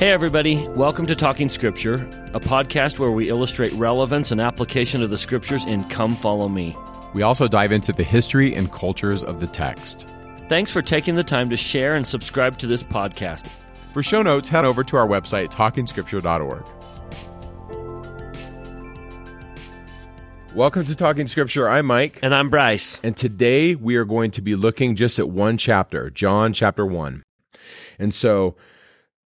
Hey, 0.00 0.12
everybody. 0.12 0.66
Welcome 0.68 1.04
to 1.08 1.14
Talking 1.14 1.50
Scripture, 1.50 1.96
a 2.32 2.40
podcast 2.40 2.98
where 2.98 3.10
we 3.10 3.28
illustrate 3.28 3.70
relevance 3.74 4.32
and 4.32 4.40
application 4.40 5.02
of 5.02 5.10
the 5.10 5.18
scriptures 5.18 5.66
in 5.66 5.84
Come 5.90 6.16
Follow 6.16 6.48
Me. 6.48 6.74
We 7.12 7.20
also 7.20 7.46
dive 7.46 7.70
into 7.70 7.92
the 7.92 8.02
history 8.02 8.54
and 8.54 8.72
cultures 8.72 9.22
of 9.22 9.40
the 9.40 9.46
text. 9.46 10.08
Thanks 10.48 10.72
for 10.72 10.80
taking 10.80 11.16
the 11.16 11.22
time 11.22 11.50
to 11.50 11.56
share 11.58 11.96
and 11.96 12.06
subscribe 12.06 12.56
to 12.60 12.66
this 12.66 12.82
podcast. 12.82 13.48
For 13.92 14.02
show 14.02 14.22
notes, 14.22 14.48
head 14.48 14.64
over 14.64 14.82
to 14.84 14.96
our 14.96 15.06
website, 15.06 15.52
talkingscripture.org. 15.52 16.64
Welcome 20.54 20.86
to 20.86 20.96
Talking 20.96 21.26
Scripture. 21.26 21.68
I'm 21.68 21.84
Mike. 21.84 22.20
And 22.22 22.34
I'm 22.34 22.48
Bryce. 22.48 23.02
And 23.02 23.14
today 23.14 23.74
we 23.74 23.96
are 23.96 24.06
going 24.06 24.30
to 24.30 24.40
be 24.40 24.54
looking 24.54 24.94
just 24.96 25.18
at 25.18 25.28
one 25.28 25.58
chapter, 25.58 26.08
John 26.08 26.54
chapter 26.54 26.86
1. 26.86 27.22
And 27.98 28.14
so 28.14 28.56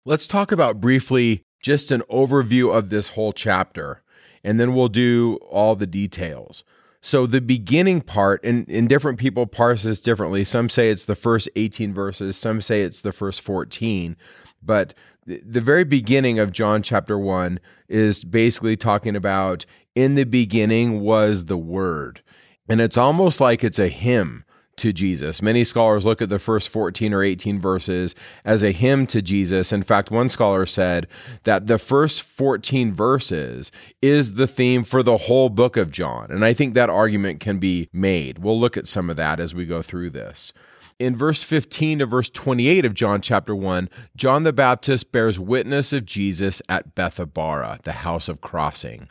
Let's 0.07 0.27
talk 0.27 0.53
about 0.53 0.83
briefly 0.83 1.45
just 1.63 1.91
an 1.91 2.03
overview 2.11 2.75
of 2.75 2.91
this 2.91 3.09
whole 3.09 3.33
chapter, 3.33 4.03
and 4.43 4.61
then 4.61 4.75
we'll 4.75 4.91
do 4.91 5.37
all 5.49 5.77
the 5.77 5.87
details. 5.87 6.63
So 7.01 7.27
the 7.27 7.41
beginning 7.41 8.03
part, 8.03 8.45
and, 8.45 8.69
and 8.69 8.87
different 8.87 9.19
people 9.19 9.47
parse 9.47 9.85
this 9.85 10.03
differently. 10.03 10.45
Some 10.45 10.69
say 10.69 10.91
it's 10.91 11.07
the 11.07 11.17
first 11.17 11.49
18 11.57 11.95
verses, 11.95 12.37
some 12.37 12.61
say 12.61 12.83
it's 12.83 13.01
the 13.01 13.15
first 13.15 13.41
14. 13.41 14.15
But 14.63 14.93
the, 15.25 15.41
the 15.43 15.63
very 15.63 15.85
beginning 15.85 16.39
of 16.39 16.53
John 16.53 16.83
chapter 16.83 17.19
1 17.19 17.59
is 17.89 18.25
basically 18.25 18.77
talking 18.77 19.17
about 19.17 19.65
in 19.95 20.17
the 20.17 20.25
beginning 20.25 21.01
was 21.01 21.47
the 21.47 21.57
Word. 21.57 22.21
And 22.69 22.83
it's 22.83 22.99
almost 22.99 23.41
like 23.41 23.65
it's 23.65 23.79
a 23.79 23.89
hymn 23.89 24.45
to 24.77 24.93
Jesus. 24.93 25.43
Many 25.43 25.65
scholars 25.65 26.05
look 26.05 26.23
at 26.23 26.29
the 26.29 26.39
first 26.39 26.69
14 26.69 27.13
or 27.13 27.23
18 27.23 27.61
verses 27.61 28.15
as 28.45 28.63
a 28.63 28.73
hymn 28.73 29.07
to 29.09 29.23
Jesus. 29.23 29.73
In 29.73 29.83
fact, 29.83 30.11
one 30.11 30.29
scholar 30.29 30.67
said 30.67 31.07
that 31.45 31.67
the 31.67 31.79
first 31.79 32.23
14 32.23 32.93
verses 32.93 33.73
is 34.03 34.35
the 34.35 34.47
theme 34.47 34.85
for 34.85 35.03
the 35.03 35.17
whole 35.17 35.49
book 35.49 35.77
of 35.77 35.91
John. 35.91 36.31
And 36.31 36.45
I 36.45 36.55
think 36.55 36.75
that 36.75 36.91
argument 36.91 37.41
can 37.41 37.59
be 37.59 37.89
made. 37.93 38.39
We'll 38.39 38.61
look 38.61 38.77
at 38.77 38.89
some 38.89 39.11
of 39.11 39.17
that 39.17 39.41
as 39.41 39.55
we 39.55 39.67
go 39.67 39.83
through 39.83 40.11
this. 40.11 40.53
In 40.99 41.17
verse 41.17 41.43
15 41.43 41.99
to 41.99 42.07
verse 42.07 42.31
28 42.31 42.85
of 42.85 42.95
John 42.95 43.21
chapter 43.21 43.55
1, 43.55 43.91
John 44.17 44.45
the 44.45 44.53
Baptist 44.53 45.11
bears 45.11 45.41
witness 45.41 45.93
of 45.93 46.07
Jesus 46.07 46.63
at 46.69 46.95
Bethabara, 46.95 47.83
the 47.83 47.93
house 47.93 48.29
of 48.29 48.41
crossing. 48.41 49.09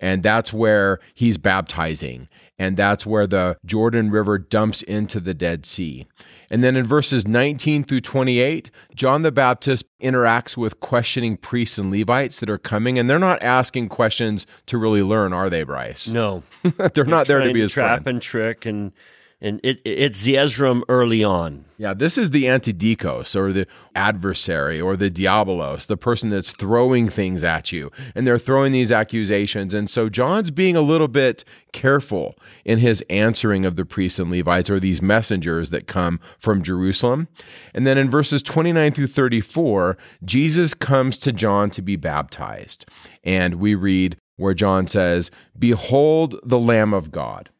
And 0.00 0.22
that's 0.22 0.52
where 0.52 1.00
he's 1.14 1.36
baptizing 1.36 2.28
and 2.58 2.76
that's 2.76 3.06
where 3.06 3.26
the 3.26 3.56
Jordan 3.64 4.10
River 4.10 4.38
dumps 4.38 4.82
into 4.82 5.20
the 5.20 5.34
Dead 5.34 5.64
Sea. 5.64 6.06
And 6.50 6.64
then 6.64 6.76
in 6.76 6.86
verses 6.86 7.26
19 7.26 7.84
through 7.84 8.00
28, 8.00 8.70
John 8.94 9.22
the 9.22 9.30
Baptist 9.30 9.84
interacts 10.00 10.56
with 10.56 10.80
questioning 10.80 11.36
priests 11.36 11.78
and 11.78 11.90
Levites 11.90 12.40
that 12.40 12.48
are 12.48 12.58
coming, 12.58 12.98
and 12.98 13.08
they're 13.08 13.18
not 13.18 13.42
asking 13.42 13.90
questions 13.90 14.46
to 14.66 14.78
really 14.78 15.02
learn, 15.02 15.32
are 15.32 15.50
they, 15.50 15.62
Bryce? 15.62 16.08
No, 16.08 16.42
they're, 16.62 16.88
they're 16.88 17.04
not 17.04 17.26
there 17.26 17.40
to 17.40 17.52
be 17.52 17.60
his 17.60 17.72
trap 17.72 18.02
friend. 18.04 18.16
and 18.16 18.22
trick 18.22 18.66
and 18.66 18.92
and 19.40 19.60
it, 19.62 19.80
it's 19.84 20.26
Zeezrom 20.26 20.82
early 20.88 21.22
on. 21.22 21.64
Yeah, 21.76 21.94
this 21.94 22.18
is 22.18 22.30
the 22.30 22.44
antidikos 22.46 23.36
or 23.36 23.52
the 23.52 23.68
adversary 23.94 24.80
or 24.80 24.96
the 24.96 25.12
diabolos, 25.12 25.86
the 25.86 25.96
person 25.96 26.30
that's 26.30 26.50
throwing 26.50 27.08
things 27.08 27.44
at 27.44 27.70
you. 27.70 27.92
And 28.16 28.26
they're 28.26 28.38
throwing 28.38 28.72
these 28.72 28.90
accusations. 28.90 29.74
And 29.74 29.88
so 29.88 30.08
John's 30.08 30.50
being 30.50 30.74
a 30.74 30.80
little 30.80 31.06
bit 31.06 31.44
careful 31.72 32.34
in 32.64 32.80
his 32.80 33.04
answering 33.08 33.64
of 33.64 33.76
the 33.76 33.84
priests 33.84 34.18
and 34.18 34.28
Levites 34.28 34.70
or 34.70 34.80
these 34.80 35.00
messengers 35.00 35.70
that 35.70 35.86
come 35.86 36.18
from 36.40 36.60
Jerusalem. 36.60 37.28
And 37.72 37.86
then 37.86 37.96
in 37.96 38.10
verses 38.10 38.42
29 38.42 38.90
through 38.90 39.06
34, 39.06 39.96
Jesus 40.24 40.74
comes 40.74 41.16
to 41.18 41.32
John 41.32 41.70
to 41.70 41.82
be 41.82 41.94
baptized. 41.94 42.86
And 43.22 43.56
we 43.56 43.76
read 43.76 44.16
where 44.36 44.54
John 44.54 44.88
says, 44.88 45.30
Behold 45.56 46.40
the 46.42 46.58
Lamb 46.58 46.92
of 46.92 47.12
God 47.12 47.50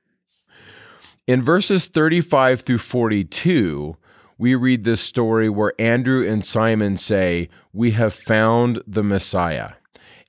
in 1.28 1.42
verses 1.42 1.86
35 1.86 2.62
through 2.62 2.78
42, 2.78 3.96
we 4.38 4.54
read 4.54 4.84
this 4.84 5.02
story 5.02 5.50
where 5.50 5.74
Andrew 5.78 6.26
and 6.26 6.42
Simon 6.42 6.96
say, 6.96 7.50
We 7.70 7.90
have 7.90 8.14
found 8.14 8.82
the 8.86 9.04
Messiah. 9.04 9.72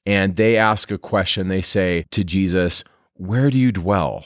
And 0.05 0.35
they 0.35 0.57
ask 0.57 0.91
a 0.91 0.97
question. 0.97 1.47
They 1.47 1.61
say 1.61 2.05
to 2.11 2.25
Jesus, 2.25 2.83
Where 3.13 3.49
do 3.49 3.57
you 3.57 3.71
dwell? 3.71 4.25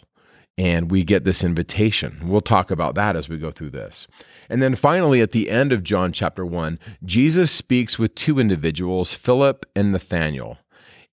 And 0.58 0.90
we 0.90 1.04
get 1.04 1.26
this 1.26 1.44
invitation. 1.44 2.22
We'll 2.24 2.42
talk 2.42 2.72
about 2.72 2.96
that 2.96 3.16
as 3.16 3.30
we 3.30 3.38
go 3.38 3.52
through 3.52 3.72
this. 3.72 4.08
And 4.50 4.60
then 4.60 4.76
finally, 4.76 5.22
at 5.22 5.32
the 5.32 5.52
end 5.52 5.72
of 5.74 5.84
John 5.84 6.12
chapter 6.12 6.44
1, 6.44 6.80
Jesus 7.06 7.52
speaks 7.52 8.00
with 8.00 8.16
two 8.16 8.40
individuals, 8.40 9.14
Philip 9.14 9.66
and 9.76 9.92
Nathanael. 9.92 10.58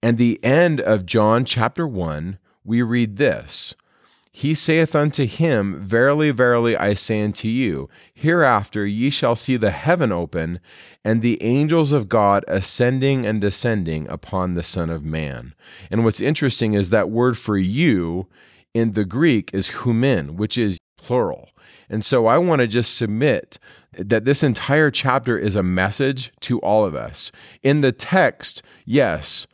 And 0.02 0.16
the 0.16 0.42
end 0.42 0.80
of 0.80 1.04
John 1.04 1.44
chapter 1.44 1.86
1, 1.86 2.38
we 2.64 2.80
read 2.80 3.18
this 3.18 3.74
he 4.32 4.54
saith 4.54 4.94
unto 4.94 5.26
him, 5.26 5.84
Verily, 5.84 6.30
verily, 6.30 6.76
I 6.76 6.94
say 6.94 7.22
unto 7.22 7.48
you, 7.48 7.88
hereafter 8.14 8.86
ye 8.86 9.10
shall 9.10 9.34
see 9.34 9.56
the 9.56 9.72
heaven 9.72 10.12
open, 10.12 10.60
and 11.04 11.20
the 11.20 11.42
angels 11.42 11.90
of 11.90 12.08
God 12.08 12.44
ascending 12.46 13.26
and 13.26 13.40
descending 13.40 14.08
upon 14.08 14.54
the 14.54 14.62
Son 14.62 14.88
of 14.88 15.04
Man. 15.04 15.54
And 15.90 16.04
what's 16.04 16.20
interesting 16.20 16.74
is 16.74 16.90
that 16.90 17.10
word 17.10 17.36
for 17.36 17.58
you 17.58 18.28
in 18.72 18.92
the 18.92 19.04
Greek 19.04 19.50
is 19.52 19.70
humin, 19.70 20.36
which 20.36 20.56
is 20.56 20.78
plural. 20.96 21.48
And 21.88 22.04
so 22.04 22.26
I 22.26 22.38
want 22.38 22.60
to 22.60 22.68
just 22.68 22.96
submit 22.96 23.58
that 23.92 24.24
this 24.24 24.44
entire 24.44 24.92
chapter 24.92 25.36
is 25.36 25.56
a 25.56 25.62
message 25.64 26.32
to 26.42 26.60
all 26.60 26.84
of 26.84 26.94
us. 26.94 27.32
In 27.64 27.80
the 27.80 27.90
text, 27.90 28.62
yes, 28.84 29.48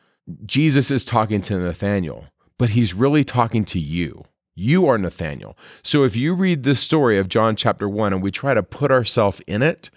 Jesus 0.45 0.91
is 0.91 1.07
talking 1.07 1.41
to 1.43 1.59
Nathanael, 1.59 2.27
but 2.59 2.71
he's 2.71 2.93
really 2.93 3.25
talking 3.25 3.65
to 3.67 3.81
you. 3.81 4.26
You 4.59 4.89
are 4.89 4.97
Nathanael. 4.97 5.55
So 5.83 6.03
if 6.05 6.17
you 6.17 6.33
read 6.33 6.63
this 6.63 6.81
story 6.81 7.19
of 7.19 7.29
John 7.29 7.57
chapter 7.57 7.87
1 7.87 8.15
and 8.15 8.23
we 8.23 8.31
try 8.31 8.55
to 8.55 8.63
put 8.63 8.91
ourselves 8.91 9.43
in 9.47 9.63
it, 9.63 9.91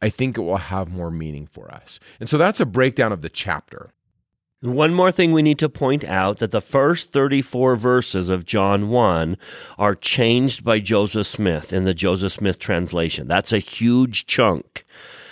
I 0.00 0.08
think 0.08 0.38
it 0.38 0.40
will 0.40 0.56
have 0.56 0.88
more 0.88 1.10
meaning 1.10 1.46
for 1.46 1.70
us. 1.70 2.00
And 2.18 2.26
so 2.26 2.38
that's 2.38 2.58
a 2.58 2.66
breakdown 2.66 3.12
of 3.12 3.20
the 3.20 3.28
chapter. 3.28 3.92
One 4.62 4.94
more 4.94 5.12
thing 5.12 5.32
we 5.32 5.42
need 5.42 5.58
to 5.58 5.68
point 5.68 6.02
out 6.02 6.38
that 6.38 6.50
the 6.50 6.62
first 6.62 7.12
34 7.12 7.76
verses 7.76 8.30
of 8.30 8.46
John 8.46 8.88
1 8.88 9.36
are 9.76 9.94
changed 9.94 10.64
by 10.64 10.80
Joseph 10.80 11.26
Smith 11.26 11.70
in 11.70 11.84
the 11.84 11.92
Joseph 11.92 12.32
Smith 12.32 12.58
translation. 12.58 13.28
That's 13.28 13.52
a 13.52 13.58
huge 13.58 14.24
chunk. 14.24 14.86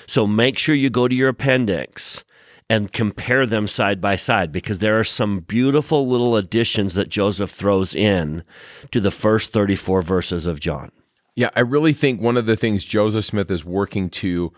So 0.06 0.26
make 0.26 0.58
sure 0.58 0.74
you 0.74 0.90
go 0.90 1.08
to 1.08 1.14
your 1.14 1.30
appendix 1.30 2.22
and 2.70 2.92
compare 2.92 3.46
them 3.46 3.66
side 3.66 4.00
by 4.00 4.16
side 4.16 4.50
because 4.50 4.78
there 4.78 4.98
are 4.98 5.04
some 5.04 5.40
beautiful 5.40 6.08
little 6.08 6.36
additions 6.36 6.94
that 6.94 7.08
Joseph 7.08 7.50
throws 7.50 7.94
in 7.94 8.42
to 8.90 9.00
the 9.00 9.10
first 9.10 9.52
34 9.52 10.02
verses 10.02 10.46
of 10.46 10.60
John. 10.60 10.90
Yeah, 11.36 11.50
I 11.54 11.60
really 11.60 11.92
think 11.92 12.20
one 12.20 12.36
of 12.36 12.46
the 12.46 12.56
things 12.56 12.84
Joseph 12.84 13.24
Smith 13.24 13.50
is 13.50 13.64
working 13.64 14.08
to 14.10 14.52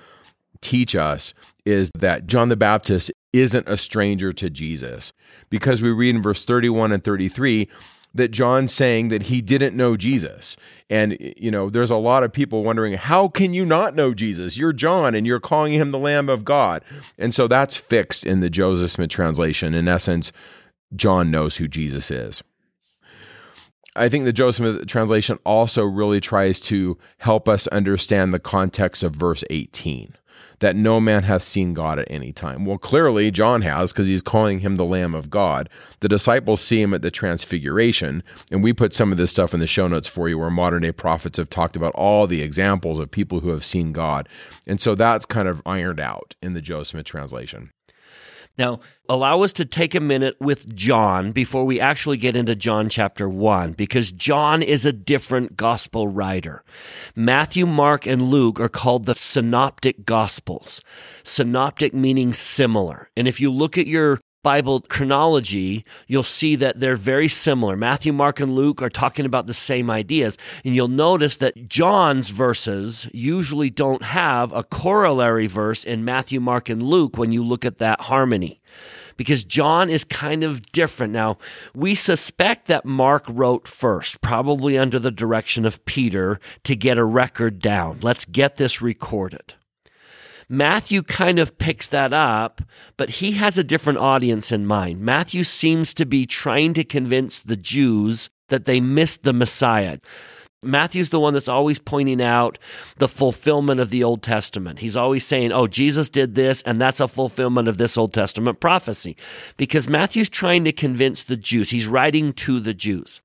teach 0.61 0.94
us 0.94 1.34
is 1.65 1.91
that 1.99 2.27
John 2.27 2.49
the 2.49 2.56
Baptist 2.56 3.11
isn't 3.33 3.69
a 3.69 3.77
stranger 3.77 4.33
to 4.33 4.49
Jesus 4.49 5.12
because 5.50 5.83
we 5.83 5.91
read 5.91 6.15
in 6.15 6.23
verse 6.23 6.44
31 6.44 6.93
and 6.93 7.03
33 7.03 7.69
that 8.16 8.31
John's 8.31 8.72
saying 8.72 9.09
that 9.09 9.25
he 9.25 9.41
didn't 9.41 9.77
know 9.77 9.97
Jesus. 9.97 10.56
And, 10.88 11.16
you 11.37 11.50
know, 11.50 11.71
there's 11.71 11.91
a 11.91 11.97
lot 11.97 12.22
of 12.22 12.32
people 12.32 12.62
wondering, 12.62 12.94
how 12.94 13.28
can 13.28 13.54
you 13.54 13.65
not 13.65 13.94
know 13.94 14.15
Jesus? 14.15 14.56
You're 14.56 14.72
John 14.72 15.15
and 15.15 15.27
you're 15.27 15.41
calling 15.41 15.72
him 15.72 15.91
the 15.91 15.99
Lamb 15.99 16.28
of 16.28 16.44
God. 16.44 16.84
And 17.19 17.34
so 17.34 17.49
that's 17.49 17.76
fixed 17.76 18.25
in 18.25 18.41
the 18.41 18.50
Joseph 18.50 18.91
Smith 18.91 19.10
translation. 19.10 19.75
In 19.75 19.88
essence, 19.88 20.32
John 20.94 21.31
knows 21.31 21.56
who 21.56 21.69
Jesus 21.69 22.10
is. 22.10 22.43
I 23.97 24.09
think 24.09 24.25
the 24.25 24.32
Joseph 24.32 24.56
Smith 24.56 24.87
translation 24.87 25.38
also 25.44 25.82
really 25.84 26.21
tries 26.21 26.60
to 26.60 26.99
help 27.19 27.49
us 27.49 27.66
understand 27.69 28.32
the 28.32 28.38
context 28.38 29.03
of 29.03 29.16
verse 29.16 29.43
18 29.50 30.15
that 30.61 30.76
no 30.76 31.00
man 31.00 31.23
hath 31.23 31.43
seen 31.43 31.75
God 31.75 31.99
at 31.99 32.11
any 32.11 32.32
time. 32.32 32.64
Well, 32.64 32.79
clearly 32.79 33.31
John 33.31 33.62
has 33.62 33.93
because 33.93 34.06
he's 34.06 34.23
calling 34.23 34.61
him 34.61 34.76
the 34.76 34.85
Lamb 34.85 35.14
of 35.14 35.31
God. 35.31 35.69
The 36.00 36.08
disciples 36.08 36.61
see 36.61 36.81
him 36.81 36.94
at 36.94 37.03
the 37.03 37.11
transfiguration, 37.11 38.23
and 38.50 38.62
we 38.62 38.73
put 38.73 38.94
some 38.94 39.12
of 39.12 39.19
this 39.19 39.31
stuff 39.31 39.55
in 39.55 39.61
the 39.61 39.67
show 39.67 39.88
notes 39.88 40.08
for 40.08 40.29
you 40.29 40.38
where 40.38 40.50
modern 40.50 40.82
day 40.82 40.93
prophets 40.93 41.38
have 41.38 41.50
talked 41.50 41.76
about 41.76 41.94
all 41.94 42.26
the 42.26 42.43
examples 42.43 42.99
of 42.99 43.11
people 43.11 43.41
who 43.41 43.50
have 43.50 43.64
seen 43.64 43.93
God. 43.93 44.29
And 44.67 44.81
so 44.81 44.94
that's 44.94 45.26
kind 45.26 45.49
of 45.49 45.62
ironed 45.67 46.00
out 46.00 46.35
in 46.43 46.55
the 46.55 46.62
Joseph 46.62 46.88
Smith 46.88 47.06
translation. 47.06 47.73
Now, 48.58 48.81
allow 49.08 49.43
us 49.43 49.53
to 49.55 49.64
take 49.64 49.94
a 49.94 50.00
minute 50.00 50.37
with 50.41 50.75
John 50.75 51.32
before 51.32 51.64
we 51.64 51.79
actually 51.79 52.17
get 52.17 52.37
into 52.37 52.55
John 52.55 52.88
chapter 52.88 53.29
1, 53.29 53.73
because 53.73 54.11
John 54.12 54.62
is 54.62 54.87
a 54.87 54.93
different 54.93 55.56
gospel 55.56 56.08
writer. 56.08 56.64
Matthew, 57.14 57.67
Mark, 57.67 58.06
and 58.06 58.23
Luke 58.23 58.58
are 58.58 58.69
called 58.69 59.05
the 59.05 59.14
synoptic 59.14 60.05
gospels. 60.06 60.81
Synoptic 61.23 61.93
meaning 61.93 62.32
similar. 62.32 63.11
And 63.17 63.29
if 63.29 63.41
you 63.41 63.50
look 63.50 63.76
at 63.76 63.87
your 63.87 64.20
Bible 64.46 64.81
chronology, 64.82 65.84
you'll 66.06 66.22
see 66.22 66.54
that 66.54 66.78
they're 66.78 66.94
very 66.94 67.26
similar. 67.26 67.76
Matthew, 67.76 68.12
Mark, 68.12 68.38
and 68.38 68.54
Luke 68.54 68.81
are 68.81 68.88
talking 68.88 69.26
about 69.26 69.48
the 69.48 69.52
same 69.52 69.90
ideas. 69.90 70.38
And 70.64 70.72
you'll 70.72 70.87
notice 70.87 71.38
that 71.38 71.69
John's 71.69 72.28
verses 72.28 73.08
usually 73.12 73.70
don't 73.70 74.04
have 74.04 74.52
a 74.52 74.62
corollary 74.62 75.48
verse 75.48 75.82
in 75.82 76.04
Matthew, 76.04 76.38
Mark, 76.38 76.69
and 76.69 76.81
Luke 76.81 77.19
when 77.19 77.32
you 77.32 77.43
look 77.43 77.64
at 77.64 77.78
that 77.78 78.02
harmony 78.02 78.60
because 79.16 79.43
John 79.43 79.90
is 79.90 80.04
kind 80.04 80.44
of 80.44 80.70
different. 80.70 81.12
Now, 81.12 81.38
we 81.75 81.96
suspect 81.96 82.69
that 82.69 82.84
Mark 82.84 83.25
wrote 83.28 83.66
first, 83.66 84.20
probably 84.20 84.78
under 84.78 85.00
the 85.00 85.10
direction 85.10 85.64
of 85.64 85.84
Peter, 85.87 86.38
to 86.62 86.76
get 86.76 86.99
a 86.99 87.04
record 87.04 87.58
down. 87.58 87.99
Let's 88.00 88.25
get 88.25 88.58
this 88.58 88.81
recorded. 88.81 89.54
Matthew 90.48 91.02
kind 91.02 91.38
of 91.38 91.58
picks 91.58 91.88
that 91.88 92.12
up, 92.12 92.62
but 92.96 93.10
he 93.10 93.32
has 93.32 93.58
a 93.58 93.64
different 93.64 93.98
audience 93.98 94.52
in 94.52 94.64
mind. 94.64 95.00
Matthew 95.00 95.43
seems 95.43 95.93
to 95.94 96.06
be 96.06 96.25
trying 96.25 96.72
to 96.75 96.84
convince 96.84 97.40
the 97.40 97.56
Jews 97.56 98.31
that 98.48 98.64
they 98.64 98.81
missed 98.81 99.25
the 99.25 99.32
Messiah. 99.32 99.98
Matthew's 100.62 101.10
the 101.10 101.20
one 101.20 101.32
that's 101.32 101.48
always 101.48 101.78
pointing 101.78 102.20
out 102.22 102.58
the 102.98 103.08
fulfillment 103.08 103.81
of 103.81 103.90
the 103.90 104.04
Old 104.04 104.22
Testament. 104.22 104.78
He's 104.78 104.96
always 104.96 105.25
saying, 105.25 105.52
oh, 105.52 105.66
Jesus 105.66 106.10
did 106.10 106.34
this, 106.34 106.62
and 106.62 106.81
that's 106.81 107.00
a 107.00 107.08
fulfillment 107.08 107.69
of 107.69 107.78
this 107.78 107.99
Old 107.99 108.14
Testament 108.14 108.60
prophecy. 108.60 109.16
Because 109.56 109.88
Matthew's 109.88 110.28
trying 110.28 110.64
to 110.64 110.72
convince 110.72 111.22
the 111.22 111.37
Jews. 111.37 111.70
He's 111.70 111.87
writing 111.87 112.32
to 112.34 112.60
the 112.60 112.75
Jews. 112.75 113.20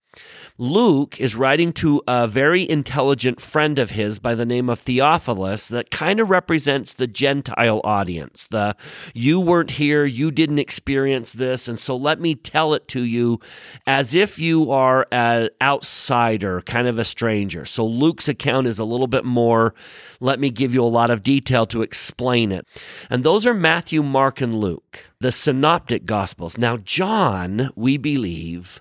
Luke 0.61 1.19
is 1.19 1.35
writing 1.35 1.73
to 1.73 2.03
a 2.07 2.27
very 2.27 2.69
intelligent 2.69 3.41
friend 3.41 3.79
of 3.79 3.89
his 3.89 4.19
by 4.19 4.35
the 4.35 4.45
name 4.45 4.69
of 4.69 4.79
Theophilus 4.79 5.67
that 5.69 5.89
kind 5.89 6.19
of 6.19 6.29
represents 6.29 6.93
the 6.93 7.07
Gentile 7.07 7.81
audience. 7.83 8.45
The 8.45 8.75
you 9.15 9.39
weren't 9.39 9.71
here, 9.71 10.05
you 10.05 10.29
didn't 10.29 10.59
experience 10.59 11.31
this, 11.31 11.67
and 11.67 11.79
so 11.79 11.95
let 11.95 12.21
me 12.21 12.35
tell 12.35 12.75
it 12.75 12.87
to 12.89 13.01
you 13.01 13.39
as 13.87 14.13
if 14.13 14.37
you 14.37 14.69
are 14.69 15.07
an 15.11 15.49
outsider, 15.63 16.61
kind 16.61 16.87
of 16.87 16.99
a 16.99 17.05
stranger. 17.05 17.65
So 17.65 17.83
Luke's 17.83 18.27
account 18.27 18.67
is 18.67 18.77
a 18.77 18.85
little 18.85 19.07
bit 19.07 19.25
more, 19.25 19.73
let 20.19 20.39
me 20.39 20.51
give 20.51 20.75
you 20.75 20.83
a 20.83 20.85
lot 20.85 21.09
of 21.09 21.23
detail 21.23 21.65
to 21.65 21.81
explain 21.81 22.51
it. 22.51 22.67
And 23.09 23.23
those 23.23 23.47
are 23.47 23.55
Matthew, 23.55 24.03
Mark, 24.03 24.41
and 24.41 24.53
Luke, 24.53 25.05
the 25.19 25.31
synoptic 25.31 26.05
gospels. 26.05 26.55
Now, 26.55 26.77
John, 26.77 27.71
we 27.75 27.97
believe, 27.97 28.79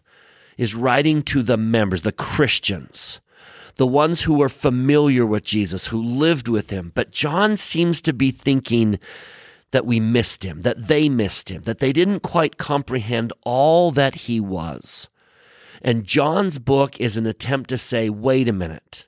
is 0.61 0.75
writing 0.75 1.23
to 1.23 1.43
the 1.43 1.57
members, 1.57 2.03
the 2.03 2.13
Christians, 2.13 3.19
the 3.77 3.87
ones 3.87 4.25
who 4.25 4.35
were 4.35 4.51
familiar 4.51 5.25
with 5.25 5.43
Jesus, 5.43 5.87
who 5.87 6.03
lived 6.03 6.49
with 6.49 6.69
him. 6.69 6.93
But 6.95 7.13
John 7.13 7.57
seems 7.57 8.03
to 8.03 8.13
be 8.13 8.31
thinking 8.31 9.01
that 9.71 9.87
we 9.87 10.01
missed 10.01 10.45
him, 10.45 10.61
that 10.61 10.87
they 10.87 11.09
missed 11.09 11.49
him, 11.49 11.63
that 11.63 11.79
they 11.79 11.95
didn't 11.95 12.21
quite 12.21 12.59
comprehend 12.59 13.33
all 13.41 13.91
that 13.93 14.15
he 14.27 14.39
was. 14.39 15.09
And 15.81 16.05
John's 16.05 16.59
book 16.59 17.01
is 17.01 17.17
an 17.17 17.25
attempt 17.25 17.71
to 17.71 17.79
say, 17.79 18.11
wait 18.11 18.47
a 18.47 18.53
minute, 18.53 19.07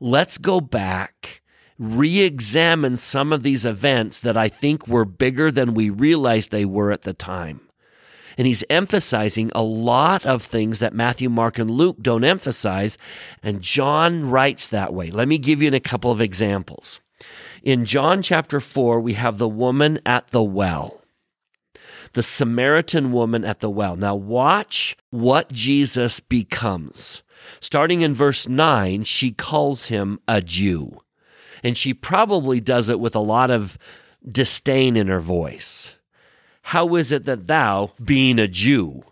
let's 0.00 0.36
go 0.36 0.60
back, 0.60 1.40
re 1.78 2.20
examine 2.20 2.98
some 2.98 3.32
of 3.32 3.42
these 3.42 3.64
events 3.64 4.20
that 4.20 4.36
I 4.36 4.50
think 4.50 4.86
were 4.86 5.06
bigger 5.06 5.50
than 5.50 5.72
we 5.72 5.88
realized 5.88 6.50
they 6.50 6.66
were 6.66 6.92
at 6.92 7.04
the 7.04 7.14
time. 7.14 7.62
And 8.36 8.46
he's 8.46 8.64
emphasizing 8.68 9.50
a 9.54 9.62
lot 9.62 10.26
of 10.26 10.42
things 10.42 10.80
that 10.80 10.92
Matthew, 10.92 11.28
Mark, 11.28 11.58
and 11.58 11.70
Luke 11.70 11.98
don't 12.00 12.24
emphasize. 12.24 12.98
And 13.42 13.62
John 13.62 14.30
writes 14.30 14.66
that 14.68 14.92
way. 14.92 15.10
Let 15.10 15.28
me 15.28 15.38
give 15.38 15.62
you 15.62 15.72
a 15.72 15.80
couple 15.80 16.10
of 16.10 16.20
examples. 16.20 17.00
In 17.62 17.84
John 17.84 18.22
chapter 18.22 18.60
4, 18.60 19.00
we 19.00 19.14
have 19.14 19.38
the 19.38 19.48
woman 19.48 20.00
at 20.04 20.28
the 20.28 20.42
well 20.42 21.04
the 22.14 22.22
Samaritan 22.22 23.12
woman 23.12 23.44
at 23.44 23.60
the 23.60 23.70
well. 23.70 23.96
Now, 23.96 24.14
watch 24.14 24.96
what 25.10 25.52
Jesus 25.52 26.20
becomes. 26.20 27.22
Starting 27.60 28.00
in 28.00 28.14
verse 28.14 28.48
9, 28.48 29.04
she 29.04 29.32
calls 29.32 29.86
him 29.86 30.18
a 30.26 30.40
Jew. 30.40 31.00
And 31.62 31.76
she 31.76 31.92
probably 31.92 32.60
does 32.60 32.88
it 32.88 33.00
with 33.00 33.14
a 33.14 33.20
lot 33.20 33.50
of 33.50 33.76
disdain 34.26 34.96
in 34.96 35.08
her 35.08 35.20
voice. 35.20 35.96
How 36.68 36.94
is 36.96 37.12
it 37.12 37.26
that 37.26 37.46
thou, 37.46 37.92
being 38.02 38.38
a 38.38 38.48
Jew, 38.48 39.04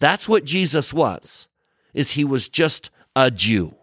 that's 0.00 0.28
what 0.28 0.44
Jesus 0.44 0.92
was, 0.92 1.46
is 1.94 2.10
he 2.10 2.24
was 2.24 2.48
just 2.48 2.90
a 3.14 3.30
Jew. 3.30 3.76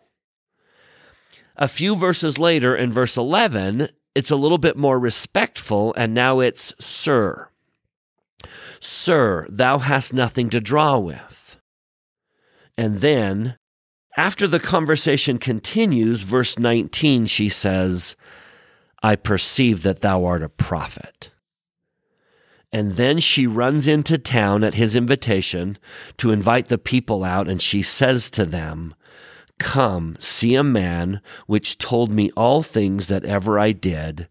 A 1.56 1.70
few 1.70 1.96
verses 1.96 2.38
later 2.38 2.76
in 2.76 2.92
verse 2.92 3.16
11, 3.16 3.88
it's 4.14 4.32
a 4.32 4.36
little 4.36 4.58
bit 4.58 4.76
more 4.76 5.00
respectful, 5.00 5.94
and 5.96 6.14
now 6.14 6.42
it's 6.42 6.74
Sir. 6.78 7.48
Sir, 8.82 9.48
thou 9.50 9.78
hast 9.78 10.14
nothing 10.14 10.50
to 10.50 10.60
draw 10.60 10.98
with. 10.98 11.58
And 12.78 13.00
then, 13.00 13.58
after 14.18 14.46
the 14.46 14.60
conversation 14.60 15.38
continues, 15.38 16.24
verse 16.24 16.60
19, 16.60 17.28
she 17.28 17.48
says, 17.48 18.18
I 19.02 19.16
perceive 19.16 19.84
that 19.84 20.02
thou 20.02 20.26
art 20.26 20.44
a 20.44 20.50
prophet. 20.50 21.32
And 22.72 22.96
then 22.98 23.20
she 23.20 23.48
runs 23.48 23.88
into 23.88 24.18
town 24.18 24.64
at 24.64 24.74
his 24.74 24.96
invitation 24.96 25.78
to 26.18 26.32
invite 26.32 26.68
the 26.68 26.78
people 26.78 27.24
out, 27.24 27.48
and 27.48 27.62
she 27.62 27.82
says 27.82 28.30
to 28.32 28.46
them, 28.46 28.94
Come, 29.58 30.18
see 30.20 30.56
a 30.56 30.64
man 30.64 31.22
which 31.48 31.78
told 31.78 32.12
me 32.12 32.32
all 32.36 32.62
things 32.64 33.08
that 33.08 33.24
ever 33.24 33.58
I 33.58 33.72
did. 33.72 34.28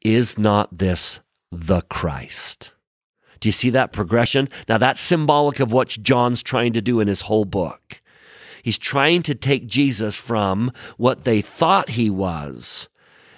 Is 0.00 0.38
not 0.38 0.78
this 0.78 1.20
the 1.50 1.82
Christ? 1.82 2.70
Do 3.40 3.48
you 3.48 3.52
see 3.52 3.70
that 3.70 3.92
progression? 3.92 4.48
Now, 4.68 4.78
that's 4.78 5.00
symbolic 5.00 5.60
of 5.60 5.72
what 5.72 5.88
John's 5.88 6.42
trying 6.42 6.72
to 6.72 6.80
do 6.80 7.00
in 7.00 7.08
his 7.08 7.22
whole 7.22 7.44
book. 7.44 8.00
He's 8.62 8.78
trying 8.78 9.22
to 9.24 9.34
take 9.34 9.66
Jesus 9.66 10.14
from 10.14 10.72
what 10.96 11.24
they 11.24 11.42
thought 11.42 11.90
he 11.90 12.08
was 12.08 12.88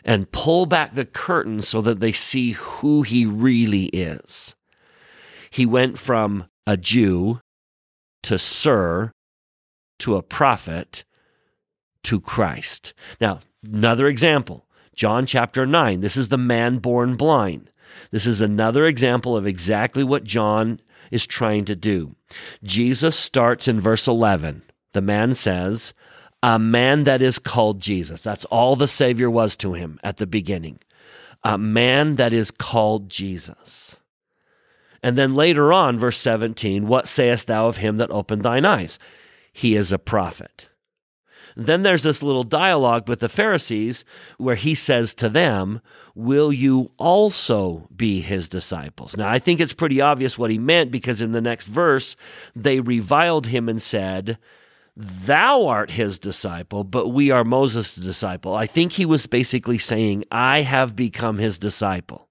and 0.06 0.30
pull 0.30 0.64
back 0.64 0.94
the 0.94 1.04
curtain 1.04 1.60
so 1.60 1.82
that 1.82 2.00
they 2.00 2.12
see 2.12 2.52
who 2.52 3.02
he 3.02 3.26
really 3.26 3.86
is. 3.86 4.54
He 5.50 5.66
went 5.66 5.98
from 5.98 6.46
a 6.66 6.76
Jew 6.76 7.40
to 8.22 8.38
Sir 8.38 9.12
to 9.98 10.16
a 10.16 10.22
prophet 10.22 11.04
to 12.04 12.20
Christ. 12.20 12.94
Now, 13.20 13.40
another 13.64 14.06
example 14.06 14.66
John 14.94 15.26
chapter 15.26 15.66
9. 15.66 16.00
This 16.00 16.16
is 16.16 16.30
the 16.30 16.38
man 16.38 16.78
born 16.78 17.16
blind. 17.16 17.70
This 18.10 18.26
is 18.26 18.40
another 18.40 18.86
example 18.86 19.36
of 19.36 19.46
exactly 19.46 20.02
what 20.02 20.24
John 20.24 20.80
is 21.10 21.26
trying 21.26 21.66
to 21.66 21.76
do. 21.76 22.16
Jesus 22.62 23.16
starts 23.16 23.68
in 23.68 23.78
verse 23.78 24.08
11. 24.08 24.62
The 24.92 25.02
man 25.02 25.34
says, 25.34 25.92
a 26.42 26.58
man 26.58 27.04
that 27.04 27.22
is 27.22 27.38
called 27.38 27.80
Jesus. 27.80 28.22
That's 28.22 28.44
all 28.46 28.76
the 28.76 28.88
Savior 28.88 29.30
was 29.30 29.56
to 29.58 29.74
him 29.74 29.98
at 30.02 30.18
the 30.18 30.26
beginning. 30.26 30.78
A 31.42 31.58
man 31.58 32.16
that 32.16 32.32
is 32.32 32.50
called 32.50 33.08
Jesus. 33.08 33.96
And 35.02 35.16
then 35.16 35.34
later 35.34 35.72
on, 35.72 35.98
verse 35.98 36.18
17, 36.18 36.86
what 36.86 37.06
sayest 37.06 37.46
thou 37.46 37.68
of 37.68 37.76
him 37.76 37.96
that 37.96 38.10
opened 38.10 38.42
thine 38.42 38.66
eyes? 38.66 38.98
He 39.52 39.76
is 39.76 39.92
a 39.92 39.98
prophet. 39.98 40.68
Then 41.56 41.82
there's 41.82 42.02
this 42.02 42.22
little 42.22 42.44
dialogue 42.44 43.08
with 43.08 43.20
the 43.20 43.28
Pharisees 43.28 44.04
where 44.36 44.56
he 44.56 44.74
says 44.74 45.14
to 45.14 45.28
them, 45.28 45.80
Will 46.14 46.52
you 46.52 46.90
also 46.98 47.88
be 47.94 48.20
his 48.20 48.48
disciples? 48.48 49.16
Now, 49.16 49.28
I 49.28 49.38
think 49.38 49.60
it's 49.60 49.72
pretty 49.72 50.00
obvious 50.00 50.36
what 50.36 50.50
he 50.50 50.58
meant 50.58 50.90
because 50.90 51.20
in 51.20 51.32
the 51.32 51.40
next 51.40 51.66
verse, 51.66 52.16
they 52.54 52.80
reviled 52.80 53.46
him 53.46 53.68
and 53.68 53.80
said, 53.80 54.38
Thou 54.96 55.66
art 55.66 55.90
his 55.90 56.18
disciple, 56.18 56.82
but 56.82 57.08
we 57.08 57.30
are 57.30 57.44
Moses' 57.44 57.94
disciple. 57.94 58.54
I 58.54 58.66
think 58.66 58.92
he 58.92 59.04
was 59.04 59.26
basically 59.26 59.76
saying, 59.76 60.24
I 60.30 60.62
have 60.62 60.96
become 60.96 61.36
his 61.36 61.58
disciple. 61.58 62.28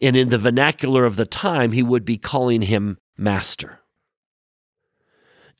And 0.00 0.16
in 0.16 0.30
the 0.30 0.38
vernacular 0.38 1.04
of 1.04 1.16
the 1.16 1.26
time, 1.26 1.72
he 1.72 1.82
would 1.82 2.06
be 2.06 2.16
calling 2.16 2.62
him 2.62 2.96
master. 3.18 3.80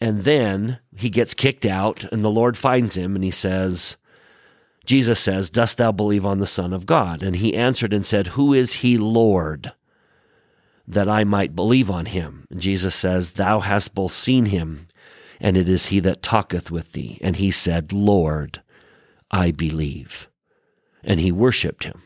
And 0.00 0.24
then 0.24 0.78
he 0.96 1.10
gets 1.10 1.34
kicked 1.34 1.66
out, 1.66 2.10
and 2.10 2.24
the 2.24 2.30
Lord 2.30 2.56
finds 2.56 2.96
him, 2.96 3.14
and 3.14 3.22
he 3.22 3.30
says, 3.30 3.98
Jesus 4.86 5.20
says, 5.20 5.50
Dost 5.50 5.76
thou 5.76 5.92
believe 5.92 6.24
on 6.24 6.38
the 6.38 6.46
Son 6.46 6.72
of 6.72 6.86
God? 6.86 7.22
And 7.22 7.36
he 7.36 7.54
answered 7.54 7.92
and 7.92 8.06
said, 8.06 8.28
Who 8.28 8.54
is 8.54 8.76
he, 8.76 8.96
Lord, 8.96 9.74
that 10.88 11.10
I 11.10 11.24
might 11.24 11.54
believe 11.54 11.90
on 11.90 12.06
him? 12.06 12.46
And 12.50 12.60
Jesus 12.60 12.94
says, 12.94 13.32
Thou 13.32 13.60
hast 13.60 13.94
both 13.94 14.14
seen 14.14 14.46
him 14.46 14.88
and 15.40 15.56
it 15.56 15.68
is 15.68 15.86
he 15.86 16.00
that 16.00 16.22
talketh 16.22 16.70
with 16.70 16.92
thee. 16.92 17.18
And 17.22 17.36
he 17.36 17.50
said, 17.50 17.92
Lord, 17.92 18.62
I 19.30 19.50
believe. 19.50 20.28
And 21.02 21.18
he 21.20 21.32
worshiped 21.32 21.84
him. 21.84 22.02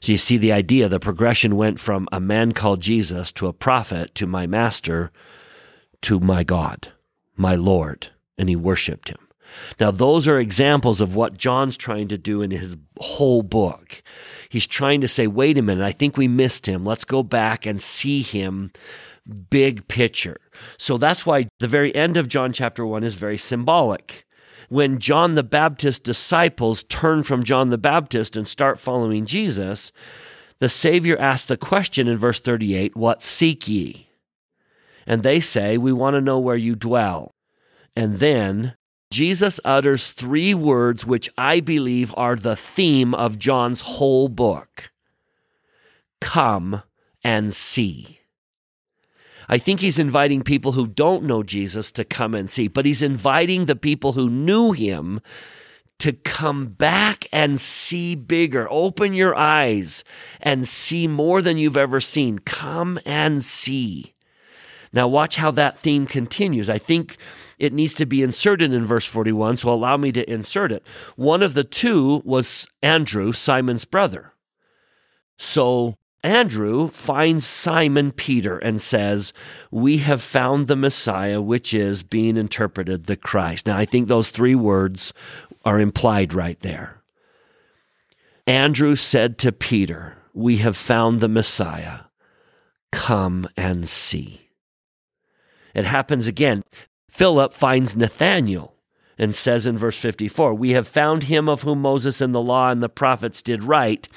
So 0.00 0.12
you 0.12 0.18
see 0.18 0.36
the 0.36 0.52
idea, 0.52 0.88
the 0.88 1.00
progression 1.00 1.56
went 1.56 1.78
from 1.78 2.08
a 2.10 2.20
man 2.20 2.52
called 2.52 2.80
Jesus 2.80 3.32
to 3.32 3.46
a 3.46 3.52
prophet 3.52 4.14
to 4.14 4.26
my 4.26 4.46
master 4.46 5.10
to 6.02 6.18
my 6.20 6.42
God, 6.44 6.88
my 7.36 7.54
Lord, 7.54 8.08
and 8.38 8.48
he 8.48 8.56
worshiped 8.56 9.10
him. 9.10 9.18
Now, 9.78 9.90
those 9.90 10.28
are 10.28 10.38
examples 10.38 11.00
of 11.00 11.14
what 11.14 11.36
John's 11.36 11.76
trying 11.76 12.08
to 12.08 12.18
do 12.18 12.40
in 12.40 12.50
his 12.50 12.76
whole 12.98 13.42
book. 13.42 14.02
He's 14.48 14.66
trying 14.66 15.00
to 15.00 15.08
say, 15.08 15.26
wait 15.26 15.58
a 15.58 15.62
minute, 15.62 15.84
I 15.84 15.92
think 15.92 16.16
we 16.16 16.28
missed 16.28 16.66
him. 16.66 16.84
Let's 16.84 17.04
go 17.04 17.22
back 17.22 17.66
and 17.66 17.80
see 17.80 18.22
him 18.22 18.72
big 19.50 19.86
picture. 19.88 20.40
So 20.78 20.98
that's 20.98 21.26
why 21.26 21.48
the 21.58 21.68
very 21.68 21.94
end 21.94 22.16
of 22.16 22.28
John 22.28 22.52
chapter 22.52 22.84
1 22.86 23.04
is 23.04 23.14
very 23.14 23.38
symbolic. 23.38 24.24
When 24.68 24.98
John 24.98 25.34
the 25.34 25.42
Baptist's 25.42 26.00
disciples 26.00 26.84
turn 26.84 27.22
from 27.22 27.42
John 27.42 27.70
the 27.70 27.78
Baptist 27.78 28.36
and 28.36 28.46
start 28.46 28.78
following 28.78 29.26
Jesus, 29.26 29.90
the 30.60 30.68
Savior 30.68 31.18
asks 31.18 31.46
the 31.46 31.56
question 31.56 32.06
in 32.06 32.18
verse 32.18 32.38
38 32.38 32.96
What 32.96 33.22
seek 33.22 33.66
ye? 33.66 34.08
And 35.06 35.22
they 35.22 35.40
say, 35.40 35.76
We 35.76 35.92
want 35.92 36.14
to 36.14 36.20
know 36.20 36.38
where 36.38 36.56
you 36.56 36.76
dwell. 36.76 37.32
And 37.96 38.20
then 38.20 38.74
Jesus 39.10 39.58
utters 39.64 40.12
three 40.12 40.54
words 40.54 41.04
which 41.04 41.28
I 41.36 41.58
believe 41.58 42.14
are 42.16 42.36
the 42.36 42.54
theme 42.54 43.12
of 43.12 43.38
John's 43.38 43.80
whole 43.80 44.28
book 44.28 44.92
Come 46.20 46.82
and 47.24 47.52
see. 47.52 48.19
I 49.50 49.58
think 49.58 49.80
he's 49.80 49.98
inviting 49.98 50.42
people 50.42 50.72
who 50.72 50.86
don't 50.86 51.24
know 51.24 51.42
Jesus 51.42 51.90
to 51.92 52.04
come 52.04 52.36
and 52.36 52.48
see, 52.48 52.68
but 52.68 52.86
he's 52.86 53.02
inviting 53.02 53.66
the 53.66 53.74
people 53.74 54.12
who 54.12 54.30
knew 54.30 54.70
him 54.70 55.20
to 55.98 56.12
come 56.12 56.68
back 56.68 57.26
and 57.32 57.60
see 57.60 58.14
bigger. 58.14 58.68
Open 58.70 59.12
your 59.12 59.34
eyes 59.34 60.04
and 60.40 60.68
see 60.68 61.08
more 61.08 61.42
than 61.42 61.58
you've 61.58 61.76
ever 61.76 61.98
seen. 61.98 62.38
Come 62.38 63.00
and 63.04 63.42
see. 63.42 64.14
Now, 64.92 65.08
watch 65.08 65.34
how 65.34 65.50
that 65.50 65.76
theme 65.76 66.06
continues. 66.06 66.70
I 66.70 66.78
think 66.78 67.16
it 67.58 67.72
needs 67.72 67.94
to 67.94 68.06
be 68.06 68.22
inserted 68.22 68.72
in 68.72 68.86
verse 68.86 69.04
41, 69.04 69.56
so 69.56 69.72
allow 69.72 69.96
me 69.96 70.12
to 70.12 70.30
insert 70.30 70.70
it. 70.70 70.86
One 71.16 71.42
of 71.42 71.54
the 71.54 71.64
two 71.64 72.22
was 72.24 72.68
Andrew, 72.84 73.32
Simon's 73.32 73.84
brother. 73.84 74.32
So 75.38 75.96
Andrew 76.22 76.88
finds 76.88 77.46
Simon 77.46 78.12
Peter 78.12 78.58
and 78.58 78.80
says, 78.80 79.32
We 79.70 79.98
have 79.98 80.22
found 80.22 80.68
the 80.68 80.76
Messiah, 80.76 81.40
which 81.40 81.72
is 81.72 82.02
being 82.02 82.36
interpreted 82.36 83.04
the 83.04 83.16
Christ. 83.16 83.66
Now, 83.66 83.78
I 83.78 83.86
think 83.86 84.08
those 84.08 84.30
three 84.30 84.54
words 84.54 85.14
are 85.64 85.80
implied 85.80 86.34
right 86.34 86.60
there. 86.60 87.02
Andrew 88.46 88.96
said 88.96 89.38
to 89.38 89.52
Peter, 89.52 90.18
We 90.34 90.58
have 90.58 90.76
found 90.76 91.20
the 91.20 91.28
Messiah. 91.28 92.00
Come 92.92 93.48
and 93.56 93.88
see. 93.88 94.50
It 95.74 95.84
happens 95.84 96.26
again. 96.26 96.64
Philip 97.08 97.54
finds 97.54 97.96
Nathanael 97.96 98.69
and 99.20 99.34
says 99.34 99.66
in 99.66 99.76
verse 99.76 99.98
54 99.98 100.54
We 100.54 100.70
have 100.70 100.88
found 100.88 101.24
him 101.24 101.48
of 101.48 101.62
whom 101.62 101.82
Moses 101.82 102.22
and 102.22 102.34
the 102.34 102.40
law 102.40 102.70
and 102.70 102.82
the 102.82 102.88
prophets 102.88 103.42
did 103.42 103.62
write, 103.62 104.08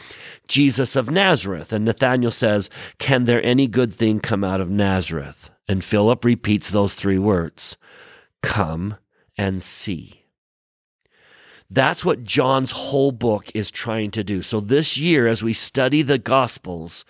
Jesus 0.48 0.96
of 0.96 1.12
Nazareth. 1.12 1.74
And 1.74 1.84
Nathanael 1.84 2.32
says, 2.32 2.70
Can 3.00 3.26
there 3.26 3.44
any 3.44 3.68
good 3.68 3.94
thing 3.94 4.22
come 4.22 4.46
out 4.46 4.62
of 4.62 4.70
Nazareth? 4.70 5.52
And 5.68 5.84
Philip 5.84 6.24
repeats 6.24 6.72
those 6.72 6.96
three 6.96 7.20
words 7.20 7.78
Come 8.42 8.96
and 9.38 9.62
see. 9.62 10.22
That's 11.70 12.06
what 12.06 12.24
John's 12.24 12.72
whole 12.72 13.12
book 13.12 13.52
is 13.54 13.72
trying 13.72 14.12
to 14.12 14.24
do. 14.24 14.42
So 14.42 14.62
this 14.62 14.98
year, 14.98 15.28
as 15.28 15.44
we 15.44 15.54
study 15.54 16.02
the 16.02 16.20
Gospels, 16.20 17.04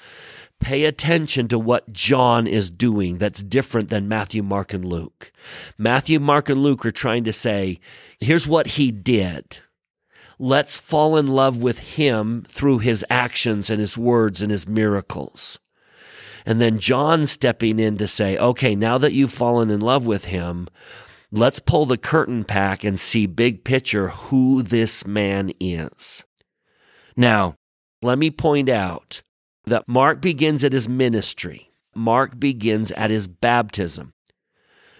pay 0.59 0.85
attention 0.85 1.47
to 1.49 1.59
what 1.59 1.91
John 1.91 2.47
is 2.47 2.71
doing 2.71 3.17
that's 3.17 3.43
different 3.43 3.89
than 3.89 4.07
Matthew, 4.07 4.41
Mark, 4.41 4.73
and 4.73 4.85
Luke. 4.85 5.31
Matthew, 5.77 6.19
Mark, 6.19 6.49
and 6.49 6.61
Luke 6.61 6.85
are 6.85 6.91
trying 6.91 7.23
to 7.25 7.33
say, 7.33 7.79
here's 8.19 8.47
what 8.47 8.67
he 8.67 8.91
did. 8.91 9.59
Let's 10.39 10.77
fall 10.77 11.17
in 11.17 11.27
love 11.27 11.61
with 11.61 11.79
him 11.79 12.43
through 12.47 12.79
his 12.79 13.05
actions 13.09 13.69
and 13.69 13.79
his 13.79 13.97
words 13.97 14.41
and 14.41 14.51
his 14.51 14.67
miracles. 14.67 15.59
And 16.45 16.59
then 16.59 16.79
John 16.79 17.25
stepping 17.25 17.79
in 17.79 17.97
to 17.97 18.07
say, 18.07 18.37
okay, 18.37 18.75
now 18.75 18.97
that 18.97 19.13
you've 19.13 19.31
fallen 19.31 19.69
in 19.69 19.79
love 19.79 20.05
with 20.05 20.25
him, 20.25 20.67
let's 21.31 21.59
pull 21.59 21.85
the 21.85 21.97
curtain 21.97 22.43
back 22.43 22.83
and 22.83 22.99
see 22.99 23.25
big 23.25 23.63
picture 23.63 24.09
who 24.09 24.61
this 24.61 25.05
man 25.05 25.51
is. 25.59 26.23
Now, 27.15 27.55
let 28.01 28.17
me 28.17 28.31
point 28.31 28.69
out 28.69 29.21
that 29.65 29.87
Mark 29.87 30.21
begins 30.21 30.63
at 30.63 30.73
his 30.73 30.89
ministry. 30.89 31.71
Mark 31.95 32.39
begins 32.39 32.91
at 32.91 33.09
his 33.09 33.27
baptism. 33.27 34.13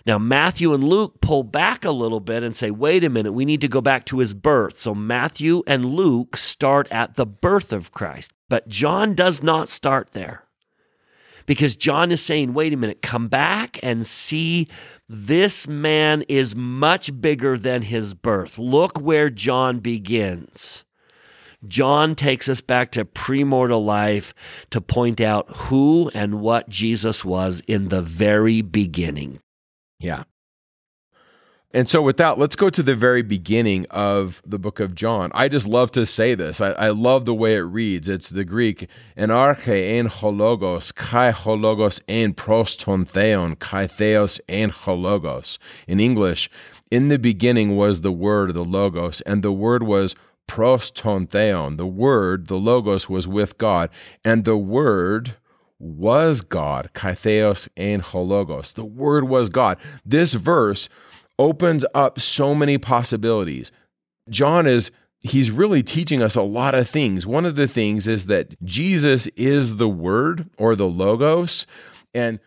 Now, 0.06 0.18
Matthew 0.18 0.74
and 0.74 0.84
Luke 0.84 1.22
pull 1.22 1.44
back 1.44 1.86
a 1.86 1.92
little 1.92 2.20
bit 2.20 2.44
and 2.44 2.56
say, 2.56 2.72
wait 2.72 3.04
a 3.06 3.10
minute, 3.10 3.32
we 3.32 3.46
need 3.46 3.62
to 3.62 3.70
go 3.70 3.80
back 3.80 4.06
to 4.06 4.20
his 4.20 4.34
birth. 4.34 4.78
So 4.78 4.94
Matthew 4.94 5.64
and 5.66 5.86
Luke 5.86 6.36
start 6.36 6.92
at 6.92 7.16
the 7.16 7.26
birth 7.26 7.72
of 7.72 7.92
Christ. 7.92 8.32
But 8.50 8.68
John 8.68 9.14
does 9.16 9.42
not 9.42 9.70
start 9.70 10.12
there 10.12 10.44
because 11.46 11.76
John 11.76 12.12
is 12.12 12.22
saying, 12.22 12.54
wait 12.54 12.74
a 12.74 12.78
minute, 12.78 13.02
come 13.02 13.28
back 13.28 13.80
and 13.82 14.06
see 14.06 14.68
this 15.08 15.68
man 15.68 16.24
is 16.28 16.56
much 16.56 17.22
bigger 17.22 17.58
than 17.58 17.84
his 17.84 18.14
birth. 18.14 18.58
Look 18.58 19.00
where 19.00 19.30
John 19.30 19.80
begins. 19.80 20.84
John 21.68 22.16
takes 22.16 22.50
us 22.50 22.62
back 22.62 22.92
to 22.92 23.06
premortal 23.06 23.86
life 23.86 24.34
to 24.72 24.82
point 24.82 25.22
out 25.22 25.50
who 25.56 26.12
and 26.14 26.42
what 26.42 26.70
Jesus 26.70 27.24
was 27.24 27.62
in 27.68 27.90
the 27.90 28.02
very 28.02 28.62
beginning. 28.62 29.40
Yeah. 30.00 30.24
And 31.76 31.90
so, 31.90 32.04
with 32.04 32.18
that, 32.18 32.38
let's 32.38 32.56
go 32.56 32.70
to 32.70 32.84
the 32.84 32.94
very 32.94 33.24
beginning 33.24 33.88
of 33.90 34.44
the 34.46 34.60
book 34.60 34.80
of 34.80 34.94
John. 34.94 35.32
I 35.34 35.48
just 35.48 35.68
love 35.68 35.90
to 35.94 36.06
say 36.06 36.36
this. 36.36 36.62
I, 36.62 36.72
I 36.74 36.90
love 36.90 37.26
the 37.26 37.34
way 37.34 37.56
it 37.56 37.62
reads. 37.62 38.08
It's 38.08 38.30
the 38.30 38.44
Greek, 38.44 38.88
en 39.18 39.30
arche 39.30 39.70
en 39.70 40.08
hologos, 40.08 40.94
kai 40.94 41.32
hologos 41.32 42.00
en 42.08 42.36
proston 42.36 43.08
theon, 43.08 43.56
kai 43.56 43.88
theos 43.88 44.40
en 44.48 44.70
hologos. 44.70 45.58
In 45.88 46.00
English, 46.00 46.48
in 46.92 47.08
the 47.08 47.18
beginning 47.18 47.76
was 47.76 48.02
the 48.02 48.12
word, 48.12 48.54
the 48.54 48.64
logos, 48.64 49.22
and 49.22 49.42
the 49.42 49.52
word 49.52 49.82
was 49.82 50.14
proston 50.48 51.30
theon. 51.30 51.78
The 51.78 51.88
word, 51.88 52.48
the 52.48 52.58
logos, 52.58 53.10
was 53.10 53.28
with 53.28 53.58
God, 53.58 53.90
and 54.24 54.46
the 54.46 54.58
word 54.58 55.36
was 55.80 56.42
God, 56.42 56.90
kaitheos 56.94 57.68
and 57.76 58.02
hologos. 58.02 58.74
The 58.74 58.86
word 58.86 59.28
was 59.28 59.50
God. 59.50 59.78
This 60.06 60.34
verse 60.34 60.88
opens 61.38 61.86
up 61.94 62.20
so 62.20 62.56
many 62.56 62.78
possibilities. 62.78 63.72
John 64.30 64.66
is 64.66 64.92
he's 65.22 65.52
really 65.52 65.84
teaching 65.84 66.22
us 66.22 66.36
a 66.36 66.42
lot 66.42 66.76
of 66.76 66.90
things. 66.90 67.26
One 67.26 67.46
of 67.46 67.56
the 67.56 67.68
things 67.68 68.08
is 68.08 68.28
that 68.28 68.62
Jesus 68.64 69.28
is 69.36 69.78
the 69.78 69.90
word 69.90 70.50
or 70.58 70.76
the 70.76 70.88
logos 70.88 71.66
and 72.14 72.40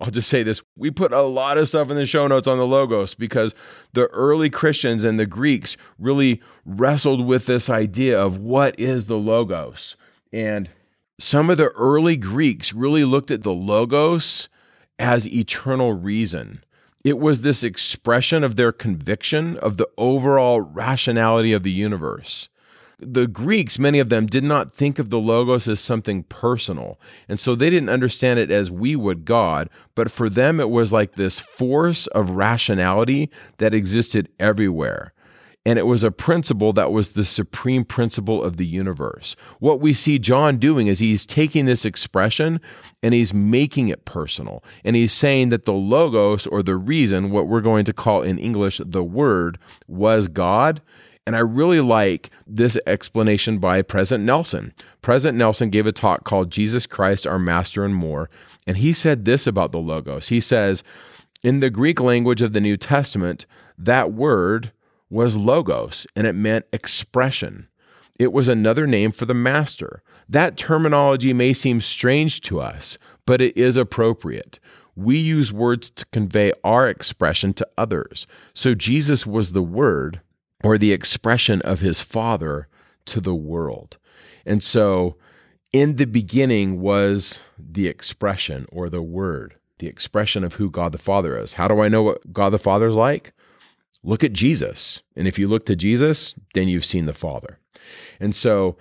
I'll 0.00 0.10
just 0.10 0.30
say 0.30 0.42
this. 0.42 0.62
We 0.76 0.90
put 0.90 1.12
a 1.12 1.20
lot 1.20 1.58
of 1.58 1.68
stuff 1.68 1.90
in 1.90 1.96
the 1.96 2.06
show 2.06 2.26
notes 2.26 2.48
on 2.48 2.56
the 2.56 2.66
logos 2.66 3.14
because 3.14 3.54
the 3.92 4.06
early 4.08 4.48
Christians 4.48 5.04
and 5.04 5.18
the 5.18 5.26
Greeks 5.26 5.76
really 5.98 6.40
wrestled 6.64 7.26
with 7.26 7.46
this 7.46 7.68
idea 7.68 8.18
of 8.18 8.38
what 8.38 8.78
is 8.80 9.06
the 9.06 9.18
logos. 9.18 9.96
And 10.32 10.70
some 11.18 11.50
of 11.50 11.58
the 11.58 11.68
early 11.70 12.16
Greeks 12.16 12.72
really 12.72 13.04
looked 13.04 13.30
at 13.30 13.42
the 13.42 13.52
logos 13.52 14.48
as 14.98 15.28
eternal 15.28 15.92
reason. 15.92 16.64
It 17.04 17.18
was 17.18 17.42
this 17.42 17.62
expression 17.62 18.42
of 18.42 18.56
their 18.56 18.72
conviction 18.72 19.58
of 19.58 19.76
the 19.76 19.88
overall 19.98 20.60
rationality 20.60 21.52
of 21.52 21.62
the 21.62 21.70
universe 21.70 22.48
the 23.02 23.26
Greeks, 23.26 23.78
many 23.78 23.98
of 23.98 24.08
them, 24.08 24.26
did 24.26 24.44
not 24.44 24.74
think 24.74 24.98
of 24.98 25.10
the 25.10 25.18
Logos 25.18 25.68
as 25.68 25.80
something 25.80 26.22
personal. 26.24 27.00
And 27.28 27.40
so 27.40 27.54
they 27.54 27.70
didn't 27.70 27.88
understand 27.88 28.38
it 28.38 28.50
as 28.50 28.70
we 28.70 28.96
would 28.96 29.24
God, 29.24 29.68
but 29.94 30.10
for 30.10 30.28
them, 30.28 30.60
it 30.60 30.70
was 30.70 30.92
like 30.92 31.14
this 31.14 31.38
force 31.38 32.06
of 32.08 32.30
rationality 32.30 33.30
that 33.58 33.74
existed 33.74 34.28
everywhere. 34.38 35.12
And 35.66 35.78
it 35.78 35.86
was 35.86 36.02
a 36.02 36.10
principle 36.10 36.72
that 36.72 36.90
was 36.90 37.10
the 37.10 37.24
supreme 37.24 37.84
principle 37.84 38.42
of 38.42 38.56
the 38.56 38.64
universe. 38.64 39.36
What 39.58 39.78
we 39.78 39.92
see 39.92 40.18
John 40.18 40.56
doing 40.56 40.86
is 40.86 41.00
he's 41.00 41.26
taking 41.26 41.66
this 41.66 41.84
expression 41.84 42.60
and 43.02 43.12
he's 43.12 43.34
making 43.34 43.88
it 43.88 44.06
personal. 44.06 44.64
And 44.84 44.96
he's 44.96 45.12
saying 45.12 45.50
that 45.50 45.66
the 45.66 45.74
Logos, 45.74 46.46
or 46.46 46.62
the 46.62 46.76
reason, 46.76 47.30
what 47.30 47.46
we're 47.46 47.60
going 47.60 47.84
to 47.84 47.92
call 47.92 48.22
in 48.22 48.38
English 48.38 48.80
the 48.82 49.04
Word, 49.04 49.58
was 49.86 50.28
God 50.28 50.80
and 51.26 51.36
I 51.36 51.40
really 51.40 51.80
like 51.80 52.30
this 52.46 52.78
explanation 52.86 53.58
by 53.58 53.82
President 53.82 54.24
Nelson. 54.24 54.72
President 55.02 55.38
Nelson 55.38 55.70
gave 55.70 55.86
a 55.86 55.92
talk 55.92 56.24
called 56.24 56.50
Jesus 56.50 56.86
Christ, 56.86 57.26
Our 57.26 57.38
Master 57.38 57.84
and 57.84 57.94
More. 57.94 58.30
And 58.66 58.78
he 58.78 58.92
said 58.92 59.24
this 59.24 59.46
about 59.46 59.72
the 59.72 59.78
Logos. 59.78 60.28
He 60.28 60.40
says, 60.40 60.82
in 61.42 61.60
the 61.60 61.70
Greek 61.70 62.00
language 62.00 62.42
of 62.42 62.52
the 62.52 62.60
New 62.60 62.76
Testament, 62.76 63.46
that 63.78 64.12
word 64.12 64.72
was 65.08 65.36
logos, 65.36 66.06
and 66.14 66.26
it 66.26 66.34
meant 66.34 66.66
expression. 66.72 67.68
It 68.18 68.32
was 68.32 68.48
another 68.48 68.86
name 68.86 69.12
for 69.12 69.24
the 69.24 69.34
master. 69.34 70.02
That 70.28 70.56
terminology 70.56 71.32
may 71.32 71.52
seem 71.52 71.80
strange 71.80 72.42
to 72.42 72.60
us, 72.60 72.98
but 73.26 73.40
it 73.40 73.56
is 73.56 73.76
appropriate 73.76 74.60
we 74.96 75.16
use 75.16 75.52
words 75.52 75.90
to 75.90 76.04
convey 76.06 76.52
our 76.62 76.88
expression 76.88 77.54
to 77.54 77.68
others. 77.78 78.26
So 78.54 78.74
Jesus 78.74 79.26
was 79.26 79.52
the 79.52 79.62
word 79.62 80.20
or 80.62 80.78
the 80.78 80.92
expression 80.92 81.60
of 81.62 81.80
his 81.80 82.00
Father 82.00 82.68
to 83.06 83.20
the 83.20 83.34
world. 83.34 83.98
And 84.44 84.62
so 84.62 85.16
in 85.72 85.96
the 85.96 86.06
beginning 86.06 86.80
was 86.80 87.40
the 87.58 87.88
expression 87.88 88.66
or 88.72 88.88
the 88.88 89.02
word, 89.02 89.54
the 89.78 89.86
expression 89.86 90.44
of 90.44 90.54
who 90.54 90.70
God 90.70 90.92
the 90.92 90.98
Father 90.98 91.38
is. 91.38 91.54
How 91.54 91.68
do 91.68 91.80
I 91.80 91.88
know 91.88 92.02
what 92.02 92.32
God 92.32 92.50
the 92.50 92.58
Father 92.58 92.86
is 92.88 92.96
like? 92.96 93.32
Look 94.02 94.24
at 94.24 94.32
Jesus. 94.32 95.02
And 95.14 95.28
if 95.28 95.38
you 95.38 95.46
look 95.46 95.66
to 95.66 95.76
Jesus, 95.76 96.34
then 96.54 96.68
you've 96.68 96.84
seen 96.84 97.06
the 97.06 97.12
Father. 97.12 97.58
And 98.18 98.34
so 98.34 98.76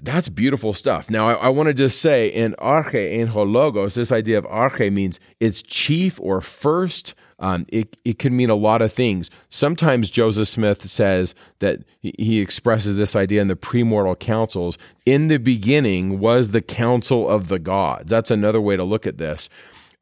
that's 0.00 0.28
beautiful 0.28 0.74
stuff. 0.74 1.08
Now, 1.08 1.28
I, 1.28 1.32
I 1.34 1.48
want 1.48 1.68
to 1.68 1.74
just 1.74 2.00
say 2.00 2.28
in 2.28 2.54
arche, 2.58 3.12
in 3.12 3.28
hologos, 3.28 3.94
this 3.94 4.12
idea 4.12 4.38
of 4.38 4.44
arche 4.44 4.92
means 4.92 5.20
it's 5.40 5.62
chief 5.62 6.18
or 6.20 6.40
first. 6.40 7.14
Um, 7.38 7.66
it, 7.68 7.96
it 8.04 8.18
can 8.18 8.36
mean 8.36 8.50
a 8.50 8.54
lot 8.54 8.82
of 8.82 8.92
things. 8.92 9.30
Sometimes 9.48 10.10
Joseph 10.10 10.48
Smith 10.48 10.88
says 10.88 11.34
that 11.58 11.80
he 12.00 12.40
expresses 12.40 12.96
this 12.96 13.16
idea 13.16 13.40
in 13.40 13.48
the 13.48 13.56
premortal 13.56 14.18
councils. 14.18 14.78
In 15.04 15.28
the 15.28 15.38
beginning 15.38 16.20
was 16.20 16.50
the 16.50 16.62
council 16.62 17.28
of 17.28 17.48
the 17.48 17.58
gods. 17.58 18.10
That's 18.10 18.30
another 18.30 18.60
way 18.60 18.76
to 18.76 18.84
look 18.84 19.06
at 19.06 19.18
this. 19.18 19.48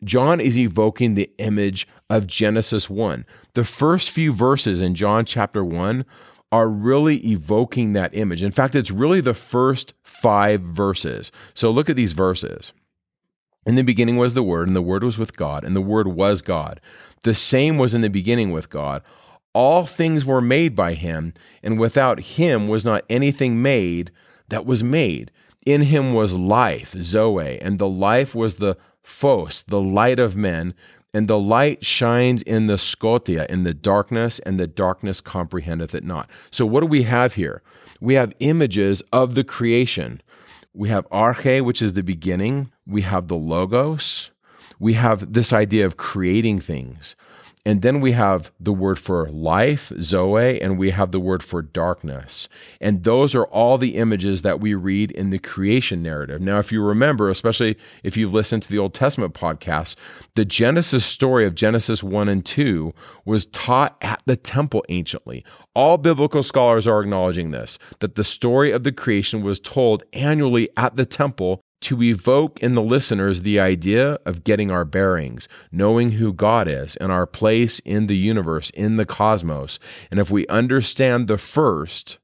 John 0.04 0.40
is 0.40 0.58
evoking 0.58 1.14
the 1.14 1.30
image 1.38 1.86
of 2.10 2.26
Genesis 2.26 2.90
1. 2.90 3.24
The 3.54 3.64
first 3.64 4.10
few 4.10 4.32
verses 4.32 4.82
in 4.82 4.94
John 4.94 5.24
chapter 5.24 5.64
1 5.64 6.04
are 6.50 6.68
really 6.68 7.16
evoking 7.26 7.92
that 7.92 8.14
image. 8.14 8.42
In 8.42 8.52
fact, 8.52 8.74
it's 8.74 8.90
really 8.90 9.20
the 9.20 9.32
first 9.32 9.94
five 10.02 10.60
verses. 10.60 11.32
So 11.54 11.70
look 11.70 11.88
at 11.88 11.96
these 11.96 12.12
verses. 12.12 12.72
In 13.64 13.76
the 13.76 13.82
beginning 13.82 14.16
was 14.16 14.34
the 14.34 14.42
Word, 14.42 14.66
and 14.66 14.76
the 14.76 14.82
Word 14.82 15.04
was 15.04 15.18
with 15.18 15.36
God, 15.36 15.64
and 15.64 15.74
the 15.74 15.80
Word 15.80 16.08
was 16.08 16.42
God. 16.42 16.80
The 17.24 17.34
same 17.34 17.78
was 17.78 17.94
in 17.94 18.00
the 18.00 18.10
beginning 18.10 18.50
with 18.50 18.70
God. 18.70 19.02
All 19.54 19.84
things 19.84 20.24
were 20.24 20.40
made 20.40 20.74
by 20.74 20.94
him, 20.94 21.34
and 21.62 21.78
without 21.78 22.20
him 22.20 22.68
was 22.68 22.84
not 22.84 23.04
anything 23.10 23.62
made 23.62 24.10
that 24.48 24.66
was 24.66 24.82
made. 24.82 25.30
In 25.64 25.82
him 25.82 26.12
was 26.12 26.34
life, 26.34 26.94
Zoe, 26.98 27.60
and 27.60 27.78
the 27.78 27.88
life 27.88 28.34
was 28.34 28.56
the 28.56 28.76
Phos, 29.02 29.62
the 29.64 29.80
light 29.80 30.18
of 30.18 30.36
men 30.36 30.74
and 31.14 31.28
the 31.28 31.38
light 31.38 31.84
shines 31.84 32.42
in 32.42 32.66
the 32.66 32.78
scotia, 32.78 33.46
in 33.50 33.64
the 33.64 33.74
darkness, 33.74 34.38
and 34.40 34.58
the 34.58 34.66
darkness 34.66 35.20
comprehendeth 35.20 35.94
it 35.94 36.04
not. 36.04 36.30
So, 36.50 36.64
what 36.64 36.80
do 36.80 36.86
we 36.86 37.02
have 37.02 37.34
here? 37.34 37.62
We 38.00 38.14
have 38.14 38.32
images 38.40 39.02
of 39.12 39.34
the 39.34 39.44
creation. 39.44 40.22
We 40.74 40.88
have 40.88 41.08
arche, 41.10 41.62
which 41.62 41.82
is 41.82 41.92
the 41.92 42.02
beginning. 42.02 42.72
We 42.86 43.02
have 43.02 43.28
the 43.28 43.36
logos. 43.36 44.30
We 44.82 44.94
have 44.94 45.32
this 45.32 45.52
idea 45.52 45.86
of 45.86 45.96
creating 45.96 46.58
things. 46.58 47.14
And 47.64 47.82
then 47.82 48.00
we 48.00 48.10
have 48.10 48.50
the 48.58 48.72
word 48.72 48.98
for 48.98 49.30
life, 49.30 49.92
Zoe, 50.00 50.60
and 50.60 50.76
we 50.76 50.90
have 50.90 51.12
the 51.12 51.20
word 51.20 51.44
for 51.44 51.62
darkness. 51.62 52.48
And 52.80 53.04
those 53.04 53.36
are 53.36 53.44
all 53.44 53.78
the 53.78 53.94
images 53.94 54.42
that 54.42 54.58
we 54.58 54.74
read 54.74 55.12
in 55.12 55.30
the 55.30 55.38
creation 55.38 56.02
narrative. 56.02 56.40
Now, 56.40 56.58
if 56.58 56.72
you 56.72 56.82
remember, 56.82 57.30
especially 57.30 57.78
if 58.02 58.16
you've 58.16 58.34
listened 58.34 58.64
to 58.64 58.68
the 58.68 58.78
Old 58.78 58.92
Testament 58.92 59.34
podcast, 59.34 59.94
the 60.34 60.44
Genesis 60.44 61.06
story 61.06 61.46
of 61.46 61.54
Genesis 61.54 62.02
1 62.02 62.28
and 62.28 62.44
2 62.44 62.92
was 63.24 63.46
taught 63.46 63.96
at 64.02 64.20
the 64.26 64.36
temple 64.36 64.84
anciently. 64.88 65.44
All 65.76 65.96
biblical 65.96 66.42
scholars 66.42 66.88
are 66.88 67.00
acknowledging 67.00 67.52
this, 67.52 67.78
that 68.00 68.16
the 68.16 68.24
story 68.24 68.72
of 68.72 68.82
the 68.82 68.90
creation 68.90 69.44
was 69.44 69.60
told 69.60 70.02
annually 70.12 70.68
at 70.76 70.96
the 70.96 71.06
temple 71.06 71.62
to 71.82 72.02
evoke 72.02 72.58
in 72.60 72.74
the 72.74 72.82
listeners 72.82 73.42
the 73.42 73.60
idea 73.60 74.18
of 74.24 74.44
getting 74.44 74.70
our 74.70 74.84
bearings, 74.84 75.48
knowing 75.70 76.12
who 76.12 76.32
God 76.32 76.68
is 76.68 76.96
and 76.96 77.12
our 77.12 77.26
place 77.26 77.78
in 77.80 78.06
the 78.06 78.16
universe, 78.16 78.70
in 78.70 78.96
the 78.96 79.06
cosmos. 79.06 79.78
And 80.10 80.18
if 80.18 80.30
we 80.30 80.46
understand 80.46 81.28
the 81.28 81.38
first, 81.38 82.18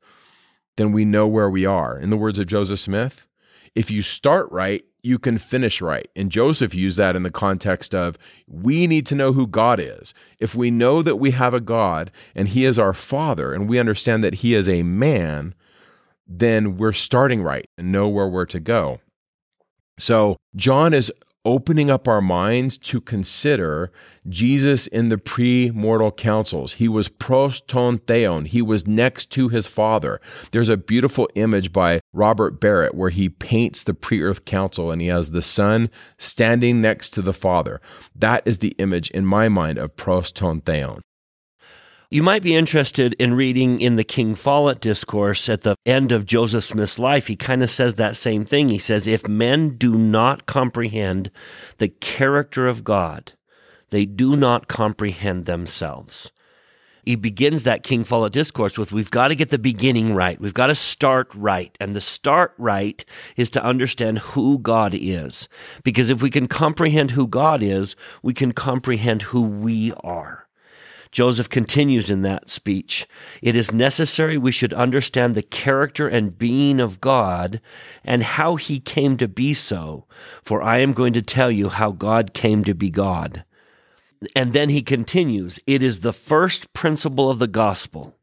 then 0.76 0.92
we 0.92 1.04
know 1.04 1.26
where 1.26 1.50
we 1.50 1.66
are. 1.66 1.98
In 1.98 2.10
the 2.10 2.16
words 2.16 2.38
of 2.38 2.46
Joseph 2.46 2.78
Smith, 2.78 3.26
if 3.74 3.90
you 3.90 4.02
start 4.02 4.50
right, 4.50 4.84
you 5.02 5.18
can 5.18 5.38
finish 5.38 5.80
right. 5.80 6.08
And 6.16 6.30
Joseph 6.30 6.74
used 6.74 6.98
that 6.98 7.16
in 7.16 7.22
the 7.22 7.30
context 7.30 7.94
of 7.94 8.18
we 8.46 8.86
need 8.86 9.06
to 9.06 9.14
know 9.14 9.32
who 9.32 9.46
God 9.46 9.78
is. 9.80 10.14
If 10.38 10.54
we 10.54 10.70
know 10.70 11.02
that 11.02 11.16
we 11.16 11.30
have 11.32 11.54
a 11.54 11.60
God 11.60 12.10
and 12.34 12.48
He 12.48 12.64
is 12.64 12.78
our 12.78 12.92
Father, 12.92 13.52
and 13.52 13.68
we 13.68 13.78
understand 13.78 14.24
that 14.24 14.34
He 14.34 14.54
is 14.54 14.68
a 14.68 14.82
man, 14.82 15.54
then 16.26 16.76
we're 16.76 16.92
starting 16.92 17.42
right 17.42 17.68
and 17.78 17.92
know 17.92 18.08
where 18.08 18.28
we're 18.28 18.46
to 18.46 18.60
go. 18.60 19.00
So, 19.98 20.36
John 20.56 20.94
is 20.94 21.12
opening 21.44 21.90
up 21.90 22.06
our 22.06 22.20
minds 22.20 22.76
to 22.76 23.00
consider 23.00 23.90
Jesus 24.28 24.86
in 24.86 25.08
the 25.08 25.16
pre-mortal 25.16 26.12
councils. 26.12 26.74
He 26.74 26.88
was 26.88 27.08
pros 27.08 27.60
theon. 27.60 28.44
He 28.44 28.60
was 28.60 28.86
next 28.86 29.26
to 29.32 29.48
his 29.48 29.66
father. 29.66 30.20
There's 30.50 30.68
a 30.68 30.76
beautiful 30.76 31.28
image 31.34 31.72
by 31.72 32.00
Robert 32.12 32.60
Barrett 32.60 32.94
where 32.94 33.10
he 33.10 33.28
paints 33.28 33.82
the 33.82 33.94
pre-earth 33.94 34.44
council 34.44 34.90
and 34.90 35.00
he 35.00 35.08
has 35.08 35.30
the 35.30 35.42
son 35.42 35.88
standing 36.18 36.80
next 36.82 37.10
to 37.10 37.22
the 37.22 37.32
father. 37.32 37.80
That 38.14 38.42
is 38.44 38.58
the 38.58 38.74
image 38.78 39.10
in 39.10 39.24
my 39.24 39.48
mind 39.48 39.78
of 39.78 39.96
pros 39.96 40.30
theon. 40.30 41.00
You 42.10 42.22
might 42.22 42.42
be 42.42 42.54
interested 42.54 43.12
in 43.18 43.34
reading 43.34 43.82
in 43.82 43.96
the 43.96 44.04
King 44.04 44.34
Follett 44.34 44.80
discourse 44.80 45.46
at 45.50 45.60
the 45.60 45.76
end 45.84 46.10
of 46.10 46.24
Joseph 46.24 46.64
Smith's 46.64 46.98
life. 46.98 47.26
He 47.26 47.36
kind 47.36 47.62
of 47.62 47.68
says 47.68 47.96
that 47.96 48.16
same 48.16 48.46
thing. 48.46 48.70
He 48.70 48.78
says, 48.78 49.06
If 49.06 49.28
men 49.28 49.76
do 49.76 49.94
not 49.94 50.46
comprehend 50.46 51.30
the 51.76 51.88
character 51.88 52.66
of 52.66 52.82
God, 52.82 53.34
they 53.90 54.06
do 54.06 54.36
not 54.36 54.68
comprehend 54.68 55.44
themselves. 55.44 56.30
He 57.04 57.14
begins 57.14 57.64
that 57.64 57.82
King 57.82 58.04
Follett 58.04 58.32
discourse 58.32 58.78
with, 58.78 58.90
We've 58.90 59.10
got 59.10 59.28
to 59.28 59.36
get 59.36 59.50
the 59.50 59.58
beginning 59.58 60.14
right. 60.14 60.40
We've 60.40 60.54
got 60.54 60.68
to 60.68 60.74
start 60.74 61.30
right. 61.34 61.76
And 61.78 61.94
the 61.94 62.00
start 62.00 62.54
right 62.56 63.04
is 63.36 63.50
to 63.50 63.62
understand 63.62 64.20
who 64.20 64.58
God 64.58 64.94
is. 64.94 65.46
Because 65.84 66.08
if 66.08 66.22
we 66.22 66.30
can 66.30 66.48
comprehend 66.48 67.10
who 67.10 67.26
God 67.26 67.62
is, 67.62 67.96
we 68.22 68.32
can 68.32 68.52
comprehend 68.52 69.20
who 69.24 69.42
we 69.42 69.92
are. 70.02 70.47
Joseph 71.10 71.48
continues 71.48 72.10
in 72.10 72.22
that 72.22 72.50
speech. 72.50 73.06
It 73.42 73.56
is 73.56 73.72
necessary 73.72 74.36
we 74.36 74.52
should 74.52 74.72
understand 74.72 75.34
the 75.34 75.42
character 75.42 76.08
and 76.08 76.38
being 76.38 76.80
of 76.80 77.00
God 77.00 77.60
and 78.04 78.22
how 78.22 78.56
he 78.56 78.80
came 78.80 79.16
to 79.16 79.28
be 79.28 79.54
so, 79.54 80.06
for 80.42 80.62
I 80.62 80.78
am 80.78 80.92
going 80.92 81.12
to 81.14 81.22
tell 81.22 81.50
you 81.50 81.68
how 81.68 81.92
God 81.92 82.34
came 82.34 82.64
to 82.64 82.74
be 82.74 82.90
God. 82.90 83.44
And 84.34 84.52
then 84.52 84.68
he 84.68 84.82
continues, 84.82 85.60
it 85.66 85.82
is 85.82 86.00
the 86.00 86.12
first 86.12 86.72
principle 86.72 87.30
of 87.30 87.38
the 87.38 87.46
gospel 87.46 88.16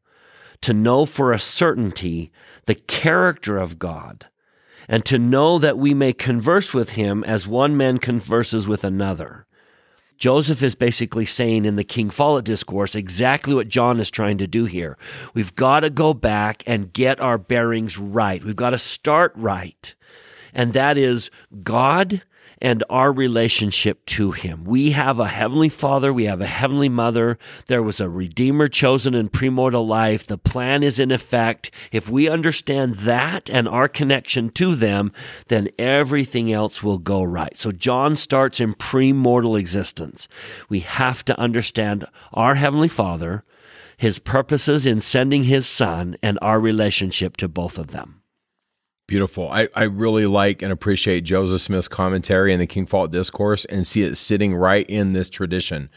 to 0.62 0.72
know 0.72 1.06
for 1.06 1.32
a 1.32 1.38
certainty 1.38 2.30
the 2.66 2.74
character 2.74 3.58
of 3.58 3.78
God 3.78 4.26
and 4.88 5.04
to 5.04 5.18
know 5.18 5.58
that 5.58 5.78
we 5.78 5.94
may 5.94 6.12
converse 6.12 6.72
with 6.72 6.90
him 6.90 7.24
as 7.24 7.46
one 7.46 7.76
man 7.76 7.98
converses 7.98 8.66
with 8.66 8.84
another. 8.84 9.45
Joseph 10.18 10.62
is 10.62 10.74
basically 10.74 11.26
saying 11.26 11.64
in 11.64 11.76
the 11.76 11.84
King 11.84 12.10
Follett 12.10 12.44
discourse 12.44 12.94
exactly 12.94 13.54
what 13.54 13.68
John 13.68 14.00
is 14.00 14.10
trying 14.10 14.38
to 14.38 14.46
do 14.46 14.64
here. 14.64 14.96
We've 15.34 15.54
got 15.54 15.80
to 15.80 15.90
go 15.90 16.14
back 16.14 16.62
and 16.66 16.92
get 16.92 17.20
our 17.20 17.38
bearings 17.38 17.98
right. 17.98 18.42
We've 18.42 18.56
got 18.56 18.70
to 18.70 18.78
start 18.78 19.32
right. 19.36 19.94
And 20.54 20.72
that 20.72 20.96
is 20.96 21.30
God 21.62 22.22
and 22.60 22.82
our 22.88 23.12
relationship 23.12 24.04
to 24.06 24.32
Him. 24.32 24.64
We 24.64 24.92
have 24.92 25.20
a 25.20 25.28
Heavenly 25.28 25.68
Father, 25.68 26.12
we 26.12 26.24
have 26.24 26.40
a 26.40 26.46
Heavenly 26.46 26.88
Mother. 26.88 27.38
There 27.66 27.82
was 27.82 28.00
a 28.00 28.08
Redeemer 28.08 28.68
chosen 28.68 29.14
in 29.14 29.28
premortal 29.28 29.86
life. 29.86 30.26
The 30.26 30.38
plan 30.38 30.82
is 30.82 30.98
in 30.98 31.10
effect. 31.10 31.70
If 31.92 32.08
we 32.08 32.28
understand 32.28 32.96
that 32.96 33.50
and 33.50 33.68
our 33.68 33.88
connection 33.88 34.50
to 34.50 34.74
them, 34.74 35.12
then 35.48 35.68
everything 35.78 36.52
else 36.52 36.82
will 36.82 36.98
go 36.98 37.22
right. 37.22 37.58
So 37.58 37.72
John 37.72 38.16
starts 38.16 38.60
in 38.60 38.74
premortal 38.74 39.58
existence. 39.58 40.28
We 40.68 40.80
have 40.80 41.24
to 41.26 41.38
understand 41.38 42.06
our 42.32 42.54
Heavenly 42.54 42.88
Father, 42.88 43.44
His 43.96 44.18
purposes 44.18 44.86
in 44.86 45.00
sending 45.00 45.44
His 45.44 45.66
Son, 45.66 46.16
and 46.22 46.38
our 46.40 46.60
relationship 46.60 47.36
to 47.38 47.48
both 47.48 47.78
of 47.78 47.88
them. 47.88 48.22
Beautiful. 49.06 49.48
I, 49.50 49.68
I 49.74 49.84
really 49.84 50.26
like 50.26 50.62
and 50.62 50.72
appreciate 50.72 51.20
Joseph 51.20 51.60
Smith's 51.60 51.86
commentary 51.86 52.52
in 52.52 52.58
the 52.58 52.66
King 52.66 52.86
Follett 52.86 53.12
Discourse 53.12 53.64
and 53.66 53.86
see 53.86 54.02
it 54.02 54.16
sitting 54.16 54.52
right 54.54 54.84
in 54.88 55.12
this 55.12 55.30
tradition. 55.30 55.90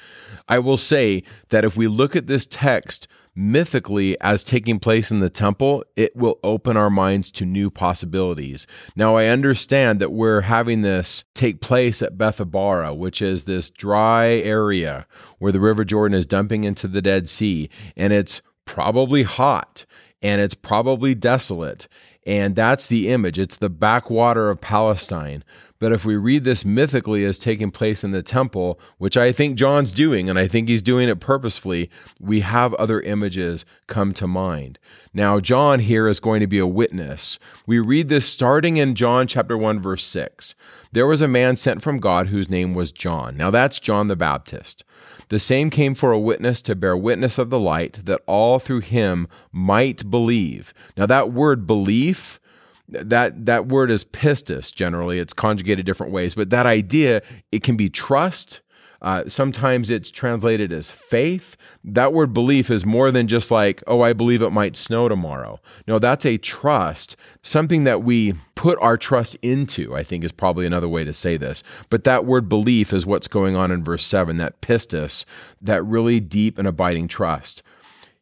I 0.47 0.59
will 0.59 0.77
say 0.77 1.23
that 1.49 1.65
if 1.65 1.75
we 1.75 1.87
look 1.87 2.15
at 2.15 2.27
this 2.27 2.45
text 2.45 3.07
mythically 3.35 4.19
as 4.21 4.43
taking 4.43 4.77
place 4.77 5.09
in 5.09 5.21
the 5.21 5.29
temple, 5.29 5.83
it 5.95 6.15
will 6.15 6.39
open 6.43 6.77
our 6.77 6.89
minds 6.89 7.31
to 7.31 7.45
new 7.45 7.71
possibilities. 7.71 8.67
Now, 8.95 9.15
I 9.15 9.27
understand 9.27 9.99
that 10.01 10.11
we're 10.11 10.41
having 10.41 10.81
this 10.81 11.23
take 11.33 11.61
place 11.61 12.03
at 12.03 12.17
Bethabara, 12.17 12.95
which 12.95 13.23
is 13.23 13.45
this 13.45 13.71
dry 13.71 14.33
area 14.33 15.07
where 15.39 15.51
the 15.51 15.59
River 15.59 15.83
Jordan 15.83 16.17
is 16.17 16.27
dumping 16.27 16.63
into 16.63 16.87
the 16.87 17.01
Dead 17.01 17.27
Sea, 17.27 17.69
and 17.95 18.13
it's 18.13 18.43
probably 18.65 19.23
hot 19.23 19.85
and 20.21 20.41
it's 20.41 20.53
probably 20.53 21.15
desolate 21.15 21.87
and 22.29 22.55
that's 22.55 22.87
the 22.87 23.09
image. 23.09 23.39
It's 23.39 23.57
the 23.57 23.71
backwater 23.71 24.51
of 24.51 24.61
Palestine. 24.61 25.43
But 25.79 25.91
if 25.91 26.05
we 26.05 26.15
read 26.15 26.43
this 26.43 26.63
mythically 26.63 27.25
as 27.25 27.39
taking 27.39 27.71
place 27.71 28.03
in 28.03 28.11
the 28.11 28.21
temple, 28.21 28.79
which 28.99 29.17
I 29.17 29.31
think 29.31 29.57
John's 29.57 29.91
doing, 29.91 30.29
and 30.29 30.37
I 30.37 30.47
think 30.47 30.67
he's 30.67 30.83
doing 30.83 31.09
it 31.09 31.19
purposefully, 31.19 31.89
we 32.19 32.41
have 32.41 32.75
other 32.75 33.01
images 33.01 33.65
come 33.87 34.13
to 34.13 34.27
mind. 34.27 34.77
Now, 35.11 35.39
John 35.39 35.79
here 35.79 36.07
is 36.07 36.19
going 36.19 36.41
to 36.41 36.47
be 36.47 36.59
a 36.59 36.67
witness. 36.67 37.39
We 37.65 37.79
read 37.79 38.09
this 38.09 38.27
starting 38.27 38.77
in 38.77 38.93
John 38.93 39.25
chapter 39.25 39.57
1, 39.57 39.81
verse 39.81 40.05
6. 40.05 40.53
There 40.91 41.07
was 41.07 41.23
a 41.23 41.27
man 41.27 41.57
sent 41.57 41.81
from 41.81 41.97
God 41.97 42.27
whose 42.27 42.47
name 42.47 42.75
was 42.75 42.91
John. 42.91 43.35
Now, 43.37 43.49
that's 43.49 43.79
John 43.79 44.07
the 44.07 44.15
Baptist. 44.15 44.83
The 45.29 45.39
same 45.39 45.69
came 45.69 45.95
for 45.95 46.11
a 46.11 46.19
witness 46.19 46.61
to 46.63 46.75
bear 46.75 46.97
witness 46.97 47.37
of 47.37 47.49
the 47.49 47.59
light, 47.59 48.01
that 48.05 48.21
all 48.25 48.59
through 48.59 48.81
him 48.81 49.27
might 49.51 50.09
believe. 50.09 50.73
Now, 50.97 51.05
that 51.05 51.31
word 51.31 51.65
belief 51.65 52.39
that 52.91 53.45
that 53.45 53.67
word 53.67 53.91
is 53.91 54.03
pistis 54.03 54.73
generally 54.73 55.19
it's 55.19 55.31
conjugated 55.31 55.85
different 55.85 56.11
ways 56.11 56.33
but 56.33 56.49
that 56.49 56.65
idea 56.65 57.21
it 57.51 57.61
can 57.61 57.77
be 57.77 57.87
trust 57.87 58.61
uh, 59.01 59.23
sometimes 59.27 59.89
it's 59.89 60.11
translated 60.11 60.71
as 60.71 60.89
faith 60.89 61.55
that 61.83 62.13
word 62.13 62.33
belief 62.33 62.69
is 62.69 62.85
more 62.85 63.11
than 63.11 63.27
just 63.27 63.51
like 63.51 63.83
oh 63.87 64.01
i 64.01 64.13
believe 64.13 64.41
it 64.41 64.49
might 64.51 64.75
snow 64.75 65.07
tomorrow 65.07 65.59
no 65.87 65.99
that's 65.99 66.25
a 66.25 66.37
trust 66.37 67.15
something 67.41 67.83
that 67.83 68.03
we 68.03 68.33
put 68.55 68.77
our 68.81 68.97
trust 68.97 69.35
into 69.41 69.95
i 69.95 70.03
think 70.03 70.23
is 70.23 70.31
probably 70.31 70.65
another 70.65 70.89
way 70.89 71.03
to 71.03 71.13
say 71.13 71.37
this 71.37 71.63
but 71.89 72.03
that 72.03 72.25
word 72.25 72.49
belief 72.49 72.91
is 72.93 73.05
what's 73.05 73.27
going 73.27 73.55
on 73.55 73.71
in 73.71 73.83
verse 73.83 74.05
7 74.05 74.37
that 74.37 74.59
pistis 74.61 75.25
that 75.61 75.83
really 75.83 76.19
deep 76.19 76.57
and 76.57 76.67
abiding 76.67 77.07
trust 77.07 77.63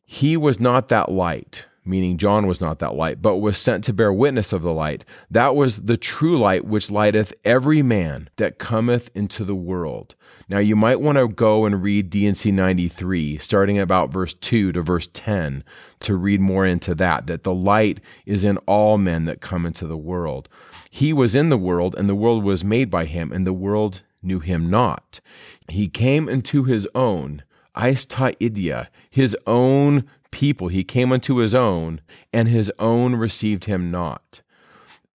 he 0.05 0.37
was 0.37 0.59
not 0.59 0.89
that 0.89 1.11
light 1.11 1.65
meaning 1.87 2.17
John 2.17 2.47
was 2.47 2.61
not 2.61 2.79
that 2.79 2.95
light, 2.95 3.21
but 3.21 3.37
was 3.37 3.57
sent 3.57 3.83
to 3.85 3.93
bear 3.93 4.11
witness 4.11 4.53
of 4.53 4.61
the 4.61 4.73
light. 4.73 5.05
That 5.31 5.55
was 5.55 5.83
the 5.83 5.97
true 5.97 6.37
light 6.37 6.65
which 6.65 6.91
lighteth 6.91 7.33
every 7.45 7.81
man 7.81 8.29
that 8.35 8.59
cometh 8.59 9.09
into 9.15 9.43
the 9.43 9.55
world. 9.55 10.15
Now, 10.49 10.59
you 10.59 10.77
might 10.77 11.01
want 11.01 11.17
to 11.17 11.27
go 11.27 11.65
and 11.65 11.83
read 11.83 12.09
D&C 12.09 12.51
93, 12.51 13.37
starting 13.37 13.77
about 13.77 14.13
verse 14.13 14.33
2 14.33 14.71
to 14.71 14.81
verse 14.81 15.09
10, 15.11 15.61
to 15.99 16.15
read 16.15 16.39
more 16.39 16.65
into 16.65 16.95
that, 16.95 17.27
that 17.27 17.43
the 17.43 17.53
light 17.53 17.99
is 18.25 18.45
in 18.45 18.57
all 18.59 18.97
men 18.97 19.25
that 19.25 19.41
come 19.41 19.65
into 19.65 19.85
the 19.85 19.97
world. 19.97 20.47
He 20.89 21.11
was 21.11 21.35
in 21.35 21.49
the 21.49 21.57
world, 21.57 21.95
and 21.97 22.07
the 22.07 22.15
world 22.15 22.45
was 22.45 22.63
made 22.63 22.89
by 22.89 23.05
him, 23.05 23.33
and 23.33 23.45
the 23.45 23.51
world 23.51 24.03
knew 24.23 24.39
him 24.39 24.69
not. 24.69 25.19
He 25.67 25.89
came 25.89 26.29
into 26.29 26.63
his 26.63 26.87
own, 26.95 27.43
eis 27.75 28.05
ta 28.05 28.31
idia, 28.39 28.87
his 29.09 29.35
own 29.45 30.05
people. 30.31 30.69
He 30.69 30.85
came 30.85 31.11
unto 31.11 31.35
his 31.35 31.53
own, 31.53 31.99
and 32.31 32.47
his 32.47 32.71
own 32.79 33.15
received 33.15 33.65
him 33.65 33.91
not. 33.91 34.41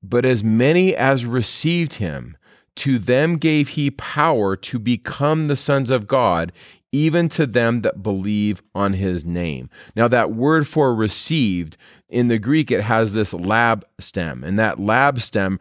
But 0.03 0.27
as 0.27 0.45
many 0.45 0.95
as 0.95 1.25
received 1.25 1.95
him, 1.95 2.37
to 2.77 2.99
them 2.99 3.37
gave 3.37 3.71
he 3.71 3.91
power 3.91 4.57
to 4.57 4.79
become 4.79 5.49
the 5.49 5.57
sons 5.57 5.91
of 5.91 6.07
God, 6.07 6.53
even 6.93 7.29
to 7.31 7.47
them 7.47 7.83
that 7.83 8.03
believe 8.03 8.63
on 8.75 8.93
his 8.95 9.25
name. 9.25 9.71
Now, 9.97 10.09
that 10.09 10.33
word 10.33 10.69
for 10.69 10.95
received 10.95 11.77
in 12.09 12.29
the 12.29 12.39
Greek, 12.39 12.71
it 12.71 12.83
has 12.83 13.13
this 13.13 13.33
lab 13.33 13.85
stem, 13.99 14.45
and 14.45 14.59
that 14.59 14.79
lab 14.79 15.21
stem 15.21 15.59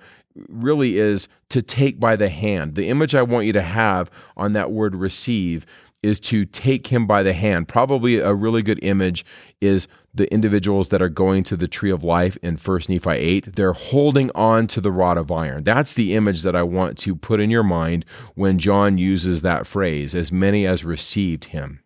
really 0.48 0.98
is 0.98 1.28
to 1.50 1.62
take 1.62 2.00
by 2.00 2.16
the 2.16 2.30
hand. 2.30 2.76
The 2.76 2.90
image 2.90 3.16
I 3.16 3.22
want 3.22 3.46
you 3.46 3.54
to 3.54 3.62
have 3.62 4.10
on 4.38 4.54
that 4.54 4.72
word 4.72 4.96
receive 4.96 5.66
is 6.04 6.20
to 6.20 6.46
take 6.46 6.88
him 6.88 7.06
by 7.06 7.24
the 7.24 7.34
hand. 7.34 7.68
Probably 7.68 8.18
a 8.18 8.34
really 8.34 8.62
good 8.62 8.80
image 8.82 9.24
is 9.60 9.88
the 10.14 10.32
individuals 10.34 10.90
that 10.90 11.02
are 11.02 11.10
going 11.10 11.44
to 11.46 11.56
the 11.56 11.68
tree 11.68 11.92
of 11.92 12.04
life 12.04 12.38
in 12.42 12.58
1 12.58 12.80
Nephi 12.90 13.10
8. 13.10 13.56
They're 13.56 13.74
holding 13.74 14.30
on 14.36 14.68
to 14.68 14.82
the 14.82 14.92
rod 14.92 15.18
of 15.18 15.32
iron. 15.32 15.64
That's 15.64 15.94
the 15.94 16.16
image 16.16 16.44
that 16.44 16.56
I 16.56 16.64
want 16.64 16.98
to 17.00 17.16
put 17.16 17.40
in 17.40 17.50
your 17.50 17.64
mind 17.64 18.06
when 18.36 18.60
John 18.60 18.98
uses 18.98 19.42
that 19.42 19.66
phrase, 19.66 20.14
as 20.14 20.32
many 20.32 20.66
as 20.66 20.84
received 20.84 21.46
him. 21.46 21.82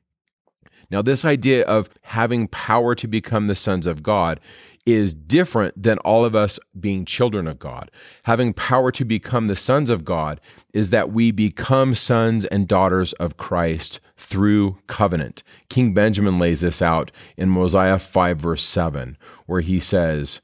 Now, 0.92 1.02
this 1.02 1.26
idea 1.26 1.64
of 1.66 1.90
having 2.04 2.48
power 2.48 2.96
to 2.96 3.08
become 3.08 3.48
the 3.48 3.56
sons 3.56 3.88
of 3.88 4.04
God 4.04 4.40
is 4.86 5.14
different 5.14 5.82
than 5.82 5.98
all 6.00 6.24
of 6.24 6.36
us 6.36 6.60
being 6.80 7.06
children 7.06 7.48
of 7.48 7.58
God. 7.58 7.90
Having 8.24 8.54
power 8.54 8.92
to 8.92 9.04
become 9.04 9.48
the 9.48 9.56
sons 9.56 9.90
of 9.90 10.06
God 10.06 10.40
is 10.74 10.92
that 10.92 11.12
we 11.12 11.32
become 11.32 11.96
sons 11.96 12.46
and 12.46 12.68
daughters 12.68 13.14
of 13.14 13.38
Christ 13.38 14.00
through 14.16 14.78
covenant. 14.88 15.42
King 15.70 15.94
Benjamin 15.94 16.38
lays 16.38 16.62
this 16.62 16.82
out 16.82 17.12
in 17.36 17.50
Mosiah 17.50 17.98
5, 18.00 18.38
verse 18.38 18.64
7, 18.64 19.18
where 19.48 19.62
he 19.62 19.80
says, 19.80 20.42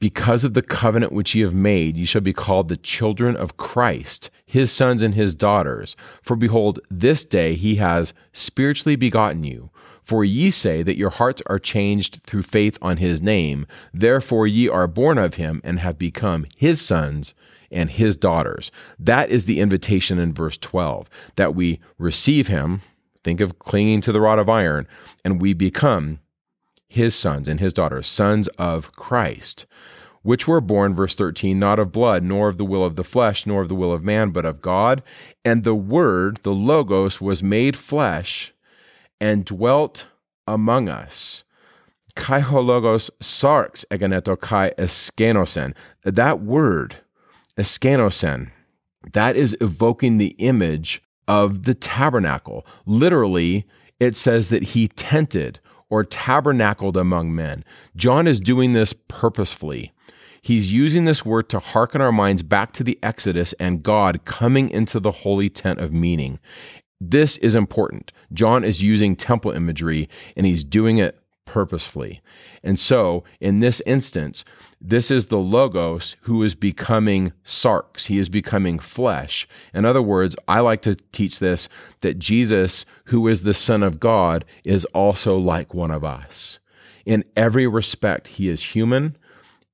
because 0.00 0.44
of 0.44 0.54
the 0.54 0.62
covenant 0.62 1.12
which 1.12 1.34
ye 1.34 1.42
have 1.42 1.54
made, 1.54 1.96
ye 1.96 2.04
shall 2.04 2.20
be 2.20 2.32
called 2.32 2.68
the 2.68 2.76
children 2.76 3.36
of 3.36 3.56
Christ, 3.56 4.30
his 4.46 4.70
sons 4.70 5.02
and 5.02 5.14
his 5.14 5.34
daughters. 5.34 5.96
For 6.22 6.36
behold, 6.36 6.78
this 6.88 7.24
day 7.24 7.54
he 7.54 7.76
has 7.76 8.14
spiritually 8.32 8.94
begotten 8.94 9.42
you. 9.42 9.70
For 10.08 10.24
ye 10.24 10.50
say 10.50 10.82
that 10.84 10.96
your 10.96 11.10
hearts 11.10 11.42
are 11.48 11.58
changed 11.58 12.22
through 12.24 12.44
faith 12.44 12.78
on 12.80 12.96
his 12.96 13.20
name. 13.20 13.66
Therefore 13.92 14.46
ye 14.46 14.66
are 14.66 14.86
born 14.86 15.18
of 15.18 15.34
him 15.34 15.60
and 15.62 15.80
have 15.80 15.98
become 15.98 16.46
his 16.56 16.80
sons 16.80 17.34
and 17.70 17.90
his 17.90 18.16
daughters. 18.16 18.70
That 18.98 19.28
is 19.28 19.44
the 19.44 19.60
invitation 19.60 20.18
in 20.18 20.32
verse 20.32 20.56
12 20.56 21.10
that 21.36 21.54
we 21.54 21.80
receive 21.98 22.48
him. 22.48 22.80
Think 23.22 23.42
of 23.42 23.58
clinging 23.58 24.00
to 24.00 24.12
the 24.12 24.22
rod 24.22 24.38
of 24.38 24.48
iron, 24.48 24.88
and 25.26 25.42
we 25.42 25.52
become 25.52 26.20
his 26.88 27.14
sons 27.14 27.46
and 27.46 27.60
his 27.60 27.74
daughters, 27.74 28.08
sons 28.08 28.48
of 28.56 28.90
Christ, 28.92 29.66
which 30.22 30.48
were 30.48 30.62
born, 30.62 30.94
verse 30.94 31.16
13, 31.16 31.58
not 31.58 31.78
of 31.78 31.92
blood, 31.92 32.22
nor 32.22 32.48
of 32.48 32.56
the 32.56 32.64
will 32.64 32.82
of 32.82 32.96
the 32.96 33.04
flesh, 33.04 33.44
nor 33.44 33.60
of 33.60 33.68
the 33.68 33.74
will 33.74 33.92
of 33.92 34.02
man, 34.02 34.30
but 34.30 34.46
of 34.46 34.62
God. 34.62 35.02
And 35.44 35.64
the 35.64 35.74
Word, 35.74 36.38
the 36.44 36.54
Logos, 36.54 37.20
was 37.20 37.42
made 37.42 37.76
flesh 37.76 38.54
and 39.20 39.44
dwelt 39.44 40.06
among 40.46 40.88
us. 40.88 41.44
Kai 42.14 42.40
hologos 42.40 43.10
sarx 43.20 43.84
eganeto 43.90 44.38
kai 44.38 44.72
eskenosen. 44.78 45.74
That 46.04 46.40
word, 46.40 46.96
eskenosen, 47.56 48.50
that 49.12 49.36
is 49.36 49.56
evoking 49.60 50.18
the 50.18 50.34
image 50.38 51.02
of 51.28 51.64
the 51.64 51.74
tabernacle. 51.74 52.66
Literally, 52.86 53.66
it 54.00 54.16
says 54.16 54.48
that 54.48 54.62
he 54.62 54.88
tented 54.88 55.60
or 55.90 56.04
tabernacled 56.04 56.96
among 56.96 57.34
men. 57.34 57.64
John 57.96 58.26
is 58.26 58.40
doing 58.40 58.72
this 58.72 58.92
purposefully. 59.08 59.92
He's 60.42 60.72
using 60.72 61.04
this 61.04 61.24
word 61.24 61.48
to 61.50 61.58
hearken 61.58 62.00
our 62.00 62.12
minds 62.12 62.42
back 62.42 62.72
to 62.72 62.84
the 62.84 62.98
Exodus 63.02 63.52
and 63.54 63.82
God 63.82 64.24
coming 64.24 64.70
into 64.70 65.00
the 65.00 65.10
holy 65.10 65.48
tent 65.50 65.78
of 65.78 65.92
meaning. 65.92 66.38
This 67.00 67.36
is 67.38 67.54
important. 67.54 68.12
John 68.32 68.64
is 68.64 68.82
using 68.82 69.14
temple 69.14 69.52
imagery 69.52 70.08
and 70.36 70.46
he's 70.46 70.64
doing 70.64 70.98
it 70.98 71.20
purposefully. 71.44 72.20
And 72.62 72.78
so, 72.78 73.24
in 73.40 73.60
this 73.60 73.80
instance, 73.86 74.44
this 74.80 75.10
is 75.10 75.26
the 75.26 75.38
Logos 75.38 76.16
who 76.22 76.42
is 76.42 76.54
becoming 76.54 77.32
sarx. 77.44 78.06
He 78.06 78.18
is 78.18 78.28
becoming 78.28 78.78
flesh. 78.78 79.48
In 79.72 79.86
other 79.86 80.02
words, 80.02 80.36
I 80.46 80.60
like 80.60 80.82
to 80.82 80.96
teach 81.12 81.38
this 81.38 81.68
that 82.02 82.18
Jesus, 82.18 82.84
who 83.04 83.26
is 83.28 83.42
the 83.42 83.54
Son 83.54 83.82
of 83.82 83.98
God, 83.98 84.44
is 84.62 84.84
also 84.86 85.38
like 85.38 85.72
one 85.72 85.90
of 85.90 86.04
us. 86.04 86.58
In 87.06 87.24
every 87.34 87.66
respect, 87.66 88.26
he 88.28 88.48
is 88.48 88.74
human, 88.74 89.16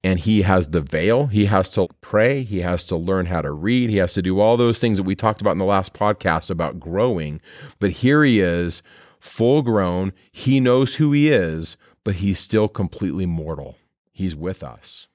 and 0.05 0.21
he 0.21 0.43
has 0.43 0.69
the 0.69 0.83
veil. 0.83 1.29
He 1.29 1.47
has 1.47 1.71
to 1.71 1.88
pray. 2.03 2.45
He 2.45 2.61
has 2.61 2.85
to 2.85 2.97
learn 2.97 3.25
how 3.27 3.40
to 3.40 3.51
read. 3.51 3.88
He 3.88 3.97
has 3.97 4.12
to 4.12 4.23
do 4.23 4.38
all 4.38 4.59
those 4.59 4.79
things 4.79 4.99
that 4.99 5.05
we 5.05 5.17
talked 5.17 5.40
about 5.40 5.53
in 5.53 5.59
the 5.59 5.64
last 5.64 5.95
podcast 5.95 6.51
about 6.51 6.79
growing. 6.79 7.40
But 7.81 7.90
here 7.90 8.23
he 8.23 8.38
is, 8.38 8.83
full 9.19 9.62
grown. 9.62 10.12
He 10.31 10.61
knows 10.61 10.97
who 10.97 11.12
he 11.12 11.31
is, 11.31 11.79
but 12.05 12.17
he's 12.17 12.38
still 12.38 12.69
completely 12.69 13.25
mortal. 13.25 13.79
He's 14.12 14.37
with 14.37 14.62
us. 14.62 15.09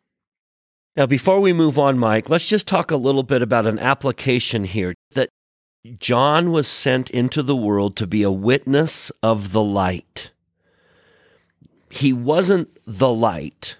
Now, 0.95 1.05
before 1.05 1.39
we 1.39 1.53
move 1.53 1.77
on, 1.77 1.99
Mike, 1.99 2.27
let's 2.27 2.47
just 2.47 2.67
talk 2.67 2.89
a 2.89 2.97
little 2.97 3.23
bit 3.23 3.43
about 3.43 3.67
an 3.67 3.77
application 3.77 4.63
here 4.63 4.95
that 5.11 5.29
John 5.99 6.51
was 6.51 6.67
sent 6.67 7.11
into 7.11 7.43
the 7.43 7.55
world 7.55 7.95
to 7.97 8.07
be 8.07 8.23
a 8.23 8.31
witness 8.31 9.11
of 9.21 9.51
the 9.51 9.63
light. 9.63 10.31
He 11.91 12.11
wasn't 12.11 12.75
the 12.87 13.13
light 13.13 13.77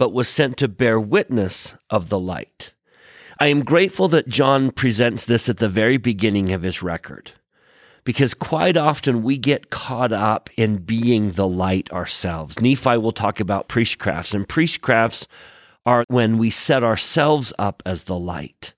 but 0.00 0.14
was 0.14 0.30
sent 0.30 0.56
to 0.56 0.66
bear 0.66 0.98
witness 0.98 1.74
of 1.90 2.08
the 2.08 2.18
light. 2.18 2.72
I 3.38 3.48
am 3.48 3.62
grateful 3.62 4.08
that 4.08 4.28
John 4.28 4.70
presents 4.70 5.26
this 5.26 5.46
at 5.50 5.58
the 5.58 5.68
very 5.68 5.98
beginning 5.98 6.54
of 6.54 6.62
his 6.62 6.82
record, 6.82 7.32
because 8.02 8.32
quite 8.32 8.78
often 8.78 9.22
we 9.22 9.36
get 9.36 9.68
caught 9.68 10.10
up 10.10 10.48
in 10.56 10.78
being 10.78 11.32
the 11.32 11.46
light 11.46 11.92
ourselves. 11.92 12.58
Nephi 12.62 12.96
will 12.96 13.12
talk 13.12 13.40
about 13.40 13.68
priestcrafts, 13.68 14.32
and 14.32 14.48
priestcrafts 14.48 15.26
are 15.84 16.06
when 16.08 16.38
we 16.38 16.48
set 16.48 16.82
ourselves 16.82 17.52
up 17.58 17.82
as 17.84 18.04
the 18.04 18.18
light. 18.18 18.72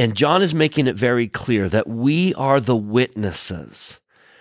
And 0.00 0.16
John 0.16 0.42
is 0.42 0.52
making 0.52 0.88
it 0.88 0.96
very 0.96 1.28
clear 1.28 1.68
that 1.68 1.86
we 1.86 2.34
are 2.34 2.58
the 2.58 2.74
witnesses, 2.74 4.00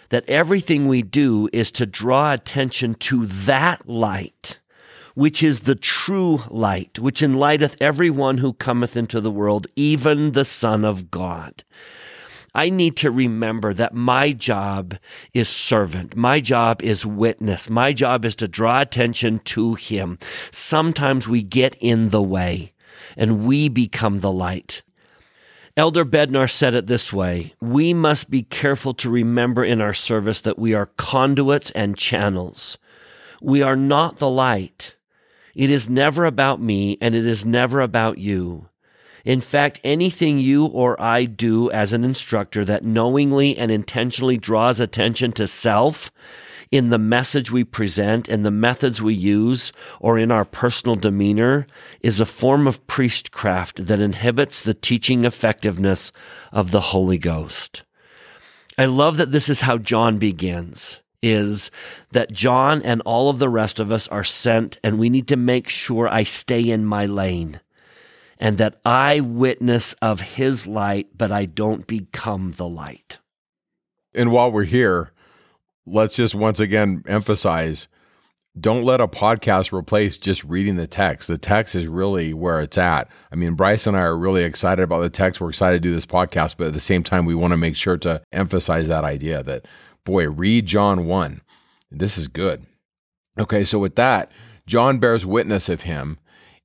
that 0.09 0.27
everything 0.27 0.87
we 0.87 1.03
do 1.03 1.47
is 1.53 1.71
to 1.73 1.85
draw 1.85 2.33
attention 2.33 2.95
to 2.95 3.27
that 3.27 3.87
light 3.87 4.57
which 5.17 5.41
is 5.41 5.61
the 5.61 5.73
true 5.73 6.43
light, 6.47 6.99
which 6.99 7.23
enlighteth 7.23 7.75
every 7.81 8.11
one 8.11 8.37
who 8.37 8.53
cometh 8.53 8.95
into 8.95 9.19
the 9.19 9.31
world, 9.31 9.65
even 9.75 10.33
the 10.33 10.45
Son 10.45 10.85
of 10.85 11.09
God. 11.09 11.63
I 12.53 12.69
need 12.69 12.95
to 12.97 13.09
remember 13.09 13.73
that 13.73 13.95
my 13.95 14.31
job 14.31 14.95
is 15.33 15.49
servant. 15.49 16.15
My 16.15 16.39
job 16.39 16.83
is 16.83 17.03
witness. 17.03 17.67
My 17.67 17.93
job 17.93 18.25
is 18.25 18.35
to 18.35 18.47
draw 18.47 18.79
attention 18.79 19.39
to 19.45 19.73
Him. 19.73 20.19
Sometimes 20.51 21.27
we 21.27 21.41
get 21.41 21.75
in 21.79 22.09
the 22.09 22.21
way 22.21 22.73
and 23.15 23.47
we 23.47 23.69
become 23.69 24.19
the 24.19 24.31
light. 24.31 24.83
Elder 25.75 26.05
Bednar 26.05 26.47
said 26.47 26.75
it 26.75 26.85
this 26.85 27.11
way 27.11 27.53
We 27.59 27.91
must 27.91 28.29
be 28.29 28.43
careful 28.43 28.93
to 28.93 29.09
remember 29.09 29.65
in 29.65 29.81
our 29.81 29.95
service 29.95 30.41
that 30.41 30.59
we 30.59 30.75
are 30.75 30.91
conduits 30.95 31.71
and 31.71 31.97
channels. 31.97 32.77
We 33.41 33.63
are 33.63 33.75
not 33.75 34.17
the 34.17 34.29
light. 34.29 34.93
It 35.57 35.71
is 35.71 35.89
never 35.89 36.25
about 36.25 36.61
me 36.61 36.99
and 37.01 37.15
it 37.15 37.25
is 37.25 37.43
never 37.43 37.81
about 37.81 38.19
you. 38.19 38.69
In 39.25 39.41
fact, 39.41 39.79
anything 39.83 40.37
you 40.37 40.67
or 40.67 41.01
I 41.01 41.25
do 41.25 41.71
as 41.71 41.93
an 41.93 42.03
instructor 42.03 42.63
that 42.63 42.85
knowingly 42.85 43.57
and 43.57 43.71
intentionally 43.71 44.37
draws 44.37 44.79
attention 44.79 45.31
to 45.31 45.47
self 45.47 46.11
in 46.69 46.91
the 46.91 46.99
message 46.99 47.49
we 47.49 47.63
present 47.63 48.29
in 48.29 48.43
the 48.43 48.51
methods 48.51 49.01
we 49.01 49.15
use 49.15 49.71
or 49.99 50.19
in 50.19 50.31
our 50.31 50.45
personal 50.45 50.95
demeanor 50.95 51.65
is 52.01 52.19
a 52.19 52.25
form 52.25 52.67
of 52.67 52.85
priestcraft 52.85 53.87
that 53.87 53.99
inhibits 53.99 54.61
the 54.61 54.75
teaching 54.75 55.25
effectiveness 55.25 56.11
of 56.51 56.69
the 56.69 56.81
Holy 56.81 57.17
Ghost. 57.17 57.83
I 58.77 58.85
love 58.85 59.17
that 59.17 59.31
this 59.31 59.49
is 59.49 59.61
how 59.61 59.79
John 59.79 60.19
begins 60.19 61.01
is 61.27 61.71
that 62.11 62.31
John 62.31 62.81
and 62.81 63.01
all 63.01 63.29
of 63.29 63.39
the 63.39 63.49
rest 63.49 63.79
of 63.79 63.91
us 63.91 64.07
are 64.07 64.23
sent 64.23 64.79
and 64.83 64.97
we 64.97 65.09
need 65.09 65.27
to 65.27 65.35
make 65.35 65.69
sure 65.69 66.07
I 66.07 66.23
stay 66.23 66.69
in 66.69 66.85
my 66.85 67.05
lane 67.05 67.59
and 68.39 68.57
that 68.57 68.79
I 68.85 69.19
witness 69.19 69.93
of 70.01 70.21
his 70.21 70.67
light, 70.67 71.09
but 71.17 71.31
I 71.31 71.45
don't 71.45 71.87
become 71.87 72.51
the 72.53 72.67
light. 72.67 73.17
And 74.13 74.31
while 74.31 74.51
we're 74.51 74.63
here, 74.63 75.11
let's 75.85 76.15
just 76.15 76.35
once 76.35 76.59
again 76.59 77.03
emphasize 77.07 77.87
don't 78.59 78.83
let 78.83 79.01
a 79.01 79.07
podcast 79.07 79.71
replace 79.71 80.17
just 80.17 80.43
reading 80.43 80.77
the 80.77 80.87
text. 80.87 81.27
The 81.27 81.37
text 81.37 81.75
is 81.75 81.87
really 81.87 82.33
where 82.33 82.59
it's 82.61 82.77
at. 82.77 83.07
I 83.31 83.35
mean, 83.35 83.53
Bryce 83.53 83.85
and 83.85 83.95
I 83.95 84.01
are 84.01 84.17
really 84.17 84.43
excited 84.43 84.81
about 84.81 85.01
the 85.01 85.09
text. 85.09 85.39
We're 85.39 85.49
excited 85.49 85.81
to 85.81 85.89
do 85.89 85.93
this 85.93 86.05
podcast, 86.05 86.55
but 86.57 86.67
at 86.67 86.73
the 86.73 86.79
same 86.79 87.03
time, 87.03 87.25
we 87.25 87.35
want 87.35 87.51
to 87.51 87.57
make 87.57 87.75
sure 87.75 87.97
to 87.97 88.21
emphasize 88.31 88.87
that 88.87 89.03
idea 89.03 89.43
that, 89.43 89.67
boy, 90.07 90.29
read 90.29 90.65
John 90.65 91.05
1. 91.05 91.41
This 91.91 92.17
is 92.17 92.29
good. 92.29 92.65
Okay, 93.37 93.65
so 93.65 93.77
with 93.77 93.95
that, 93.95 94.31
John 94.65 94.99
bears 94.99 95.25
witness 95.25 95.67
of 95.67 95.81
him, 95.81 96.17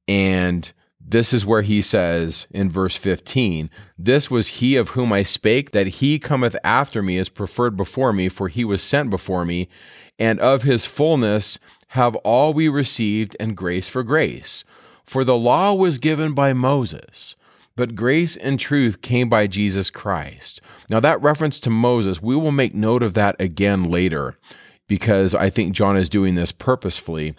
and 0.06 0.70
this 1.00 1.32
is 1.32 1.44
where 1.44 1.62
he 1.62 1.82
says 1.82 2.46
in 2.52 2.70
verse 2.70 2.96
15, 2.96 3.68
This 3.98 4.30
was 4.30 4.46
he 4.46 4.76
of 4.76 4.90
whom 4.90 5.12
I 5.12 5.24
spake, 5.24 5.72
that 5.72 5.88
he 5.88 6.20
cometh 6.20 6.54
after 6.62 7.02
me 7.02 7.18
is 7.18 7.28
preferred 7.28 7.76
before 7.76 8.12
me, 8.12 8.28
for 8.28 8.46
he 8.46 8.64
was 8.64 8.80
sent 8.80 9.10
before 9.10 9.44
me, 9.44 9.68
and 10.20 10.38
of 10.38 10.62
his 10.62 10.86
fullness 10.86 11.58
have 11.88 12.14
all 12.16 12.54
we 12.54 12.68
received, 12.68 13.36
and 13.40 13.56
grace 13.56 13.88
for 13.88 14.04
grace. 14.04 14.62
For 15.04 15.24
the 15.24 15.36
law 15.36 15.74
was 15.74 15.98
given 15.98 16.32
by 16.32 16.52
Moses, 16.52 17.34
but 17.74 17.96
grace 17.96 18.36
and 18.36 18.60
truth 18.60 19.02
came 19.02 19.28
by 19.28 19.48
Jesus 19.48 19.90
Christ. 19.90 20.60
Now, 20.92 21.00
that 21.00 21.22
reference 21.22 21.58
to 21.60 21.70
Moses, 21.70 22.20
we 22.20 22.36
will 22.36 22.52
make 22.52 22.74
note 22.74 23.02
of 23.02 23.14
that 23.14 23.34
again 23.40 23.84
later, 23.84 24.36
because 24.88 25.34
I 25.34 25.48
think 25.48 25.72
John 25.72 25.96
is 25.96 26.10
doing 26.10 26.34
this 26.34 26.52
purposefully. 26.52 27.34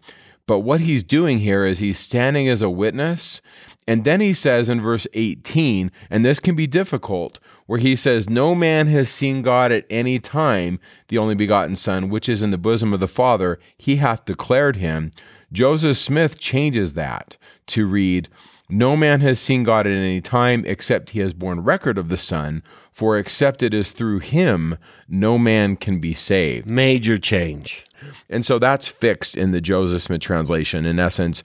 But 0.47 0.61
what 0.61 0.81
he's 0.81 1.03
doing 1.03 1.37
here 1.37 1.63
is 1.63 1.77
he's 1.77 1.99
standing 1.99 2.49
as 2.49 2.63
a 2.63 2.69
witness. 2.71 3.43
And 3.87 4.05
then 4.05 4.21
he 4.21 4.33
says 4.33 4.69
in 4.69 4.81
verse 4.81 5.05
18, 5.13 5.91
and 6.09 6.25
this 6.25 6.39
can 6.39 6.55
be 6.55 6.65
difficult, 6.65 7.37
where 7.67 7.77
he 7.77 7.95
says, 7.95 8.27
No 8.27 8.55
man 8.55 8.87
has 8.87 9.07
seen 9.07 9.43
God 9.43 9.71
at 9.71 9.85
any 9.87 10.17
time, 10.17 10.79
the 11.09 11.19
only 11.19 11.35
begotten 11.35 11.75
Son, 11.75 12.09
which 12.09 12.27
is 12.27 12.41
in 12.41 12.49
the 12.49 12.57
bosom 12.57 12.91
of 12.91 13.01
the 13.01 13.07
Father, 13.07 13.59
he 13.77 13.97
hath 13.97 14.25
declared 14.25 14.77
him. 14.77 15.11
Joseph 15.51 15.97
Smith 15.97 16.39
changes 16.39 16.95
that 16.95 17.37
to 17.67 17.85
read, 17.85 18.29
No 18.67 18.97
man 18.97 19.21
has 19.21 19.39
seen 19.39 19.61
God 19.61 19.85
at 19.85 19.93
any 19.93 20.21
time, 20.21 20.63
except 20.65 21.11
he 21.11 21.19
has 21.19 21.33
borne 21.33 21.59
record 21.59 21.99
of 21.99 22.09
the 22.09 22.17
Son, 22.17 22.63
for 22.93 23.17
except 23.17 23.63
it 23.63 23.73
is 23.73 23.91
through 23.91 24.19
him, 24.19 24.77
no 25.07 25.37
man 25.37 25.75
can 25.75 25.99
be 25.99 26.13
saved. 26.13 26.67
Major 26.67 27.17
change. 27.17 27.85
And 28.29 28.45
so 28.45 28.59
that's 28.59 28.87
fixed 28.87 29.35
in 29.35 29.51
the 29.51 29.61
Joseph 29.61 30.03
Smith 30.03 30.21
translation. 30.21 30.85
In 30.85 30.99
essence, 30.99 31.43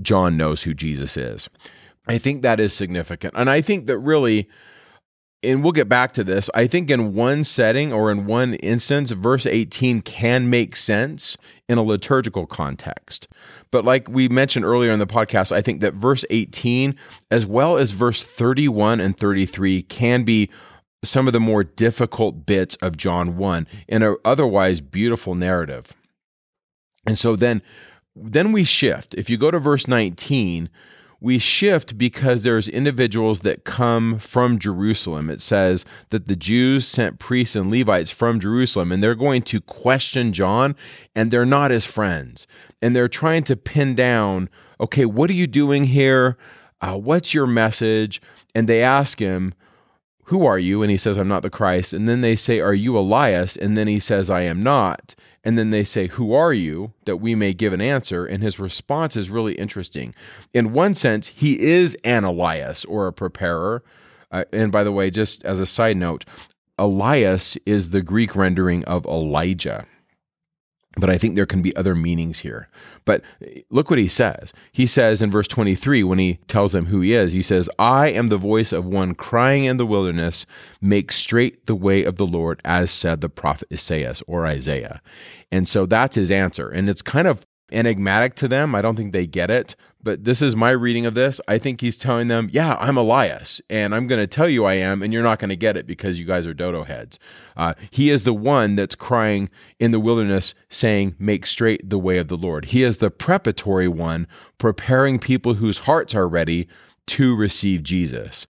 John 0.00 0.36
knows 0.36 0.62
who 0.62 0.74
Jesus 0.74 1.16
is. 1.16 1.50
I 2.06 2.18
think 2.18 2.42
that 2.42 2.58
is 2.58 2.72
significant. 2.72 3.34
And 3.36 3.50
I 3.50 3.60
think 3.60 3.86
that 3.86 3.98
really, 3.98 4.48
and 5.42 5.62
we'll 5.62 5.72
get 5.72 5.88
back 5.88 6.12
to 6.14 6.24
this, 6.24 6.48
I 6.54 6.66
think 6.66 6.90
in 6.90 7.14
one 7.14 7.44
setting 7.44 7.92
or 7.92 8.10
in 8.10 8.24
one 8.24 8.54
instance, 8.54 9.10
verse 9.10 9.44
18 9.44 10.00
can 10.00 10.48
make 10.48 10.74
sense 10.74 11.36
in 11.68 11.76
a 11.76 11.82
liturgical 11.82 12.46
context. 12.46 13.28
But 13.70 13.84
like 13.84 14.08
we 14.08 14.28
mentioned 14.28 14.64
earlier 14.64 14.90
in 14.90 14.98
the 14.98 15.06
podcast, 15.06 15.52
I 15.52 15.60
think 15.60 15.82
that 15.82 15.94
verse 15.94 16.24
18, 16.30 16.96
as 17.30 17.44
well 17.44 17.76
as 17.76 17.90
verse 17.90 18.22
31 18.22 19.00
and 19.00 19.16
33, 19.16 19.82
can 19.82 20.24
be 20.24 20.48
some 21.04 21.26
of 21.26 21.32
the 21.32 21.40
more 21.40 21.64
difficult 21.64 22.44
bits 22.44 22.76
of 22.76 22.96
John 22.96 23.36
1 23.36 23.66
in 23.86 24.02
an 24.02 24.16
otherwise 24.24 24.80
beautiful 24.80 25.34
narrative. 25.34 25.92
And 27.06 27.18
so 27.18 27.36
then 27.36 27.62
then 28.20 28.50
we 28.50 28.64
shift. 28.64 29.14
If 29.14 29.30
you 29.30 29.36
go 29.36 29.52
to 29.52 29.60
verse 29.60 29.86
19, 29.86 30.68
we 31.20 31.38
shift 31.38 31.98
because 31.98 32.42
there's 32.42 32.68
individuals 32.68 33.40
that 33.40 33.64
come 33.64 34.18
from 34.18 34.58
Jerusalem. 34.58 35.30
It 35.30 35.40
says 35.40 35.84
that 36.10 36.28
the 36.28 36.36
Jews 36.36 36.86
sent 36.86 37.18
priests 37.18 37.56
and 37.56 37.70
Levites 37.70 38.10
from 38.10 38.40
Jerusalem 38.40 38.92
and 38.92 39.02
they're 39.02 39.14
going 39.14 39.42
to 39.42 39.60
question 39.60 40.32
John 40.32 40.76
and 41.14 41.30
they're 41.30 41.46
not 41.46 41.70
his 41.70 41.84
friends. 41.84 42.46
And 42.82 42.94
they're 42.94 43.08
trying 43.08 43.44
to 43.44 43.56
pin 43.56 43.94
down, 43.94 44.48
okay, 44.80 45.04
what 45.04 45.30
are 45.30 45.34
you 45.34 45.46
doing 45.46 45.84
here? 45.84 46.36
Uh, 46.80 46.96
what's 46.96 47.34
your 47.34 47.46
message? 47.46 48.20
And 48.54 48.68
they 48.68 48.82
ask 48.82 49.18
him, 49.18 49.54
who 50.28 50.44
are 50.44 50.58
you? 50.58 50.82
And 50.82 50.90
he 50.90 50.98
says, 50.98 51.16
I'm 51.16 51.28
not 51.28 51.42
the 51.42 51.48
Christ. 51.48 51.94
And 51.94 52.06
then 52.06 52.20
they 52.20 52.36
say, 52.36 52.60
Are 52.60 52.74
you 52.74 52.98
Elias? 52.98 53.56
And 53.56 53.78
then 53.78 53.88
he 53.88 53.98
says, 53.98 54.28
I 54.28 54.42
am 54.42 54.62
not. 54.62 55.14
And 55.42 55.56
then 55.56 55.70
they 55.70 55.84
say, 55.84 56.08
Who 56.08 56.34
are 56.34 56.52
you? 56.52 56.92
that 57.06 57.16
we 57.16 57.34
may 57.34 57.54
give 57.54 57.72
an 57.72 57.80
answer. 57.80 58.26
And 58.26 58.42
his 58.42 58.58
response 58.58 59.16
is 59.16 59.30
really 59.30 59.54
interesting. 59.54 60.14
In 60.52 60.74
one 60.74 60.94
sense, 60.94 61.28
he 61.28 61.58
is 61.60 61.96
an 62.04 62.24
Elias 62.24 62.84
or 62.84 63.06
a 63.06 63.12
preparer. 63.12 63.82
Uh, 64.30 64.44
and 64.52 64.70
by 64.70 64.84
the 64.84 64.92
way, 64.92 65.10
just 65.10 65.42
as 65.44 65.60
a 65.60 65.66
side 65.66 65.96
note, 65.96 66.26
Elias 66.78 67.56
is 67.64 67.90
the 67.90 68.02
Greek 68.02 68.36
rendering 68.36 68.84
of 68.84 69.06
Elijah 69.06 69.86
but 70.98 71.10
I 71.10 71.18
think 71.18 71.34
there 71.34 71.46
can 71.46 71.62
be 71.62 71.74
other 71.76 71.94
meanings 71.94 72.40
here. 72.40 72.68
But 73.04 73.22
eh, 73.42 73.60
look 73.70 73.90
what 73.90 73.98
he 73.98 74.08
says. 74.08 74.52
He 74.72 74.86
says 74.86 75.22
in 75.22 75.30
verse 75.30 75.48
23, 75.48 76.02
when 76.04 76.18
he 76.18 76.38
tells 76.48 76.72
them 76.72 76.86
who 76.86 77.00
he 77.00 77.14
is, 77.14 77.32
he 77.32 77.42
says, 77.42 77.70
I 77.78 78.08
am 78.08 78.28
the 78.28 78.36
voice 78.36 78.72
of 78.72 78.84
one 78.84 79.14
crying 79.14 79.64
in 79.64 79.76
the 79.76 79.86
wilderness, 79.86 80.46
make 80.80 81.12
straight 81.12 81.66
the 81.66 81.74
way 81.74 82.04
of 82.04 82.16
the 82.16 82.26
Lord, 82.26 82.60
as 82.64 82.90
said 82.90 83.20
the 83.20 83.28
prophet 83.28 83.68
Isaiah 83.72 84.14
or 84.26 84.46
Isaiah. 84.46 85.00
And 85.50 85.68
so 85.68 85.86
that's 85.86 86.16
his 86.16 86.30
answer. 86.30 86.68
And 86.68 86.88
it's 86.88 87.02
kind 87.02 87.28
of 87.28 87.46
enigmatic 87.70 88.34
to 88.36 88.48
them. 88.48 88.74
I 88.74 88.82
don't 88.82 88.96
think 88.96 89.12
they 89.12 89.26
get 89.26 89.50
it, 89.50 89.76
but 90.02 90.24
this 90.24 90.40
is 90.40 90.54
my 90.54 90.70
reading 90.70 91.06
of 91.06 91.14
this. 91.14 91.40
I 91.48 91.58
think 91.58 91.80
he's 91.80 91.96
telling 91.96 92.28
them, 92.28 92.48
Yeah, 92.52 92.76
I'm 92.78 92.96
Elias, 92.96 93.60
and 93.68 93.94
I'm 93.94 94.06
going 94.06 94.20
to 94.20 94.26
tell 94.26 94.48
you 94.48 94.64
I 94.64 94.74
am, 94.74 95.02
and 95.02 95.12
you're 95.12 95.22
not 95.22 95.38
going 95.38 95.48
to 95.50 95.56
get 95.56 95.76
it 95.76 95.86
because 95.86 96.18
you 96.18 96.24
guys 96.24 96.46
are 96.46 96.54
dodo 96.54 96.84
heads. 96.84 97.18
Uh, 97.56 97.74
he 97.90 98.10
is 98.10 98.24
the 98.24 98.34
one 98.34 98.76
that's 98.76 98.94
crying 98.94 99.50
in 99.78 99.90
the 99.90 100.00
wilderness, 100.00 100.54
saying, 100.68 101.16
Make 101.18 101.46
straight 101.46 101.88
the 101.88 101.98
way 101.98 102.18
of 102.18 102.28
the 102.28 102.36
Lord. 102.36 102.66
He 102.66 102.82
is 102.82 102.98
the 102.98 103.10
preparatory 103.10 103.88
one, 103.88 104.26
preparing 104.58 105.18
people 105.18 105.54
whose 105.54 105.78
hearts 105.78 106.14
are 106.14 106.28
ready 106.28 106.68
to 107.06 107.34
receive 107.34 107.82
Jesus. 107.82 108.46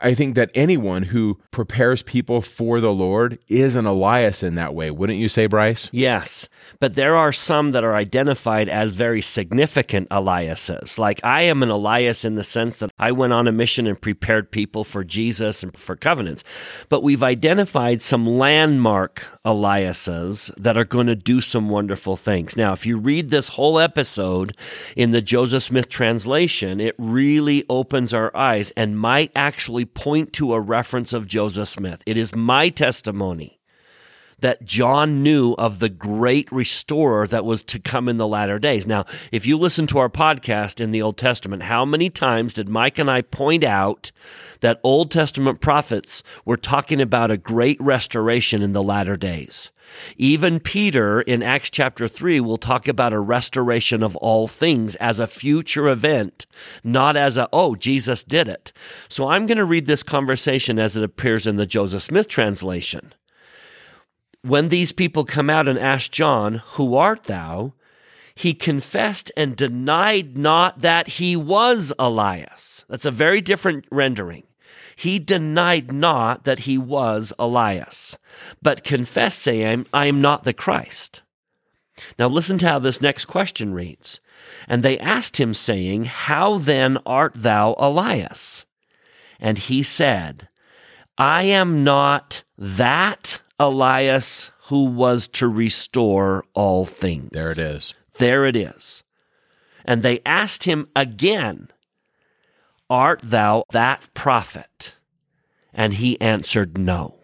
I 0.00 0.14
think 0.14 0.34
that 0.34 0.50
anyone 0.54 1.02
who 1.02 1.38
prepares 1.50 2.02
people 2.02 2.42
for 2.42 2.80
the 2.80 2.92
Lord 2.92 3.38
is 3.48 3.74
an 3.74 3.86
Elias 3.86 4.42
in 4.42 4.54
that 4.56 4.74
way. 4.74 4.90
Wouldn't 4.90 5.18
you 5.18 5.28
say, 5.28 5.46
Bryce? 5.46 5.88
Yes. 5.92 6.48
But 6.80 6.94
there 6.94 7.16
are 7.16 7.32
some 7.32 7.72
that 7.72 7.84
are 7.84 7.94
identified 7.94 8.68
as 8.68 8.92
very 8.92 9.22
significant 9.22 10.08
Eliases. 10.10 10.98
Like 10.98 11.24
I 11.24 11.42
am 11.42 11.62
an 11.62 11.70
Elias 11.70 12.24
in 12.24 12.34
the 12.34 12.44
sense 12.44 12.76
that 12.78 12.90
I 12.98 13.12
went 13.12 13.32
on 13.32 13.48
a 13.48 13.52
mission 13.52 13.86
and 13.86 14.00
prepared 14.00 14.50
people 14.50 14.84
for 14.84 15.04
Jesus 15.04 15.62
and 15.62 15.76
for 15.76 15.96
covenants. 15.96 16.44
But 16.88 17.02
we've 17.02 17.22
identified 17.22 18.02
some 18.02 18.26
landmark 18.26 19.24
Eliases 19.44 20.52
that 20.58 20.76
are 20.76 20.84
going 20.84 21.06
to 21.06 21.16
do 21.16 21.40
some 21.40 21.68
wonderful 21.70 22.16
things. 22.16 22.56
Now, 22.56 22.72
if 22.72 22.84
you 22.84 22.98
read 22.98 23.30
this 23.30 23.48
whole 23.48 23.78
episode 23.78 24.54
in 24.94 25.10
the 25.10 25.22
Joseph 25.22 25.62
Smith 25.62 25.88
translation, 25.88 26.80
it 26.80 26.94
really 26.98 27.64
opens 27.70 28.12
our 28.12 28.34
eyes 28.36 28.70
and 28.72 28.98
might 28.98 29.32
actually 29.34 29.77
point 29.84 30.32
to 30.34 30.54
a 30.54 30.60
reference 30.60 31.12
of 31.12 31.26
Joseph 31.26 31.68
Smith. 31.68 32.02
It 32.06 32.16
is 32.16 32.34
my 32.34 32.68
testimony 32.68 33.58
that 34.40 34.64
John 34.64 35.22
knew 35.22 35.54
of 35.54 35.78
the 35.78 35.88
great 35.88 36.50
restorer 36.52 37.26
that 37.26 37.44
was 37.44 37.62
to 37.64 37.78
come 37.78 38.08
in 38.08 38.16
the 38.16 38.26
latter 38.26 38.58
days. 38.58 38.86
Now, 38.86 39.04
if 39.32 39.46
you 39.46 39.56
listen 39.56 39.86
to 39.88 39.98
our 39.98 40.08
podcast 40.08 40.80
in 40.80 40.92
the 40.92 41.02
Old 41.02 41.16
Testament, 41.16 41.64
how 41.64 41.84
many 41.84 42.08
times 42.08 42.54
did 42.54 42.68
Mike 42.68 42.98
and 42.98 43.10
I 43.10 43.22
point 43.22 43.64
out 43.64 44.12
that 44.60 44.80
Old 44.82 45.10
Testament 45.10 45.60
prophets 45.60 46.22
were 46.44 46.56
talking 46.56 47.00
about 47.00 47.30
a 47.30 47.36
great 47.36 47.80
restoration 47.80 48.62
in 48.62 48.72
the 48.72 48.82
latter 48.82 49.16
days? 49.16 49.70
Even 50.16 50.60
Peter 50.60 51.22
in 51.22 51.42
Acts 51.42 51.70
chapter 51.70 52.06
3 52.06 52.40
will 52.40 52.58
talk 52.58 52.88
about 52.88 53.12
a 53.12 53.20
restoration 53.20 54.02
of 54.02 54.16
all 54.16 54.46
things 54.46 54.94
as 54.96 55.18
a 55.18 55.26
future 55.26 55.88
event, 55.88 56.44
not 56.84 57.16
as 57.16 57.38
a, 57.38 57.48
oh, 57.52 57.74
Jesus 57.74 58.22
did 58.24 58.48
it. 58.48 58.72
So 59.08 59.28
I'm 59.28 59.46
going 59.46 59.58
to 59.58 59.64
read 59.64 59.86
this 59.86 60.02
conversation 60.02 60.78
as 60.78 60.96
it 60.96 61.02
appears 61.02 61.46
in 61.46 61.56
the 61.56 61.66
Joseph 61.66 62.02
Smith 62.02 62.28
translation 62.28 63.14
when 64.42 64.68
these 64.68 64.92
people 64.92 65.24
come 65.24 65.50
out 65.50 65.68
and 65.68 65.78
ask 65.78 66.10
John, 66.10 66.62
Who 66.72 66.94
art 66.94 67.24
thou? 67.24 67.74
he 68.34 68.54
confessed 68.54 69.32
and 69.36 69.56
denied 69.56 70.38
not 70.38 70.82
that 70.82 71.08
he 71.08 71.34
was 71.34 71.92
Elias. 71.98 72.84
That's 72.88 73.04
a 73.04 73.10
very 73.10 73.40
different 73.40 73.84
rendering. 73.90 74.44
He 74.98 75.20
denied 75.20 75.92
not 75.92 76.42
that 76.42 76.58
he 76.60 76.76
was 76.76 77.32
Elias, 77.38 78.18
but 78.60 78.82
confessed, 78.82 79.38
saying, 79.38 79.86
I 79.94 80.06
am 80.06 80.20
not 80.20 80.42
the 80.42 80.52
Christ. 80.52 81.22
Now 82.18 82.26
listen 82.26 82.58
to 82.58 82.68
how 82.68 82.80
this 82.80 83.00
next 83.00 83.26
question 83.26 83.72
reads. 83.72 84.18
And 84.66 84.82
they 84.82 84.98
asked 84.98 85.36
him, 85.36 85.54
saying, 85.54 86.06
How 86.06 86.58
then 86.58 86.98
art 87.06 87.34
thou 87.36 87.76
Elias? 87.78 88.66
And 89.38 89.56
he 89.56 89.84
said, 89.84 90.48
I 91.16 91.44
am 91.44 91.84
not 91.84 92.42
that 92.58 93.40
Elias 93.60 94.50
who 94.62 94.86
was 94.86 95.28
to 95.28 95.46
restore 95.46 96.44
all 96.54 96.84
things. 96.84 97.30
There 97.30 97.52
it 97.52 97.60
is. 97.60 97.94
There 98.16 98.46
it 98.46 98.56
is. 98.56 99.04
And 99.84 100.02
they 100.02 100.22
asked 100.26 100.64
him 100.64 100.88
again, 100.96 101.68
Art 102.90 103.20
thou 103.22 103.64
that 103.70 104.08
prophet? 104.14 104.94
And 105.72 105.94
he 105.94 106.20
answered, 106.20 106.78
No. 106.78 107.18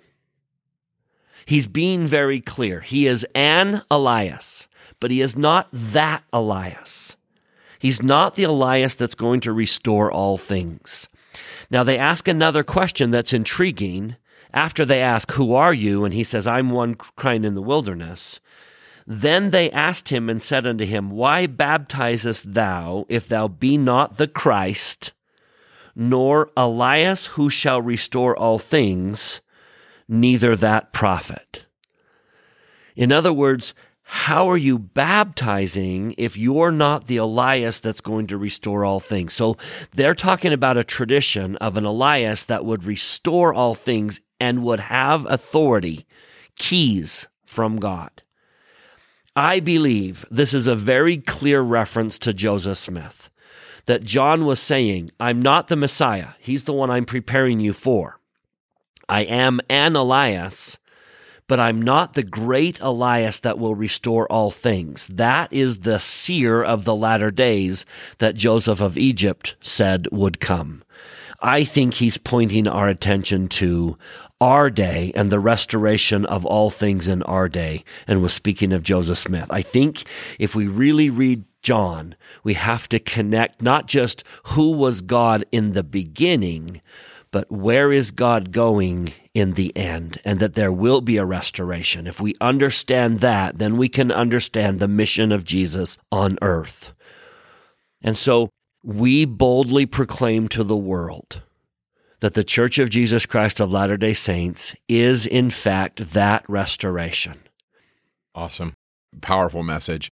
He's 1.47 1.67
being 1.67 2.07
very 2.07 2.41
clear. 2.41 2.81
He 2.81 3.07
is 3.07 3.27
an 3.35 3.83
Elias, 3.91 4.69
but 5.01 5.11
he 5.11 5.21
is 5.21 5.37
not 5.37 5.69
that 5.73 6.25
Elias. 6.33 7.17
He's 7.79 8.03
not 8.03 8.35
the 8.35 8.45
Elias 8.45 8.95
that's 8.95 9.15
going 9.15 9.41
to 9.41 9.53
restore 9.53 10.11
all 10.11 10.39
things. 10.39 11.09
Now, 11.71 11.83
they 11.85 11.99
ask 11.99 12.29
another 12.29 12.63
question 12.63 13.11
that's 13.11 13.33
intriguing 13.33 14.17
after 14.55 14.85
they 14.85 15.03
ask, 15.03 15.33
Who 15.33 15.55
are 15.55 15.75
you? 15.75 16.05
And 16.05 16.15
he 16.15 16.25
says, 16.25 16.47
I'm 16.47 16.71
one 16.71 16.95
crying 16.95 17.45
in 17.45 17.55
the 17.55 17.63
wilderness. 17.63 18.41
Then 19.07 19.51
they 19.51 19.71
asked 19.71 20.09
him 20.09 20.31
and 20.31 20.41
said 20.41 20.67
unto 20.67 20.87
him, 20.87 21.11
Why 21.11 21.47
baptizest 21.47 22.55
thou, 22.55 23.05
if 23.09 23.29
thou 23.29 23.49
be 23.49 23.77
not 23.77 24.17
the 24.17 24.29
Christ, 24.29 25.13
nor 25.95 26.51
Elias 26.57 27.27
who 27.27 27.51
shall 27.51 27.81
restore 27.81 28.37
all 28.37 28.59
things, 28.59 29.41
neither 30.09 30.57
that 30.57 30.93
prophet? 30.93 31.65
In 32.97 33.13
other 33.13 33.33
words, 33.33 33.75
how 34.07 34.51
are 34.51 34.57
you 34.57 34.79
baptizing 34.79 36.15
if 36.19 36.37
you're 36.37 36.71
not 36.71 37.07
the 37.07 37.17
Elias 37.17 37.81
that's 37.81 38.03
going 38.03 38.27
to 38.27 38.37
restore 38.37 38.85
all 38.85 39.01
things? 39.01 39.33
So 39.33 39.57
they're 39.95 40.15
talking 40.15 40.53
about 40.53 40.77
a 40.77 40.85
tradition 40.85 41.57
of 41.57 41.77
an 41.77 41.85
Elias 41.85 42.45
that 42.47 42.65
would 42.65 42.85
restore 42.85 43.55
all 43.55 43.75
things 43.75 44.21
and 44.39 44.63
would 44.63 44.81
have 44.81 45.27
authority, 45.27 46.07
keys 46.57 47.29
from 47.47 47.77
God. 47.81 48.23
I 49.35 49.61
believe 49.61 50.27
this 50.31 50.53
is 50.55 50.67
a 50.67 50.77
very 50.77 51.17
clear 51.17 51.61
reference 51.61 52.19
to 52.21 52.35
Joseph 52.35 52.79
Smith. 52.79 53.31
That 53.87 54.05
John 54.05 54.47
was 54.47 54.61
saying, 54.61 55.11
I'm 55.21 55.43
not 55.43 55.69
the 55.69 55.77
Messiah. 55.77 56.31
He's 56.39 56.65
the 56.65 56.73
one 56.73 56.91
I'm 56.91 57.05
preparing 57.05 57.61
you 57.61 57.73
for. 57.73 58.19
I 59.09 59.23
am 59.23 59.61
an 59.69 59.95
Elias, 59.95 60.79
but 61.47 61.61
I'm 61.61 61.83
not 61.83 62.15
the 62.15 62.23
great 62.23 62.81
Elias 62.81 63.41
that 63.41 63.59
will 63.59 63.75
restore 63.75 64.31
all 64.33 64.51
things. 64.51 65.09
That 65.09 65.53
is 65.53 65.81
the 65.81 65.99
seer 65.99 66.63
of 66.63 66.85
the 66.85 66.95
latter 66.95 67.31
days 67.31 67.85
that 68.19 68.35
Joseph 68.35 68.81
of 68.81 68.97
Egypt 68.97 69.57
said 69.61 70.09
would 70.11 70.41
come. 70.41 70.83
I 71.43 71.65
think 71.65 71.95
he's 71.95 72.17
pointing 72.17 72.67
our 72.67 72.89
attention 72.89 73.49
to 73.49 73.99
our 74.41 74.71
day 74.71 75.13
and 75.15 75.31
the 75.31 75.39
restoration 75.39 76.25
of 76.25 76.47
all 76.47 76.71
things 76.71 77.07
in 77.07 77.23
our 77.25 77.49
day 77.49 77.85
and 78.07 78.23
was 78.23 78.33
speaking 78.33 78.73
of 78.73 78.83
Joseph 78.83 79.19
Smith. 79.19 79.47
I 79.51 79.61
think 79.61 80.05
if 80.39 80.55
we 80.55 80.67
really 80.67 81.11
read 81.11 81.45
John, 81.65 82.15
we 82.45 82.55
have 82.55 82.89
to 82.91 83.01
connect 83.01 83.63
not 83.63 83.89
just 83.89 84.23
who 84.49 84.73
was 84.73 85.01
God 85.01 85.45
in 85.51 85.73
the 85.73 85.83
beginning, 85.83 86.81
but 87.33 87.51
where 87.51 87.91
is 87.91 88.13
God 88.13 88.53
going 88.53 89.13
in 89.33 89.55
the 89.55 89.77
end, 89.77 90.21
and 90.25 90.39
that 90.39 90.55
there 90.55 90.71
will 90.71 91.01
be 91.01 91.17
a 91.17 91.25
restoration. 91.25 92.07
If 92.07 92.21
we 92.21 92.37
understand 92.41 93.19
that, 93.21 93.59
then 93.59 93.77
we 93.77 93.89
can 93.89 94.13
understand 94.13 94.79
the 94.79 94.87
mission 94.87 95.33
of 95.33 95.43
Jesus 95.43 95.99
on 96.13 96.39
earth. 96.43 96.93
And 98.03 98.17
so 98.17 98.51
we 98.85 99.25
boldly 99.25 99.87
proclaim 99.87 100.47
to 100.49 100.63
the 100.63 100.77
world 100.77 101.43
that 102.21 102.35
the 102.35 102.45
Church 102.45 102.79
of 102.79 102.91
Jesus 102.91 103.27
Christ 103.27 103.59
of 103.59 103.73
Latter 103.73 103.97
day 103.97 104.15
Saints 104.15 104.77
is, 104.87 105.27
in 105.27 105.51
fact, 105.51 106.13
that 106.13 106.45
restoration. 106.49 107.41
Awesome. 108.35 108.75
Powerful 109.21 109.63
message. 109.63 110.11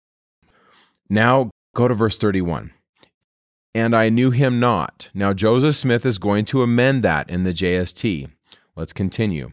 Now 1.10 1.50
go 1.74 1.88
to 1.88 1.94
verse 1.94 2.18
31. 2.18 2.72
And 3.74 3.94
I 3.94 4.08
knew 4.08 4.30
him 4.30 4.58
not. 4.58 5.08
Now 5.14 5.32
Joseph 5.32 5.76
Smith 5.76 6.04
is 6.04 6.18
going 6.18 6.44
to 6.46 6.62
amend 6.62 7.04
that 7.04 7.28
in 7.30 7.44
the 7.44 7.54
JST. 7.54 8.30
Let's 8.76 8.92
continue. 8.92 9.52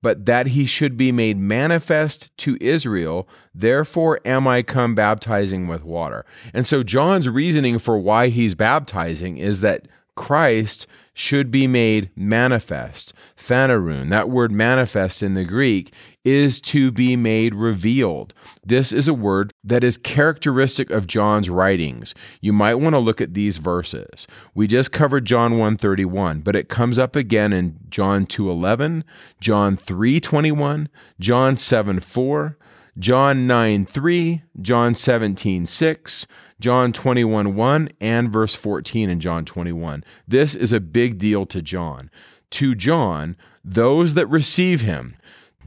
But 0.00 0.26
that 0.26 0.48
he 0.48 0.66
should 0.66 0.96
be 0.96 1.12
made 1.12 1.38
manifest 1.38 2.36
to 2.38 2.58
Israel, 2.60 3.28
therefore 3.54 4.18
am 4.24 4.48
I 4.48 4.62
come 4.62 4.96
baptizing 4.96 5.68
with 5.68 5.84
water. 5.84 6.24
And 6.52 6.66
so 6.66 6.82
John's 6.82 7.28
reasoning 7.28 7.78
for 7.78 7.96
why 7.98 8.28
he's 8.28 8.56
baptizing 8.56 9.38
is 9.38 9.60
that 9.60 9.86
Christ 10.16 10.88
should 11.14 11.50
be 11.50 11.66
made 11.66 12.10
manifest. 12.16 13.12
Phanerun, 13.36 14.08
that 14.10 14.30
word 14.30 14.50
manifest 14.50 15.22
in 15.22 15.34
the 15.34 15.44
Greek, 15.44 15.92
is 16.24 16.60
to 16.60 16.90
be 16.90 17.16
made 17.16 17.54
revealed. 17.54 18.32
This 18.64 18.92
is 18.92 19.08
a 19.08 19.14
word 19.14 19.52
that 19.64 19.82
is 19.82 19.98
characteristic 19.98 20.90
of 20.90 21.06
John's 21.06 21.50
writings. 21.50 22.14
You 22.40 22.52
might 22.52 22.76
want 22.76 22.94
to 22.94 23.00
look 23.00 23.20
at 23.20 23.34
these 23.34 23.58
verses. 23.58 24.26
We 24.54 24.66
just 24.66 24.92
covered 24.92 25.24
John 25.24 25.52
131, 25.52 26.40
but 26.40 26.56
it 26.56 26.68
comes 26.68 26.98
up 26.98 27.16
again 27.16 27.52
in 27.52 27.78
John 27.88 28.24
2:11, 28.24 29.02
John 29.40 29.76
3:21, 29.76 30.88
John 31.18 31.56
7:4, 31.56 32.56
John 32.98 33.46
9 33.46 33.86
3, 33.86 34.42
John 34.60 34.94
17 34.94 35.64
6, 35.64 36.26
John 36.60 36.92
21 36.92 37.54
1, 37.54 37.88
and 38.00 38.30
verse 38.30 38.54
14 38.54 39.08
in 39.08 39.18
John 39.18 39.44
21. 39.44 40.04
This 40.28 40.54
is 40.54 40.72
a 40.72 40.80
big 40.80 41.18
deal 41.18 41.46
to 41.46 41.62
John. 41.62 42.10
To 42.50 42.74
John, 42.74 43.36
those 43.64 44.12
that 44.14 44.26
receive 44.26 44.82
him, 44.82 45.16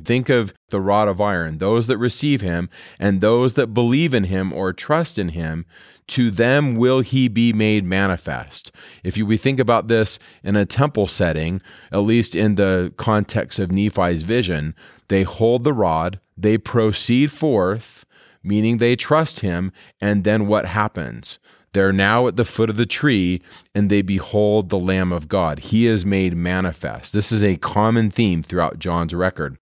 think 0.04 0.30
of 0.30 0.54
the 0.70 0.80
rod 0.80 1.08
of 1.08 1.20
iron, 1.20 1.58
those 1.58 1.88
that 1.88 1.98
receive 1.98 2.42
him, 2.42 2.70
and 3.00 3.22
those 3.22 3.56
that 3.56 3.74
believe 3.74 4.14
in 4.14 4.26
him 4.26 4.54
or 4.54 4.72
trust 4.72 5.18
in 5.18 5.30
him, 5.30 5.66
to 6.08 6.30
them 6.30 6.76
will 6.76 7.02
he 7.02 7.28
be 7.28 7.52
made 7.52 7.84
manifest. 7.84 8.72
If 9.04 9.18
you, 9.18 9.26
we 9.26 9.38
think 9.38 9.60
about 9.60 9.88
this 9.88 10.20
in 10.44 10.56
a 10.56 10.66
temple 10.66 11.08
setting, 11.08 11.62
at 11.92 12.00
least 12.00 12.36
in 12.36 12.56
the 12.56 12.94
context 12.98 13.58
of 13.58 13.72
Nephi's 13.72 14.22
vision, 14.22 14.76
they 15.08 15.24
hold 15.24 15.64
the 15.64 15.74
rod, 15.74 16.20
they 16.38 16.58
proceed 16.58 17.32
forth, 17.32 18.06
meaning 18.44 18.78
they 18.78 18.96
trust 18.96 19.40
him, 19.40 19.72
and 20.00 20.24
then 20.24 20.48
what 20.48 20.66
happens? 20.66 21.40
They're 21.76 21.92
now 21.92 22.28
at 22.28 22.38
the 22.38 22.46
foot 22.46 22.70
of 22.70 22.78
the 22.78 22.86
tree 22.86 23.42
and 23.74 23.90
they 23.90 24.02
behold 24.02 24.70
the 24.70 24.80
Lamb 24.80 25.12
of 25.12 25.28
God. 25.28 25.60
He 25.60 25.88
is 25.88 26.06
made 26.06 26.34
manifest. 26.34 27.12
This 27.12 27.34
is 27.34 27.44
a 27.44 27.58
common 27.58 28.10
theme 28.10 28.44
throughout 28.44 28.80
John's 28.80 29.14
record. 29.14 29.58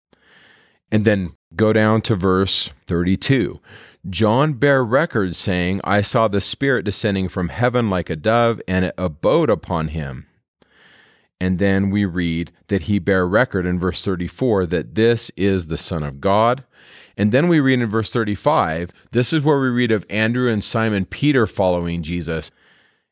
And 0.92 1.06
then 1.06 1.36
go 1.56 1.74
down 1.74 2.02
to 2.04 2.16
verse 2.16 2.70
32. 2.86 3.60
John 4.08 4.54
bare 4.54 4.84
record, 4.84 5.36
saying, 5.36 5.82
I 5.84 6.04
saw 6.04 6.28
the 6.28 6.40
Spirit 6.40 6.86
descending 6.86 7.30
from 7.30 7.50
heaven 7.50 7.90
like 7.90 8.12
a 8.12 8.16
dove, 8.16 8.62
and 8.68 8.86
it 8.86 8.94
abode 8.96 9.50
upon 9.50 9.88
him. 9.88 10.28
And 11.44 11.60
then 11.60 11.90
we 11.90 12.06
read 12.06 12.54
that 12.70 12.84
he 12.84 13.00
bare 13.00 13.28
record 13.28 13.66
in 13.66 13.78
verse 13.78 14.02
34 14.02 14.66
that 14.68 14.96
this 14.96 15.30
is 15.36 15.68
the 15.68 15.78
Son 15.78 16.02
of 16.02 16.22
God. 16.22 16.64
And 17.18 17.34
then 17.34 17.50
we 17.50 17.60
read 17.60 17.82
in 17.82 17.90
verse 17.90 18.14
35, 18.14 18.92
this 19.12 19.34
is 19.34 19.42
where 19.42 19.60
we 19.60 19.68
read 19.68 19.92
of 19.92 20.06
Andrew 20.10 20.50
and 20.50 20.64
Simon 20.64 21.04
Peter 21.04 21.46
following 21.46 22.02
Jesus. 22.02 22.50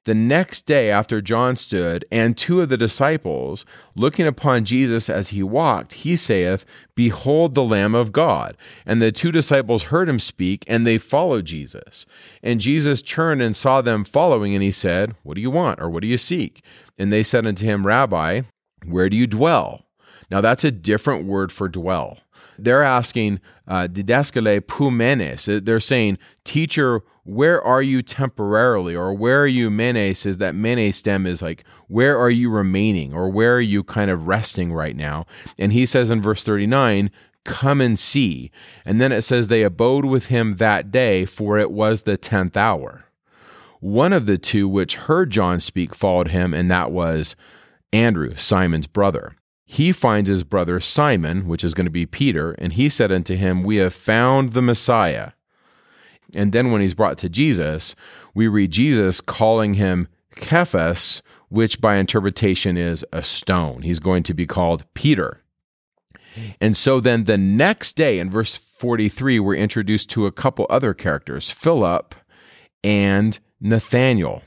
The 0.05 0.15
next 0.15 0.65
day 0.65 0.89
after 0.89 1.21
John 1.21 1.57
stood, 1.57 2.05
and 2.09 2.37
two 2.37 2.61
of 2.61 2.69
the 2.69 2.77
disciples, 2.77 3.65
looking 3.95 4.25
upon 4.25 4.63
Jesus 4.63 5.09
as 5.09 5.29
he 5.29 5.43
walked, 5.43 5.93
he 5.93 6.15
saith, 6.15 6.63
Behold 6.95 7.53
the 7.53 7.63
Lamb 7.63 7.93
of 7.93 8.13
God. 8.13 8.55
And 8.85 9.01
the 9.01 9.11
two 9.11 9.33
disciples 9.33 9.83
heard 9.83 10.07
him 10.07 10.19
speak, 10.19 10.63
and 10.67 10.87
they 10.87 10.97
followed 10.97 11.45
Jesus. 11.45 12.05
And 12.41 12.61
Jesus 12.61 13.01
turned 13.01 13.41
and 13.41 13.55
saw 13.57 13.81
them 13.81 14.05
following, 14.05 14.55
and 14.55 14.63
he 14.63 14.71
said, 14.71 15.15
What 15.21 15.35
do 15.35 15.41
you 15.41 15.51
want, 15.51 15.81
or 15.81 15.89
what 15.89 16.01
do 16.01 16.07
you 16.07 16.17
seek? 16.17 16.63
And 17.01 17.11
they 17.11 17.23
said 17.23 17.47
unto 17.47 17.65
him, 17.65 17.87
Rabbi, 17.87 18.41
where 18.85 19.09
do 19.09 19.17
you 19.17 19.25
dwell? 19.25 19.85
Now 20.29 20.39
that's 20.39 20.63
a 20.63 20.69
different 20.69 21.25
word 21.25 21.51
for 21.51 21.67
dwell. 21.67 22.19
They're 22.59 22.83
asking, 22.83 23.39
uh, 23.67 23.87
pumenes. 23.87 25.63
They're 25.65 25.79
saying, 25.79 26.19
teacher, 26.43 27.01
where 27.23 27.59
are 27.59 27.81
you 27.81 28.03
temporarily? 28.03 28.95
Or 28.95 29.15
where 29.15 29.41
are 29.41 29.47
you 29.47 29.71
menes? 29.71 30.27
Is 30.27 30.37
that 30.37 30.53
menes 30.53 30.97
stem 30.97 31.25
is 31.25 31.41
like, 31.41 31.63
where 31.87 32.19
are 32.19 32.29
you 32.29 32.51
remaining? 32.51 33.15
Or 33.15 33.29
where 33.29 33.55
are 33.55 33.61
you 33.61 33.83
kind 33.83 34.11
of 34.11 34.27
resting 34.27 34.71
right 34.71 34.95
now? 34.95 35.25
And 35.57 35.73
he 35.73 35.87
says 35.87 36.11
in 36.11 36.21
verse 36.21 36.43
39, 36.43 37.09
come 37.45 37.81
and 37.81 37.97
see. 37.97 38.51
And 38.85 39.01
then 39.01 39.11
it 39.11 39.23
says 39.23 39.47
they 39.47 39.63
abode 39.63 40.05
with 40.05 40.27
him 40.27 40.57
that 40.57 40.91
day, 40.91 41.25
for 41.25 41.57
it 41.57 41.71
was 41.71 42.03
the 42.03 42.15
tenth 42.15 42.55
hour. 42.55 43.05
One 43.81 44.13
of 44.13 44.27
the 44.27 44.37
two 44.37 44.69
which 44.69 44.95
heard 44.95 45.31
John 45.31 45.59
speak 45.59 45.95
followed 45.95 46.27
him, 46.27 46.53
and 46.53 46.69
that 46.69 46.91
was 46.91 47.35
Andrew, 47.91 48.35
Simon's 48.35 48.85
brother. 48.85 49.35
He 49.65 49.91
finds 49.91 50.29
his 50.29 50.43
brother 50.43 50.79
Simon, 50.79 51.47
which 51.47 51.63
is 51.63 51.73
going 51.73 51.87
to 51.87 51.91
be 51.91 52.05
Peter, 52.05 52.51
and 52.59 52.73
he 52.73 52.89
said 52.89 53.11
unto 53.11 53.35
him, 53.35 53.63
We 53.63 53.77
have 53.77 53.93
found 53.93 54.53
the 54.53 54.61
Messiah. 54.61 55.31
And 56.35 56.53
then 56.53 56.71
when 56.71 56.81
he's 56.81 56.93
brought 56.93 57.17
to 57.19 57.29
Jesus, 57.29 57.95
we 58.35 58.47
read 58.47 58.69
Jesus 58.69 59.19
calling 59.19 59.73
him 59.73 60.07
Cephas, 60.37 61.23
which 61.49 61.81
by 61.81 61.95
interpretation 61.95 62.77
is 62.77 63.03
a 63.11 63.23
stone. 63.23 63.81
He's 63.81 63.99
going 63.99 64.21
to 64.23 64.35
be 64.35 64.45
called 64.45 64.85
Peter. 64.93 65.41
And 66.61 66.77
so 66.77 66.99
then 66.99 67.23
the 67.23 67.37
next 67.37 67.95
day 67.95 68.19
in 68.19 68.29
verse 68.29 68.55
43, 68.57 69.39
we're 69.39 69.55
introduced 69.55 70.11
to 70.11 70.27
a 70.27 70.31
couple 70.31 70.67
other 70.69 70.93
characters, 70.93 71.49
Philip 71.49 72.13
and 72.83 73.39
Nathaniel. 73.59 74.41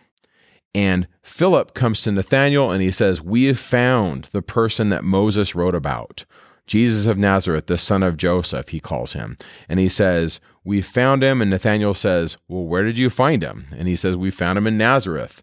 And 0.74 1.06
Philip 1.22 1.74
comes 1.74 2.02
to 2.02 2.12
Nathanael 2.12 2.70
and 2.70 2.82
he 2.82 2.90
says, 2.90 3.22
We 3.22 3.44
have 3.44 3.58
found 3.58 4.24
the 4.32 4.42
person 4.42 4.88
that 4.88 5.04
Moses 5.04 5.54
wrote 5.54 5.74
about. 5.74 6.24
Jesus 6.66 7.06
of 7.06 7.18
Nazareth, 7.18 7.66
the 7.66 7.76
son 7.76 8.02
of 8.02 8.16
Joseph, 8.16 8.70
he 8.70 8.80
calls 8.80 9.12
him. 9.12 9.36
And 9.68 9.78
he 9.78 9.88
says, 9.88 10.40
We 10.64 10.80
found 10.80 11.22
him. 11.22 11.40
And 11.40 11.50
Nathanael 11.50 11.94
says, 11.94 12.36
Well, 12.48 12.64
where 12.64 12.82
did 12.82 12.98
you 12.98 13.10
find 13.10 13.42
him? 13.42 13.66
And 13.76 13.86
he 13.86 13.96
says, 13.96 14.16
We 14.16 14.30
found 14.30 14.58
him 14.58 14.66
in 14.66 14.78
Nazareth. 14.78 15.42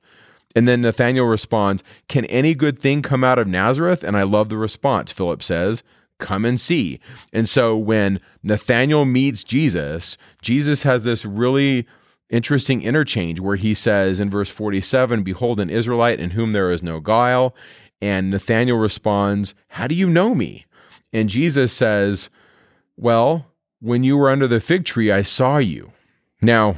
And 0.56 0.68
then 0.68 0.82
Nathanael 0.82 1.26
responds, 1.26 1.84
Can 2.10 2.26
any 2.26 2.56
good 2.56 2.80
thing 2.80 3.02
come 3.02 3.24
out 3.24 3.40
of 3.40 3.48
Nazareth? 3.48 4.04
And 4.04 4.18
I 4.18 4.24
love 4.24 4.50
the 4.50 4.58
response. 4.58 5.12
Philip 5.12 5.42
says, 5.44 5.84
Come 6.18 6.44
and 6.44 6.60
see. 6.60 7.00
And 7.32 7.48
so 7.48 7.78
when 7.78 8.20
Nathanael 8.44 9.06
meets 9.06 9.44
Jesus, 9.44 10.18
Jesus 10.42 10.84
has 10.84 11.04
this 11.04 11.26
really 11.26 11.88
interesting 12.32 12.82
interchange 12.82 13.40
where 13.40 13.58
he 13.58 13.76
says 13.76 14.20
in 14.20 14.32
verse 14.32 14.50
47 14.50 15.22
Behold, 15.22 15.60
an 15.60 15.70
Israelite 15.70 16.20
in 16.20 16.32
whom 16.32 16.54
there 16.54 16.72
is 16.72 16.82
no 16.82 17.00
guile. 17.00 17.56
And 18.02 18.32
Nathanael 18.32 18.78
responds, 18.78 19.54
How 19.68 19.86
do 19.88 19.94
you 19.94 20.10
know 20.10 20.34
me? 20.34 20.66
And 21.14 21.30
Jesus 21.30 21.72
says, 21.72 22.32
Well, 22.98 23.46
when 23.80 24.04
you 24.04 24.18
were 24.18 24.30
under 24.30 24.48
the 24.48 24.60
fig 24.60 24.86
tree, 24.86 25.12
I 25.12 25.22
saw 25.22 25.58
you. 25.58 25.92
Now, 26.42 26.76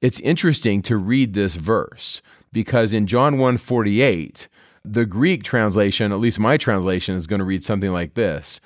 it's 0.00 0.20
interesting 0.20 0.82
to 0.82 0.96
read 0.96 1.32
this 1.32 1.56
verse 1.56 2.22
because 2.52 2.92
in 2.92 3.06
John 3.06 3.38
1 3.38 3.58
48, 3.58 4.48
the 4.84 5.06
Greek 5.06 5.42
translation, 5.42 6.12
at 6.12 6.20
least 6.20 6.38
my 6.38 6.56
translation, 6.56 7.16
is 7.16 7.26
going 7.26 7.40
to 7.40 7.44
read 7.44 7.64
something 7.64 7.92
like 7.92 8.14
this 8.14 8.60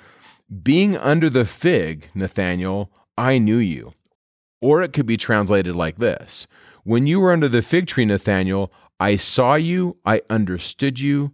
Being 0.61 0.95
under 0.97 1.29
the 1.29 1.45
fig, 1.45 2.09
Nathanael, 2.13 2.91
I 3.17 3.37
knew 3.37 3.57
you. 3.57 3.93
Or 4.61 4.83
it 4.83 4.93
could 4.93 5.05
be 5.05 5.17
translated 5.17 5.75
like 5.75 5.97
this 5.97 6.47
When 6.83 7.07
you 7.07 7.19
were 7.19 7.31
under 7.31 7.49
the 7.49 7.61
fig 7.61 7.87
tree, 7.87 8.05
Nathanael, 8.05 8.71
I 8.99 9.15
saw 9.15 9.55
you, 9.55 9.97
I 10.05 10.21
understood 10.29 10.99
you, 10.99 11.31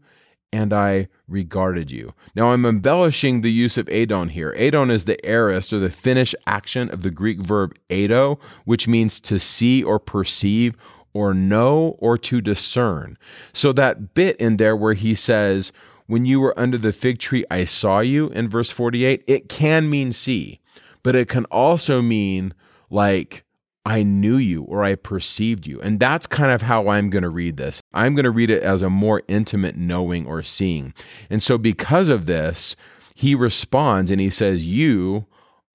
and 0.54 0.72
I 0.72 1.10
regarded 1.28 1.92
you. 1.92 2.14
Now 2.36 2.52
I'm 2.52 2.66
embellishing 2.66 3.42
the 3.42 3.52
use 3.52 3.78
of 3.78 3.90
adon 3.90 4.30
here. 4.30 4.56
Adon 4.58 4.90
is 4.90 5.06
the 5.06 5.24
aorist 5.26 5.74
or 5.74 5.80
the 5.80 5.90
Finnish 5.90 6.34
action 6.46 6.90
of 6.90 7.04
the 7.04 7.12
Greek 7.12 7.42
verb 7.42 7.76
ado, 7.90 8.40
which 8.64 8.88
means 8.88 9.20
to 9.22 9.40
see 9.40 9.84
or 9.84 10.00
perceive 10.00 10.76
or 11.14 11.34
know 11.34 11.98
or 12.00 12.18
to 12.18 12.40
discern. 12.40 13.18
So 13.52 13.74
that 13.74 14.14
bit 14.14 14.38
in 14.38 14.58
there 14.58 14.76
where 14.76 14.94
he 14.94 15.14
says, 15.16 15.74
When 16.06 16.26
you 16.26 16.40
were 16.40 16.58
under 16.58 16.78
the 16.78 16.94
fig 16.94 17.20
tree, 17.20 17.44
I 17.52 17.66
saw 17.66 18.00
you 18.00 18.30
in 18.30 18.48
verse 18.48 18.72
48, 18.72 19.24
it 19.28 19.50
can 19.50 19.90
mean 19.90 20.12
see, 20.12 20.62
but 21.04 21.16
it 21.16 21.28
can 21.28 21.46
also 21.46 22.02
mean 22.02 22.54
like 22.90 23.44
I 23.86 24.04
knew 24.04 24.36
you 24.36 24.64
or 24.64 24.84
I 24.84 24.96
perceived 24.96 25.66
you. 25.66 25.80
And 25.80 26.00
that's 26.00 26.28
kind 26.28 26.52
of 26.52 26.62
how 26.62 26.90
I'm 26.90 27.10
going 27.10 27.24
to 27.24 27.30
read 27.30 27.56
this. 27.56 27.82
I'm 27.94 28.16
going 28.16 28.26
to 28.26 28.32
read 28.32 28.50
it 28.50 28.62
as 28.62 28.82
a 28.82 28.90
more 28.90 29.24
intimate 29.30 29.78
knowing 29.78 30.26
or 30.26 30.44
seeing. 30.44 30.94
And 31.30 31.42
so, 31.42 31.58
because 31.58 32.10
of 32.10 32.26
this, 32.26 32.76
he 33.16 33.34
responds 33.34 34.12
and 34.12 34.20
he 34.20 34.30
says, 34.30 34.66
You 34.66 35.26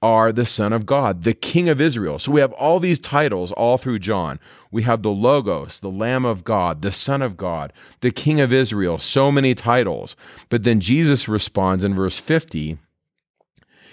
are 0.02 0.32
the 0.32 0.44
Son 0.44 0.72
of 0.72 0.84
God, 0.84 1.22
the 1.22 1.32
King 1.32 1.68
of 1.68 1.80
Israel. 1.80 2.18
So 2.18 2.32
we 2.32 2.40
have 2.40 2.52
all 2.52 2.80
these 2.80 2.98
titles 2.98 3.52
all 3.52 3.78
through 3.78 4.00
John. 4.00 4.40
We 4.70 4.82
have 4.82 5.02
the 5.02 5.10
Logos, 5.10 5.80
the 5.80 5.90
Lamb 5.90 6.24
of 6.24 6.44
God, 6.44 6.82
the 6.82 6.92
Son 6.92 7.22
of 7.22 7.36
God, 7.36 7.72
the 8.00 8.10
King 8.10 8.40
of 8.40 8.52
Israel, 8.52 8.98
so 8.98 9.30
many 9.30 9.54
titles. 9.54 10.16
But 10.48 10.64
then 10.64 10.80
Jesus 10.80 11.28
responds 11.28 11.84
in 11.84 11.94
verse 11.94 12.18
50 12.18 12.78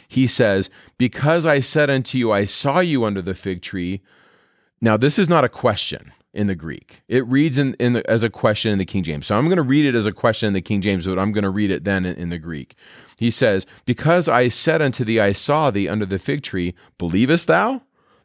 he 0.10 0.28
says, 0.28 0.70
Because 0.98 1.46
I 1.46 1.62
said 1.62 1.90
unto 1.90 2.18
you, 2.18 2.34
I 2.34 2.44
saw 2.44 2.80
you 2.80 3.06
under 3.06 3.22
the 3.22 3.36
fig 3.36 3.62
tree. 3.62 4.02
Now, 4.82 4.98
this 4.98 5.18
is 5.18 5.30
not 5.30 5.46
a 5.46 5.50
question 5.50 6.12
in 6.34 6.48
the 6.48 6.56
Greek. 6.56 7.02
It 7.08 7.26
reads 7.28 7.58
in, 7.58 7.76
in 7.76 7.94
the, 7.94 8.10
as 8.10 8.24
a 8.24 8.30
question 8.30 8.72
in 8.72 8.80
the 8.80 8.86
King 8.86 9.04
James. 9.04 9.28
So 9.28 9.36
I'm 9.36 9.46
going 9.46 9.58
to 9.58 9.64
read 9.64 9.86
it 9.86 9.96
as 9.96 10.08
a 10.08 10.12
question 10.12 10.48
in 10.48 10.54
the 10.54 10.62
King 10.62 10.82
James, 10.82 11.06
but 11.06 11.20
I'm 11.20 11.32
going 11.32 11.44
to 11.44 11.50
read 11.50 11.70
it 11.70 11.84
then 11.84 12.06
in, 12.06 12.16
in 12.16 12.30
the 12.30 12.40
Greek. 12.40 12.76
He 13.18 13.30
says, 13.30 13.68
Because 13.86 14.28
I 14.28 14.48
said 14.48 14.82
unto 14.82 15.06
thee, 15.06 15.20
I 15.20 15.32
saw 15.32 15.70
thee 15.70 15.88
under 15.88 16.08
the 16.08 16.20
fig 16.20 16.42
tree, 16.42 16.74
believest 16.98 17.48
thou? 17.48 17.84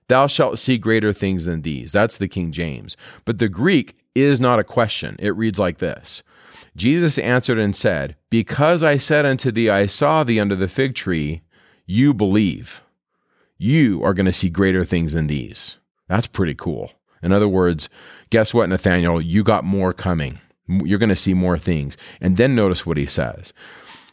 Thou 0.08 0.26
shalt 0.26 0.58
see 0.58 0.78
greater 0.78 1.12
things 1.12 1.44
than 1.44 1.62
these. 1.62 1.92
That's 1.92 2.16
the 2.16 2.28
King 2.28 2.50
James. 2.50 2.96
But 3.26 3.38
the 3.38 3.48
Greek 3.48 3.96
is 4.14 4.40
not 4.40 4.58
a 4.58 4.64
question. 4.64 5.16
It 5.18 5.36
reads 5.36 5.58
like 5.58 5.78
this 5.78 6.22
Jesus 6.76 7.18
answered 7.18 7.58
and 7.58 7.76
said, 7.76 8.16
Because 8.30 8.82
I 8.82 8.96
said 8.96 9.26
unto 9.26 9.50
thee, 9.50 9.68
I 9.68 9.84
saw 9.84 10.24
thee 10.24 10.40
under 10.40 10.56
the 10.56 10.68
fig 10.68 10.94
tree, 10.94 11.42
you 11.86 12.14
believe, 12.14 12.82
you 13.58 14.02
are 14.02 14.14
going 14.14 14.26
to 14.26 14.32
see 14.32 14.50
greater 14.50 14.84
things 14.84 15.12
than 15.12 15.26
these. 15.26 15.76
That's 16.08 16.26
pretty 16.26 16.54
cool. 16.54 16.92
In 17.22 17.32
other 17.32 17.48
words, 17.48 17.88
guess 18.30 18.52
what, 18.52 18.68
Nathaniel? 18.68 19.20
You 19.20 19.42
got 19.42 19.64
more 19.64 19.92
coming. 19.92 20.40
You're 20.66 20.98
going 20.98 21.08
to 21.08 21.16
see 21.16 21.34
more 21.34 21.58
things. 21.58 21.96
And 22.20 22.36
then 22.36 22.54
notice 22.54 22.84
what 22.84 22.96
he 22.96 23.06
says. 23.06 23.52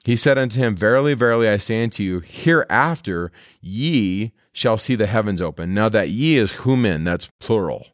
He 0.03 0.15
said 0.15 0.38
unto 0.38 0.59
him, 0.59 0.76
Verily, 0.76 1.13
verily, 1.13 1.47
I 1.47 1.57
say 1.57 1.84
unto 1.84 2.03
you, 2.03 2.19
hereafter 2.22 3.32
ye 3.61 4.32
shall 4.51 4.78
see 4.78 4.95
the 4.95 5.07
heavens 5.07 5.41
open. 5.41 5.74
Now, 5.74 5.89
that 5.89 6.09
ye 6.09 6.38
is 6.38 6.63
human, 6.63 7.03
that's 7.03 7.30
plural. 7.39 7.88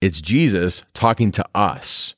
It's 0.00 0.20
Jesus 0.20 0.84
talking 0.92 1.30
to 1.32 1.44
us 1.54 2.14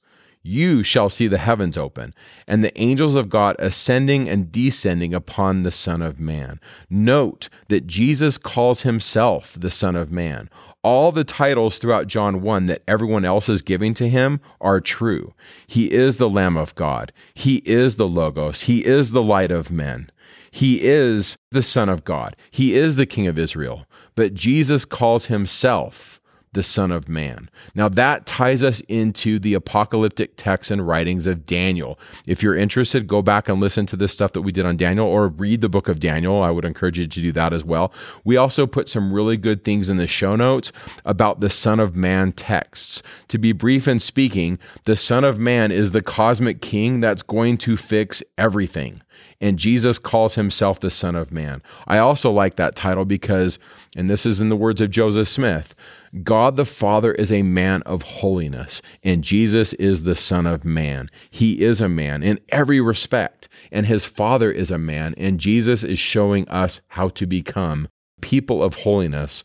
you 0.46 0.82
shall 0.82 1.08
see 1.08 1.26
the 1.26 1.38
heavens 1.38 1.76
open, 1.76 2.14
and 2.46 2.62
the 2.62 2.78
angels 2.80 3.14
of 3.14 3.28
God 3.28 3.56
ascending 3.58 4.28
and 4.28 4.52
descending 4.52 5.12
upon 5.12 5.62
the 5.62 5.70
Son 5.70 6.00
of 6.02 6.20
Man. 6.20 6.60
Note 6.88 7.48
that 7.68 7.86
Jesus 7.86 8.38
calls 8.38 8.82
himself 8.82 9.56
the 9.58 9.70
Son 9.70 9.96
of 9.96 10.10
Man. 10.10 10.48
All 10.82 11.10
the 11.10 11.24
titles 11.24 11.78
throughout 11.78 12.06
John 12.06 12.42
1 12.42 12.66
that 12.66 12.82
everyone 12.86 13.24
else 13.24 13.48
is 13.48 13.60
giving 13.60 13.92
to 13.94 14.08
him 14.08 14.40
are 14.60 14.80
true. 14.80 15.34
He 15.66 15.92
is 15.92 16.18
the 16.18 16.30
Lamb 16.30 16.56
of 16.56 16.74
God, 16.76 17.12
He 17.34 17.56
is 17.64 17.96
the 17.96 18.08
Logos, 18.08 18.62
He 18.62 18.84
is 18.84 19.10
the 19.10 19.22
light 19.22 19.50
of 19.50 19.70
men. 19.70 20.10
He 20.50 20.82
is 20.82 21.36
the 21.50 21.62
Son 21.62 21.90
of 21.90 22.02
God. 22.02 22.34
He 22.50 22.74
is 22.74 22.96
the 22.96 23.04
King 23.04 23.26
of 23.26 23.38
Israel. 23.38 23.84
But 24.14 24.32
Jesus 24.32 24.86
calls 24.86 25.26
himself 25.26 26.15
the 26.56 26.62
Son 26.62 26.90
of 26.90 27.06
Man. 27.06 27.50
Now, 27.74 27.90
that 27.90 28.24
ties 28.24 28.62
us 28.62 28.80
into 28.88 29.38
the 29.38 29.52
apocalyptic 29.52 30.38
texts 30.38 30.70
and 30.70 30.88
writings 30.88 31.26
of 31.26 31.44
Daniel. 31.44 31.98
If 32.26 32.42
you're 32.42 32.56
interested, 32.56 33.06
go 33.06 33.20
back 33.20 33.46
and 33.46 33.60
listen 33.60 33.84
to 33.86 33.96
this 33.96 34.10
stuff 34.10 34.32
that 34.32 34.40
we 34.40 34.52
did 34.52 34.64
on 34.64 34.78
Daniel 34.78 35.06
or 35.06 35.28
read 35.28 35.60
the 35.60 35.68
book 35.68 35.86
of 35.86 36.00
Daniel. 36.00 36.42
I 36.42 36.50
would 36.50 36.64
encourage 36.64 36.98
you 36.98 37.06
to 37.06 37.20
do 37.20 37.30
that 37.32 37.52
as 37.52 37.62
well. 37.62 37.92
We 38.24 38.38
also 38.38 38.66
put 38.66 38.88
some 38.88 39.12
really 39.12 39.36
good 39.36 39.64
things 39.64 39.90
in 39.90 39.98
the 39.98 40.06
show 40.06 40.34
notes 40.34 40.72
about 41.04 41.40
the 41.40 41.50
Son 41.50 41.78
of 41.78 41.94
Man 41.94 42.32
texts. 42.32 43.02
To 43.28 43.36
be 43.36 43.52
brief 43.52 43.86
in 43.86 44.00
speaking, 44.00 44.58
the 44.84 44.96
Son 44.96 45.24
of 45.24 45.38
Man 45.38 45.70
is 45.70 45.90
the 45.90 46.02
cosmic 46.02 46.62
king 46.62 47.00
that's 47.00 47.22
going 47.22 47.58
to 47.58 47.76
fix 47.76 48.22
everything 48.38 49.02
and 49.40 49.58
Jesus 49.58 49.98
calls 49.98 50.34
himself 50.34 50.80
the 50.80 50.90
Son 50.90 51.14
of 51.14 51.30
Man. 51.30 51.62
I 51.86 51.98
also 51.98 52.30
like 52.30 52.56
that 52.56 52.76
title 52.76 53.04
because, 53.04 53.58
and 53.94 54.08
this 54.08 54.24
is 54.26 54.40
in 54.40 54.48
the 54.48 54.56
words 54.56 54.80
of 54.80 54.90
Joseph 54.90 55.28
Smith, 55.28 55.74
God 56.22 56.56
the 56.56 56.64
Father 56.64 57.12
is 57.12 57.32
a 57.32 57.42
man 57.42 57.82
of 57.82 58.02
holiness, 58.02 58.80
and 59.02 59.24
Jesus 59.24 59.72
is 59.74 60.02
the 60.02 60.14
Son 60.14 60.46
of 60.46 60.64
Man. 60.64 61.10
He 61.30 61.62
is 61.62 61.80
a 61.80 61.88
man 61.88 62.22
in 62.22 62.40
every 62.48 62.80
respect, 62.80 63.48
and 63.70 63.86
his 63.86 64.04
Father 64.04 64.50
is 64.50 64.70
a 64.70 64.78
man, 64.78 65.14
and 65.16 65.40
Jesus 65.40 65.82
is 65.84 65.98
showing 65.98 66.48
us 66.48 66.80
how 66.88 67.08
to 67.10 67.26
become 67.26 67.88
people 68.20 68.62
of 68.62 68.74
holiness, 68.74 69.44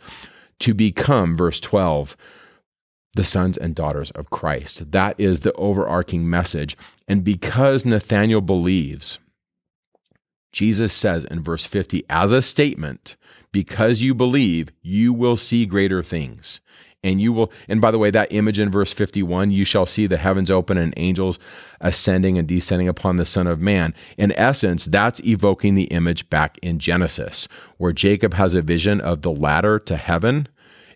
to 0.60 0.74
become, 0.74 1.36
verse 1.36 1.60
12, 1.60 2.16
the 3.14 3.24
sons 3.24 3.58
and 3.58 3.76
daughters 3.76 4.12
of 4.12 4.30
Christ. 4.30 4.92
That 4.92 5.20
is 5.20 5.42
the 5.42 5.54
overarching 5.54 6.30
message. 6.30 6.78
And 7.08 7.24
because 7.24 7.86
Nathanael 7.86 8.42
believes, 8.42 9.20
Jesus 10.54 10.94
says 10.94 11.26
in 11.26 11.44
verse 11.44 11.66
50, 11.66 12.06
as 12.10 12.32
a 12.32 12.42
statement, 12.42 13.18
because 13.52 14.02
you 14.02 14.14
believe, 14.14 14.70
you 14.82 15.14
will 15.14 15.36
see 15.36 15.66
greater 15.66 16.04
things. 16.04 16.62
And 17.04 17.20
you 17.20 17.34
will, 17.34 17.52
and 17.68 17.82
by 17.82 17.90
the 17.90 17.98
way, 17.98 18.12
that 18.12 18.32
image 18.32 18.60
in 18.60 18.70
verse 18.70 18.94
51, 18.94 19.50
you 19.50 19.66
shall 19.66 19.88
see 19.88 20.06
the 20.06 20.18
heavens 20.18 20.52
open 20.52 20.78
and 20.78 20.94
angels 20.98 21.40
ascending 21.80 22.38
and 22.38 22.48
descending 22.48 22.88
upon 22.88 23.16
the 23.16 23.26
Son 23.26 23.48
of 23.48 23.60
Man. 23.60 23.96
In 24.18 24.32
essence, 24.34 24.86
that's 24.86 25.20
evoking 25.22 25.74
the 25.74 25.86
image 25.86 26.30
back 26.30 26.60
in 26.62 26.78
Genesis, 26.78 27.48
where 27.78 27.92
Jacob 27.92 28.36
has 28.36 28.54
a 28.54 28.62
vision 28.62 29.02
of 29.02 29.24
the 29.24 29.32
ladder 29.32 29.80
to 29.80 29.98
heaven 29.98 30.48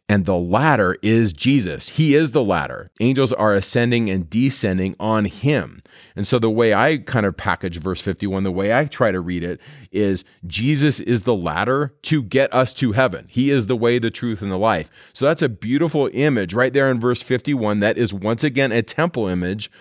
and 0.08 0.26
the 0.26 0.38
ladder 0.38 0.97
is 1.01 1.34
Jesus. 1.34 1.89
He 1.89 2.14
is 2.14 2.32
the 2.32 2.43
ladder. 2.43 2.91
Angels 2.99 3.34
are 3.34 3.53
ascending 3.53 4.10
and 4.10 4.30
descending 4.30 4.95
on 4.99 5.26
him. 5.26 5.82
And 6.16 6.28
so 6.28 6.38
the 6.38 6.49
way 6.49 6.76
I 6.76 6.97
kind 6.97 7.26
of 7.26 7.36
package 7.36 7.80
verse 7.80 8.01
51, 8.01 8.43
the 8.43 8.51
way 8.51 8.72
I 8.72 8.86
try 8.86 9.12
to 9.12 9.20
read 9.20 9.43
it 9.43 9.60
is 9.91 10.24
Jesus 10.45 10.99
is 10.99 11.24
the 11.24 11.36
ladder 11.36 11.95
to 12.03 12.22
get 12.22 12.53
us 12.53 12.72
to 12.76 12.91
heaven. 12.91 13.26
He 13.30 13.49
is 13.49 13.66
the 13.66 13.76
way, 13.76 13.97
the 13.97 14.12
truth, 14.12 14.43
and 14.43 14.51
the 14.51 14.58
life. 14.58 14.91
So 15.14 15.26
that's 15.26 15.41
a 15.41 15.49
beautiful 15.49 16.10
image 16.14 16.53
right 16.53 16.72
there 16.72 16.91
in 16.91 16.99
verse 16.99 17.24
51. 17.24 17.80
That 17.80 17.97
is 17.97 18.14
once 18.14 18.43
again 18.43 18.72
a 18.72 18.84
temple 18.84 19.28
image 19.28 19.72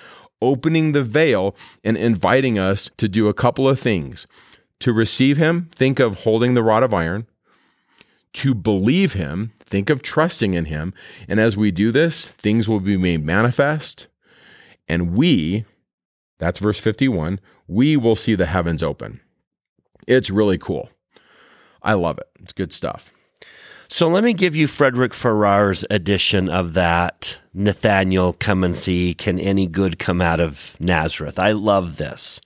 opening 0.40 0.92
the 0.92 1.02
veil 1.02 1.54
and 1.82 1.96
inviting 1.98 2.58
us 2.58 2.90
to 2.96 3.08
do 3.08 3.28
a 3.28 3.34
couple 3.34 3.68
of 3.68 3.78
things. 3.78 4.26
To 4.80 4.92
receive 4.92 5.36
him, 5.36 5.70
think 5.74 6.00
of 6.00 6.20
holding 6.20 6.54
the 6.54 6.62
rod 6.62 6.82
of 6.82 6.92
iron. 6.94 7.26
To 8.34 8.54
believe 8.54 9.14
him, 9.14 9.52
Think 9.74 9.90
of 9.90 10.02
trusting 10.02 10.54
in 10.54 10.66
Him. 10.66 10.94
And 11.26 11.40
as 11.40 11.56
we 11.56 11.72
do 11.72 11.90
this, 11.90 12.28
things 12.28 12.68
will 12.68 12.78
be 12.78 12.96
made 12.96 13.24
manifest. 13.24 14.06
And 14.86 15.16
we, 15.16 15.64
that's 16.38 16.58
verse 16.58 16.78
51, 16.78 17.40
we 17.66 17.96
will 17.96 18.14
see 18.14 18.36
the 18.36 18.46
heavens 18.46 18.84
open. 18.84 19.20
It's 20.06 20.30
really 20.30 20.58
cool. 20.58 20.90
I 21.82 21.94
love 21.94 22.18
it. 22.18 22.28
It's 22.38 22.52
good 22.52 22.72
stuff. 22.72 23.10
So 23.88 24.08
let 24.08 24.22
me 24.24 24.32
give 24.32 24.54
you 24.54 24.66
Frederick 24.66 25.12
Farrar's 25.12 25.84
edition 25.90 26.48
of 26.48 26.74
that. 26.74 27.38
Nathaniel, 27.52 28.34
come 28.34 28.62
and 28.62 28.76
see. 28.76 29.14
Can 29.14 29.40
any 29.40 29.66
good 29.66 29.98
come 29.98 30.20
out 30.20 30.40
of 30.40 30.76
Nazareth? 30.78 31.38
I 31.38 31.52
love 31.52 31.96
this. 31.96 32.40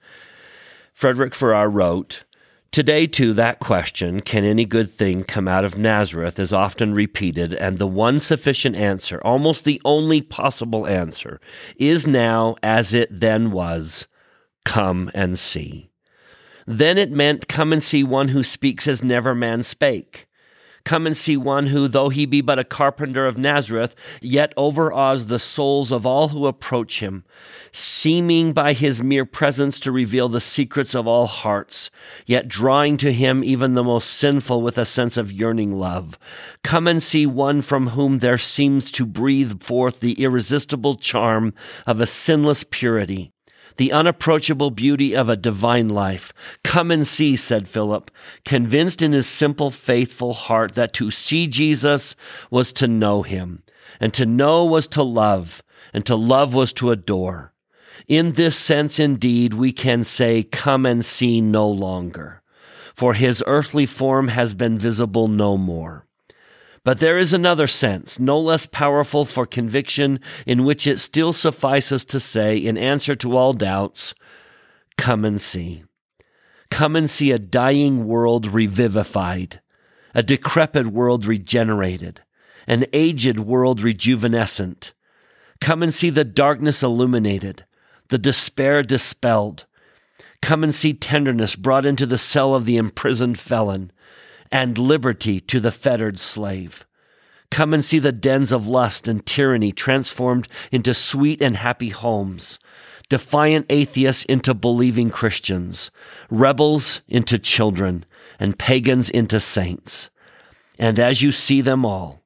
Frederick 0.95 1.35
Farrar 1.35 1.69
wrote, 1.69 2.25
Today, 2.71 3.07
too, 3.07 3.33
that 3.33 3.61
question, 3.61 4.21
can 4.21 4.45
any 4.45 4.67
good 4.67 4.91
thing 4.91 5.25
come 5.25 5.49
out 5.49 5.65
of 5.65 5.79
Nazareth, 5.79 6.39
is 6.39 6.53
often 6.53 6.93
repeated, 6.93 7.55
and 7.55 7.79
the 7.79 7.87
one 7.87 8.21
sufficient 8.21 8.77
answer, 8.77 9.21
almost 9.25 9.65
the 9.65 9.81
only 9.87 10.21
possible 10.21 10.87
answer, 10.87 11.41
is 11.77 12.07
now, 12.07 12.57
as 12.63 12.93
it 12.93 13.09
then 13.11 13.53
was, 13.53 14.07
come 14.67 15.11
and 15.15 15.39
see. 15.39 15.91
Then 16.67 16.99
it 16.99 17.11
meant, 17.11 17.49
come 17.49 17.73
and 17.73 17.83
see 17.83 18.05
one 18.05 18.29
who 18.29 18.45
speaks 18.45 18.87
as 18.87 19.03
never 19.03 19.35
man 19.35 19.63
spake. 19.63 20.28
Come 20.89 21.07
and 21.07 21.15
see 21.15 21.37
one 21.37 21.67
who, 21.67 21.87
though 21.87 22.09
he 22.09 22.25
be 22.25 22.41
but 22.41 22.59
a 22.59 22.65
carpenter 22.65 23.27
of 23.27 23.37
Nazareth, 23.37 23.95
yet 24.23 24.55
overawes 24.57 25.27
the 25.27 25.39
souls 25.39 25.93
of 25.93 26.07
all 26.07 26.29
who 26.29 26.47
approach 26.47 27.01
him, 27.01 27.27
seeming 27.73 28.55
by 28.55 28.73
his 28.73 29.03
mere 29.03 29.27
presence 29.27 29.81
to 29.81 29.93
reveal 29.93 30.31
the 30.31 30.41
secrets 30.41 30.95
of 30.95 31.07
all 31.07 31.27
hearts, 31.27 31.91
yet 32.25 32.49
drawing 32.49 32.97
to 32.97 33.13
him 33.13 33.45
even 33.45 33.75
the 33.75 33.85
most 33.85 34.09
sinful 34.09 34.63
with 34.63 34.79
a 34.79 34.87
sense 34.87 35.19
of 35.19 35.31
yearning 35.31 35.73
love. 35.73 36.19
Come 36.65 36.89
and 36.89 37.03
see 37.03 37.27
one 37.27 37.61
from 37.61 37.89
whom 37.89 38.21
there 38.21 38.39
seems 38.39 38.91
to 38.93 39.05
breathe 39.05 39.63
forth 39.63 40.01
the 40.01 40.15
irresistible 40.15 40.95
charm 40.95 41.53
of 41.87 42.01
a 42.01 42.07
sinless 42.07 42.65
purity 42.65 43.31
the 43.79 43.93
unapproachable 43.93 44.71
beauty 44.71 45.17
of 45.17 45.29
a 45.29 45.37
divine 45.37 45.89
life. 45.89 46.33
Come 46.63 46.91
and 46.91 47.07
see, 47.07 47.37
said 47.37 47.67
Philip, 47.67 48.11
convinced 48.45 49.01
in 49.01 49.13
his 49.13 49.27
simple, 49.27 49.71
faithful 49.71 50.35
heart 50.35 50.75
that 50.75 50.93
to 50.95 51.11
see 51.11 51.47
Jesus 51.47 52.15
was 52.51 52.73
to 52.75 52.87
know 52.87 53.23
him, 53.23 53.63
and 53.99 54.13
to 54.15 54.27
know 54.27 54.65
was 54.65 54.87
to 54.89 55.03
love, 55.03 55.63
and 55.95 56.05
to 56.07 56.17
love 56.17 56.53
was 56.55 56.73
to 56.75 56.91
adore. 56.91 57.55
In 58.09 58.33
this 58.33 58.57
sense, 58.57 58.99
indeed, 58.99 59.55
we 59.55 59.73
can 59.73 60.05
say, 60.05 60.43
Come 60.43 60.85
and 60.85 61.05
see 61.05 61.41
no 61.41 61.69
longer, 61.69 62.43
for 62.95 63.15
his 63.15 63.45
earthly 63.47 63.87
form 63.87 64.29
has 64.29 64.55
been 64.55 64.79
visible 64.79 65.29
no 65.29 65.57
more. 65.57 66.08
But 66.85 67.01
there 67.01 67.19
is 67.19 67.33
another 67.33 67.67
sense, 67.67 68.19
no 68.19 68.39
less 68.39 68.67
powerful 68.67 69.25
for 69.25 69.47
conviction, 69.47 70.21
in 70.47 70.65
which 70.65 70.87
it 70.87 70.99
still 70.99 71.33
suffices 71.33 72.05
to 72.07 72.21
say, 72.21 72.57
in 72.57 72.79
answer 72.79 73.15
to 73.17 73.37
all 73.37 73.53
doubts, 73.53 74.15
Come 74.97 75.25
and 75.25 75.41
see. 75.41 75.85
Come 76.71 76.97
and 76.97 77.09
see 77.09 77.33
a 77.33 77.39
dying 77.39 78.07
world 78.07 78.47
revivified, 78.47 79.61
a 80.15 80.23
decrepit 80.23 80.89
world 80.89 81.25
regenerated, 81.25 82.21
an 82.67 82.85
aged 82.93 83.39
world 83.39 83.81
rejuvenescent. 83.81 84.93
Come 85.61 85.83
and 85.83 85.95
see 85.95 86.11
the 86.11 86.25
darkness 86.25 86.83
illuminated, 86.83 87.65
the 88.09 88.19
despair 88.19 88.83
dispelled. 88.83 89.67
Come 90.43 90.63
and 90.63 90.75
see 90.75 90.93
tenderness 90.93 91.57
brought 91.57 91.87
into 91.87 92.07
the 92.07 92.19
cell 92.19 92.55
of 92.55 92.65
the 92.65 92.77
imprisoned 92.77 93.39
felon 93.39 93.93
and 94.51 94.79
liberty 94.79 95.41
to 95.41 95.61
the 95.61 95.73
fettered 95.73 96.19
slave. 96.19 96.87
Come 97.51 97.73
and 97.73 97.85
see 97.85 97.99
the 97.99 98.13
dens 98.13 98.53
of 98.53 98.67
lust 98.67 99.09
and 99.09 99.25
tyranny 99.25 99.73
transformed 99.73 100.49
into 100.71 100.93
sweet 100.93 101.41
and 101.41 101.57
happy 101.57 101.89
homes, 101.89 102.59
defiant 103.09 103.67
atheists 103.71 104.25
into 104.25 104.53
believing 104.53 105.11
Christians, 105.11 105.91
rebels 106.31 107.01
into 107.09 107.39
children, 107.39 108.05
and 108.39 108.59
pagans 108.59 109.09
into 109.09 109.41
saints. 109.41 110.11
And 110.79 110.99
as 110.99 111.23
you 111.23 111.33
see 111.33 111.61
them 111.61 111.85
all, 111.85 112.23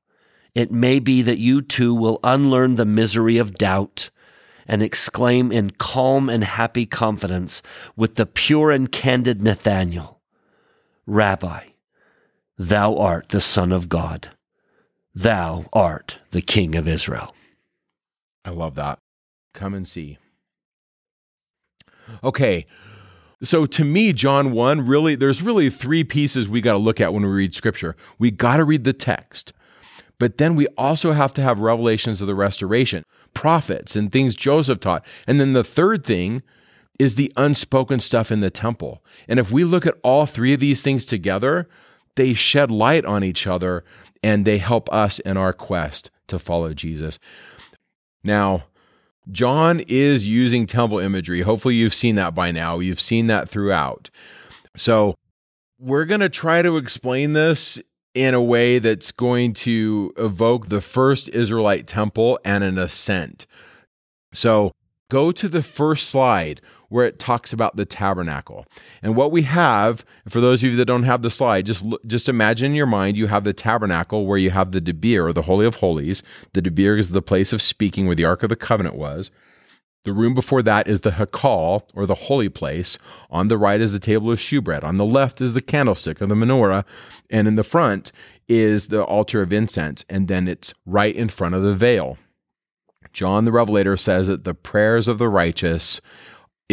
it 0.54 0.70
may 0.70 0.98
be 0.98 1.22
that 1.22 1.38
you 1.38 1.62
too 1.62 1.94
will 1.94 2.20
unlearn 2.22 2.76
the 2.76 2.84
misery 2.84 3.38
of 3.38 3.54
doubt 3.54 4.10
and 4.66 4.82
exclaim 4.82 5.50
in 5.50 5.70
calm 5.70 6.28
and 6.28 6.44
happy 6.44 6.86
confidence 6.86 7.62
with 7.96 8.16
the 8.16 8.26
pure 8.26 8.70
and 8.70 8.92
candid 8.92 9.40
Nathanael, 9.40 10.20
Rabbi, 11.06 11.64
Thou 12.62 12.96
art 12.96 13.30
the 13.30 13.40
Son 13.40 13.72
of 13.72 13.88
God. 13.88 14.30
Thou 15.16 15.64
art 15.72 16.18
the 16.30 16.40
King 16.40 16.76
of 16.76 16.86
Israel. 16.86 17.34
I 18.44 18.50
love 18.50 18.76
that. 18.76 19.00
Come 19.52 19.74
and 19.74 19.86
see. 19.86 20.18
Okay. 22.22 22.64
So 23.42 23.66
to 23.66 23.82
me, 23.82 24.12
John 24.12 24.52
1, 24.52 24.86
really, 24.86 25.16
there's 25.16 25.42
really 25.42 25.70
three 25.70 26.04
pieces 26.04 26.46
we 26.46 26.60
got 26.60 26.74
to 26.74 26.78
look 26.78 27.00
at 27.00 27.12
when 27.12 27.24
we 27.24 27.30
read 27.30 27.52
scripture. 27.52 27.96
We 28.20 28.30
got 28.30 28.58
to 28.58 28.64
read 28.64 28.84
the 28.84 28.92
text, 28.92 29.52
but 30.20 30.38
then 30.38 30.54
we 30.54 30.68
also 30.78 31.10
have 31.10 31.32
to 31.34 31.42
have 31.42 31.58
revelations 31.58 32.20
of 32.20 32.28
the 32.28 32.36
restoration, 32.36 33.04
prophets, 33.34 33.96
and 33.96 34.12
things 34.12 34.36
Joseph 34.36 34.78
taught. 34.78 35.04
And 35.26 35.40
then 35.40 35.52
the 35.52 35.64
third 35.64 36.04
thing 36.04 36.44
is 37.00 37.16
the 37.16 37.32
unspoken 37.36 37.98
stuff 37.98 38.30
in 38.30 38.38
the 38.38 38.50
temple. 38.50 39.02
And 39.26 39.40
if 39.40 39.50
we 39.50 39.64
look 39.64 39.84
at 39.84 39.98
all 40.04 40.26
three 40.26 40.54
of 40.54 40.60
these 40.60 40.80
things 40.80 41.04
together, 41.04 41.68
they 42.16 42.34
shed 42.34 42.70
light 42.70 43.04
on 43.04 43.24
each 43.24 43.46
other 43.46 43.84
and 44.22 44.44
they 44.44 44.58
help 44.58 44.92
us 44.92 45.18
in 45.20 45.36
our 45.36 45.52
quest 45.52 46.10
to 46.28 46.38
follow 46.38 46.72
Jesus. 46.74 47.18
Now, 48.24 48.64
John 49.30 49.80
is 49.88 50.26
using 50.26 50.66
temple 50.66 50.98
imagery. 50.98 51.42
Hopefully, 51.42 51.74
you've 51.74 51.94
seen 51.94 52.16
that 52.16 52.34
by 52.34 52.50
now. 52.50 52.78
You've 52.78 53.00
seen 53.00 53.26
that 53.28 53.48
throughout. 53.48 54.10
So, 54.76 55.14
we're 55.78 56.04
going 56.04 56.20
to 56.20 56.28
try 56.28 56.62
to 56.62 56.76
explain 56.76 57.32
this 57.32 57.80
in 58.14 58.34
a 58.34 58.42
way 58.42 58.78
that's 58.78 59.10
going 59.10 59.52
to 59.52 60.12
evoke 60.16 60.68
the 60.68 60.80
first 60.80 61.28
Israelite 61.30 61.86
temple 61.86 62.38
and 62.44 62.62
an 62.62 62.78
ascent. 62.78 63.46
So, 64.32 64.72
go 65.10 65.32
to 65.32 65.48
the 65.48 65.62
first 65.62 66.08
slide 66.08 66.60
where 66.92 67.06
it 67.06 67.18
talks 67.18 67.52
about 67.52 67.76
the 67.76 67.86
tabernacle. 67.86 68.66
And 69.02 69.16
what 69.16 69.32
we 69.32 69.42
have, 69.42 70.04
for 70.28 70.40
those 70.40 70.62
of 70.62 70.70
you 70.70 70.76
that 70.76 70.84
don't 70.84 71.04
have 71.04 71.22
the 71.22 71.30
slide, 71.30 71.66
just 71.66 71.84
just 72.06 72.28
imagine 72.28 72.72
in 72.72 72.76
your 72.76 72.86
mind 72.86 73.16
you 73.16 73.26
have 73.28 73.44
the 73.44 73.54
tabernacle 73.54 74.26
where 74.26 74.38
you 74.38 74.50
have 74.50 74.72
the 74.72 74.80
debir 74.80 75.24
or 75.24 75.32
the 75.32 75.42
holy 75.42 75.66
of 75.66 75.76
holies. 75.76 76.22
The 76.52 76.62
debir 76.62 76.98
is 76.98 77.10
the 77.10 77.22
place 77.22 77.52
of 77.52 77.62
speaking 77.62 78.06
where 78.06 78.14
the 78.14 78.26
ark 78.26 78.42
of 78.42 78.50
the 78.50 78.56
covenant 78.56 78.94
was. 78.94 79.30
The 80.04 80.12
room 80.12 80.34
before 80.34 80.62
that 80.62 80.88
is 80.88 81.02
the 81.02 81.12
Hakal, 81.12 81.82
or 81.94 82.06
the 82.06 82.14
holy 82.14 82.48
place. 82.48 82.98
On 83.30 83.46
the 83.48 83.56
right 83.56 83.80
is 83.80 83.92
the 83.92 84.00
table 84.00 84.32
of 84.32 84.40
shewbread. 84.40 84.82
On 84.82 84.96
the 84.96 85.04
left 85.04 85.40
is 85.40 85.54
the 85.54 85.60
candlestick 85.60 86.20
or 86.20 86.26
the 86.26 86.34
menorah. 86.34 86.84
And 87.30 87.46
in 87.46 87.54
the 87.54 87.62
front 87.62 88.10
is 88.48 88.88
the 88.88 89.04
altar 89.04 89.42
of 89.42 89.52
incense. 89.52 90.04
And 90.08 90.26
then 90.26 90.48
it's 90.48 90.74
right 90.84 91.14
in 91.14 91.28
front 91.28 91.54
of 91.54 91.62
the 91.62 91.74
veil. 91.74 92.18
John 93.12 93.44
the 93.44 93.52
Revelator 93.52 93.96
says 93.96 94.26
that 94.28 94.44
the 94.44 94.54
prayers 94.54 95.06
of 95.06 95.18
the 95.18 95.28
righteous 95.28 96.00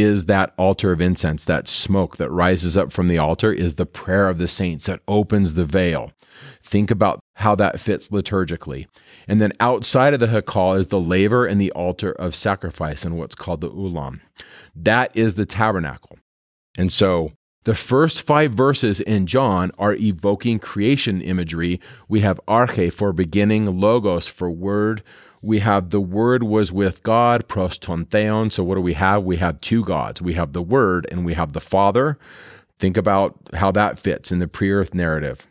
is 0.01 0.25
that 0.25 0.53
altar 0.57 0.91
of 0.91 1.01
incense, 1.01 1.45
that 1.45 1.67
smoke 1.67 2.17
that 2.17 2.29
rises 2.29 2.77
up 2.77 2.91
from 2.91 3.07
the 3.07 3.17
altar, 3.17 3.51
is 3.51 3.75
the 3.75 3.85
prayer 3.85 4.29
of 4.29 4.37
the 4.37 4.47
saints 4.47 4.85
that 4.85 5.01
opens 5.07 5.53
the 5.53 5.65
veil. 5.65 6.11
Think 6.63 6.91
about 6.91 7.19
how 7.35 7.55
that 7.55 7.79
fits 7.79 8.09
liturgically. 8.09 8.87
And 9.27 9.41
then 9.41 9.53
outside 9.59 10.13
of 10.13 10.19
the 10.19 10.27
Hakal 10.27 10.77
is 10.77 10.87
the 10.87 10.99
laver 10.99 11.45
and 11.45 11.59
the 11.59 11.71
altar 11.71 12.11
of 12.11 12.35
sacrifice 12.35 13.03
and 13.05 13.17
what's 13.17 13.35
called 13.35 13.61
the 13.61 13.69
Ulam. 13.69 14.21
That 14.75 15.15
is 15.15 15.35
the 15.35 15.45
tabernacle. 15.45 16.17
And 16.77 16.91
so 16.91 17.31
the 17.65 17.75
first 17.75 18.21
five 18.21 18.53
verses 18.53 19.01
in 19.01 19.27
John 19.27 19.71
are 19.77 19.93
evoking 19.93 20.59
creation 20.59 21.21
imagery. 21.21 21.79
We 22.07 22.21
have 22.21 22.39
arche 22.47 22.91
for 22.91 23.11
beginning, 23.11 23.79
logos 23.79 24.27
for 24.27 24.49
word, 24.49 25.03
we 25.41 25.59
have 25.59 25.89
the 25.89 26.01
Word 26.01 26.43
was 26.43 26.71
with 26.71 27.01
God, 27.03 27.47
pros 27.47 27.77
ton 27.77 28.05
theon. 28.05 28.51
So 28.51 28.63
what 28.63 28.75
do 28.75 28.81
we 28.81 28.93
have? 28.95 29.23
We 29.23 29.37
have 29.37 29.61
two 29.61 29.83
gods. 29.83 30.21
We 30.21 30.33
have 30.33 30.53
the 30.53 30.61
Word 30.61 31.07
and 31.11 31.25
we 31.25 31.33
have 31.33 31.53
the 31.53 31.61
Father. 31.61 32.17
Think 32.77 32.97
about 32.97 33.37
how 33.53 33.71
that 33.71 33.99
fits 33.99 34.31
in 34.31 34.39
the 34.39 34.47
pre 34.47 34.71
earth 34.71 34.93
narrative. 34.93 35.45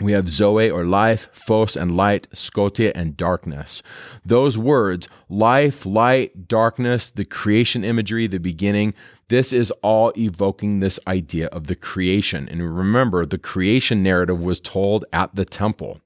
We 0.00 0.10
have 0.10 0.28
Zoe 0.28 0.70
or 0.70 0.84
life, 0.84 1.28
Phos 1.32 1.76
and 1.76 1.96
light, 1.96 2.26
Skotia 2.32 2.90
and 2.96 3.16
darkness. 3.16 3.80
Those 4.24 4.58
words, 4.58 5.08
life, 5.28 5.86
light, 5.86 6.48
darkness, 6.48 7.10
the 7.10 7.24
creation 7.24 7.84
imagery, 7.84 8.26
the 8.26 8.38
beginning, 8.38 8.94
this 9.28 9.52
is 9.52 9.70
all 9.82 10.12
evoking 10.18 10.80
this 10.80 10.98
idea 11.06 11.46
of 11.46 11.68
the 11.68 11.76
creation. 11.76 12.48
And 12.48 12.76
remember, 12.76 13.24
the 13.24 13.38
creation 13.38 14.02
narrative 14.02 14.40
was 14.40 14.58
told 14.58 15.04
at 15.12 15.36
the 15.36 15.44
temple. 15.44 16.00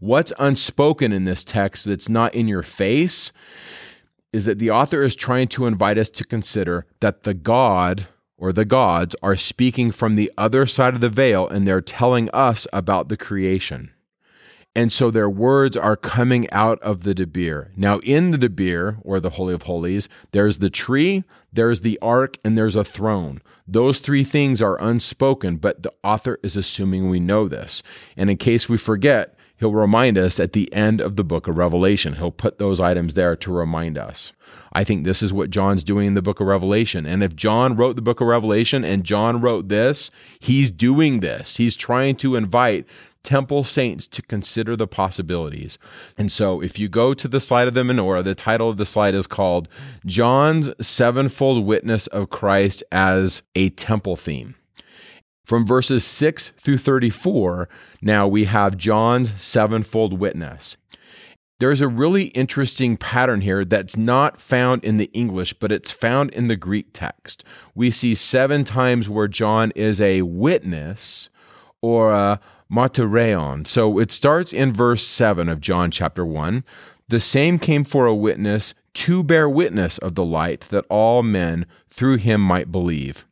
What's 0.00 0.34
unspoken 0.38 1.10
in 1.10 1.24
this 1.24 1.42
text 1.42 1.86
that's 1.86 2.10
not 2.10 2.34
in 2.34 2.46
your 2.46 2.62
face 2.62 3.32
is 4.34 4.44
that 4.44 4.58
the 4.58 4.70
author 4.70 5.02
is 5.02 5.16
trying 5.16 5.48
to 5.48 5.66
invite 5.66 5.96
us 5.96 6.10
to 6.10 6.24
consider 6.24 6.86
that 7.00 7.22
the 7.22 7.34
God 7.34 8.06
or 8.40 8.52
the 8.52 8.64
gods 8.64 9.14
are 9.22 9.36
speaking 9.36 9.92
from 9.92 10.16
the 10.16 10.32
other 10.36 10.66
side 10.66 10.94
of 10.94 11.00
the 11.00 11.10
veil 11.10 11.46
and 11.46 11.68
they're 11.68 11.80
telling 11.80 12.28
us 12.30 12.66
about 12.72 13.08
the 13.08 13.16
creation. 13.16 13.92
And 14.74 14.92
so 14.92 15.10
their 15.10 15.28
words 15.28 15.76
are 15.76 15.96
coming 15.96 16.48
out 16.50 16.80
of 16.80 17.02
the 17.02 17.14
Debir. 17.14 17.70
Now, 17.76 17.98
in 17.98 18.30
the 18.30 18.38
Debir, 18.38 18.98
or 19.02 19.18
the 19.18 19.30
Holy 19.30 19.52
of 19.52 19.62
Holies, 19.62 20.08
there's 20.30 20.58
the 20.58 20.70
tree, 20.70 21.24
there's 21.52 21.80
the 21.80 21.98
ark, 22.00 22.38
and 22.44 22.56
there's 22.56 22.76
a 22.76 22.84
throne. 22.84 23.42
Those 23.66 23.98
three 23.98 24.22
things 24.22 24.62
are 24.62 24.80
unspoken, 24.80 25.56
but 25.56 25.82
the 25.82 25.92
author 26.04 26.38
is 26.44 26.56
assuming 26.56 27.08
we 27.08 27.18
know 27.18 27.48
this. 27.48 27.82
And 28.16 28.30
in 28.30 28.36
case 28.36 28.68
we 28.68 28.78
forget, 28.78 29.34
he'll 29.60 29.72
remind 29.72 30.18
us 30.18 30.40
at 30.40 30.54
the 30.54 30.72
end 30.72 31.00
of 31.00 31.16
the 31.16 31.22
book 31.22 31.46
of 31.46 31.56
Revelation. 31.56 32.14
He'll 32.14 32.32
put 32.32 32.58
those 32.58 32.80
items 32.80 33.14
there 33.14 33.36
to 33.36 33.52
remind 33.52 33.96
us. 33.96 34.32
I 34.72 34.84
think 34.84 35.04
this 35.04 35.22
is 35.22 35.32
what 35.32 35.50
John's 35.50 35.84
doing 35.84 36.08
in 36.08 36.14
the 36.14 36.22
book 36.22 36.40
of 36.40 36.46
Revelation. 36.46 37.06
And 37.06 37.22
if 37.22 37.36
John 37.36 37.76
wrote 37.76 37.96
the 37.96 38.02
book 38.02 38.20
of 38.20 38.26
Revelation 38.26 38.84
and 38.84 39.04
John 39.04 39.40
wrote 39.40 39.68
this, 39.68 40.10
he's 40.38 40.70
doing 40.70 41.20
this. 41.20 41.56
He's 41.56 41.76
trying 41.76 42.16
to 42.16 42.36
invite 42.36 42.86
temple 43.22 43.64
saints 43.64 44.06
to 44.06 44.22
consider 44.22 44.76
the 44.76 44.86
possibilities. 44.86 45.76
And 46.16 46.32
so, 46.32 46.62
if 46.62 46.78
you 46.78 46.88
go 46.88 47.12
to 47.14 47.28
the 47.28 47.40
slide 47.40 47.68
of 47.68 47.74
the 47.74 47.82
menorah, 47.82 48.24
the 48.24 48.34
title 48.34 48.70
of 48.70 48.78
the 48.78 48.86
slide 48.86 49.14
is 49.14 49.26
called 49.26 49.68
John's 50.06 50.70
Sevenfold 50.80 51.66
Witness 51.66 52.06
of 52.08 52.30
Christ 52.30 52.82
as 52.90 53.42
a 53.54 53.70
Temple 53.70 54.16
Theme. 54.16 54.54
From 55.50 55.66
verses 55.66 56.04
6 56.04 56.50
through 56.58 56.78
34, 56.78 57.68
now 58.00 58.28
we 58.28 58.44
have 58.44 58.76
John's 58.76 59.32
sevenfold 59.42 60.16
witness. 60.16 60.76
There's 61.58 61.80
a 61.80 61.88
really 61.88 62.26
interesting 62.26 62.96
pattern 62.96 63.40
here 63.40 63.64
that's 63.64 63.96
not 63.96 64.40
found 64.40 64.84
in 64.84 64.96
the 64.96 65.10
English, 65.12 65.54
but 65.54 65.72
it's 65.72 65.90
found 65.90 66.30
in 66.34 66.46
the 66.46 66.54
Greek 66.54 66.90
text. 66.92 67.42
We 67.74 67.90
see 67.90 68.14
seven 68.14 68.62
times 68.62 69.08
where 69.08 69.26
John 69.26 69.72
is 69.74 70.00
a 70.00 70.22
witness 70.22 71.30
or 71.82 72.12
a 72.12 72.38
martyreon. 72.72 73.66
So 73.66 73.98
it 73.98 74.12
starts 74.12 74.52
in 74.52 74.72
verse 74.72 75.04
7 75.04 75.48
of 75.48 75.60
John 75.60 75.90
chapter 75.90 76.24
1. 76.24 76.62
The 77.08 77.18
same 77.18 77.58
came 77.58 77.82
for 77.82 78.06
a 78.06 78.14
witness 78.14 78.72
to 78.94 79.24
bear 79.24 79.48
witness 79.48 79.98
of 79.98 80.14
the 80.14 80.24
light, 80.24 80.68
that 80.70 80.86
all 80.88 81.24
men 81.24 81.66
through 81.88 82.18
him 82.18 82.40
might 82.40 82.70
believe. 82.70 83.26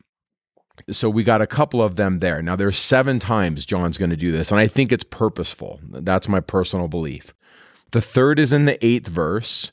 So 0.90 1.10
we 1.10 1.24
got 1.24 1.42
a 1.42 1.46
couple 1.46 1.82
of 1.82 1.96
them 1.96 2.18
there. 2.18 2.42
Now 2.42 2.56
there's 2.56 2.78
seven 2.78 3.18
times 3.18 3.66
John's 3.66 3.98
going 3.98 4.10
to 4.10 4.16
do 4.16 4.32
this, 4.32 4.50
and 4.50 4.60
I 4.60 4.66
think 4.66 4.92
it's 4.92 5.04
purposeful. 5.04 5.80
That's 5.90 6.28
my 6.28 6.40
personal 6.40 6.88
belief. 6.88 7.34
The 7.92 8.00
third 8.00 8.38
is 8.38 8.52
in 8.52 8.64
the 8.64 8.84
eighth 8.84 9.06
verse. 9.06 9.72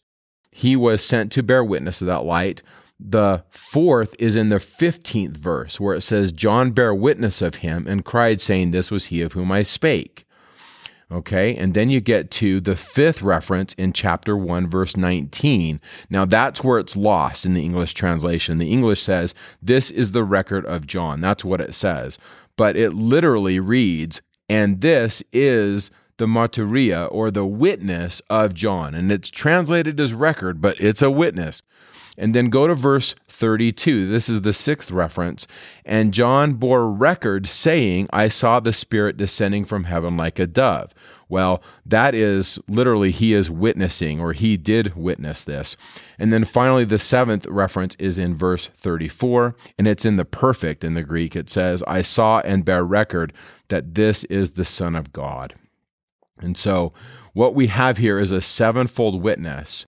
He 0.52 0.76
was 0.76 1.04
sent 1.04 1.32
to 1.34 1.44
bear 1.44 1.64
witness 1.64 2.02
of 2.02 2.08
that 2.08 2.24
light. 2.24 2.62
The 2.98 3.44
fourth 3.50 4.16
is 4.20 4.38
in 4.38 4.50
the 4.50 4.56
15th 4.56 5.36
verse, 5.36 5.80
where 5.82 5.96
it 5.96 6.02
says, 6.02 6.32
John 6.32 6.72
bare 6.72 6.96
witness 6.96 7.42
of 7.42 7.56
him 7.56 7.88
and 7.88 8.06
cried, 8.06 8.40
saying, 8.40 8.72
This 8.72 8.90
was 8.90 9.08
he 9.08 9.22
of 9.22 9.34
whom 9.34 9.52
I 9.52 9.64
spake. 9.64 10.25
Okay, 11.12 11.56
and 11.56 11.76
then 11.76 11.92
you 11.92 12.02
get 12.02 12.32
to 12.32 12.60
the 12.60 12.76
fifth 12.76 13.22
reference 13.22 13.74
in 13.76 13.94
chapter 13.94 14.36
1, 14.36 14.68
verse 14.68 14.98
19. 14.98 15.80
Now 16.10 16.26
that's 16.26 16.64
where 16.64 16.80
it's 16.80 16.98
lost 16.98 17.46
in 17.46 17.54
the 17.54 17.64
English 17.64 17.94
translation. 17.94 18.58
The 18.58 18.72
English 18.72 19.04
says, 19.04 19.36
This 19.62 19.92
is 19.92 20.14
the 20.14 20.24
record 20.24 20.66
of 20.66 20.88
John. 20.88 21.22
That's 21.22 21.46
what 21.46 21.62
it 21.62 21.76
says. 21.76 22.18
But 22.58 22.76
it 22.76 22.94
literally 22.94 23.60
reads, 23.60 24.24
And 24.50 24.82
this 24.82 25.22
is 25.32 25.92
the 26.18 26.26
martyria 26.26 27.08
or 27.12 27.30
the 27.30 27.46
witness 27.46 28.22
of 28.30 28.56
John. 28.56 28.96
And 28.96 29.12
it's 29.12 29.30
translated 29.30 30.00
as 30.00 30.14
record, 30.14 30.60
but 30.60 30.80
it's 30.80 31.04
a 31.04 31.12
witness. 31.12 31.62
And 32.18 32.34
then 32.34 32.50
go 32.50 32.66
to 32.66 32.74
verse 32.76 33.14
32. 33.36 34.08
This 34.10 34.30
is 34.30 34.42
the 34.42 34.54
sixth 34.54 34.92
reference. 34.92 35.48
And 35.84 36.14
John 36.14 36.54
bore 36.54 36.92
record, 36.92 37.48
saying, 37.48 38.08
I 38.12 38.28
saw 38.28 38.60
the 38.60 38.74
Spirit 38.74 39.18
descending 39.18 39.66
from 39.66 39.86
heaven 39.86 40.18
like 40.18 40.40
a 40.40 40.48
dove. 40.48 40.94
Well, 41.28 41.62
that 41.86 42.14
is 42.14 42.60
literally 42.68 43.12
he 43.12 43.34
is 43.34 43.50
witnessing, 43.50 44.20
or 44.20 44.34
he 44.34 44.58
did 44.58 44.96
witness 44.96 45.44
this. 45.44 45.76
And 46.20 46.32
then 46.32 46.46
finally, 46.46 46.86
the 46.86 47.00
seventh 47.00 47.46
reference 47.48 47.96
is 48.00 48.18
in 48.18 48.38
verse 48.38 48.68
34, 48.78 49.56
and 49.78 49.88
it's 49.88 50.06
in 50.06 50.16
the 50.16 50.26
perfect 50.26 50.84
in 50.84 50.94
the 50.94 51.04
Greek. 51.04 51.36
It 51.36 51.50
says, 51.50 51.84
I 51.88 52.04
saw 52.04 52.40
and 52.42 52.64
bear 52.64 52.86
record 52.86 53.34
that 53.70 53.96
this 53.96 54.24
is 54.26 54.52
the 54.52 54.66
Son 54.66 54.96
of 54.96 55.12
God. 55.12 55.56
And 56.40 56.56
so, 56.56 56.94
what 57.34 57.56
we 57.56 57.68
have 57.68 57.98
here 57.98 58.20
is 58.20 58.32
a 58.32 58.42
sevenfold 58.42 59.22
witness 59.22 59.86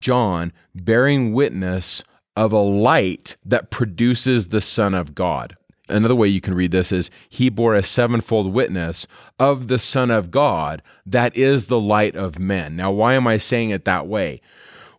John 0.00 0.52
bearing 0.74 1.32
witness 1.32 2.02
of 2.38 2.52
a 2.52 2.58
light 2.58 3.36
that 3.44 3.68
produces 3.68 4.48
the 4.48 4.60
Son 4.60 4.94
of 4.94 5.12
God. 5.12 5.56
Another 5.88 6.14
way 6.14 6.28
you 6.28 6.40
can 6.40 6.54
read 6.54 6.70
this 6.70 6.92
is 6.92 7.10
he 7.28 7.48
bore 7.48 7.74
a 7.74 7.82
sevenfold 7.82 8.54
witness 8.54 9.08
of 9.40 9.66
the 9.66 9.78
Son 9.78 10.08
of 10.08 10.30
God 10.30 10.80
that 11.04 11.36
is 11.36 11.66
the 11.66 11.80
light 11.80 12.14
of 12.14 12.38
men. 12.38 12.76
Now, 12.76 12.92
why 12.92 13.14
am 13.14 13.26
I 13.26 13.38
saying 13.38 13.70
it 13.70 13.84
that 13.86 14.06
way? 14.06 14.40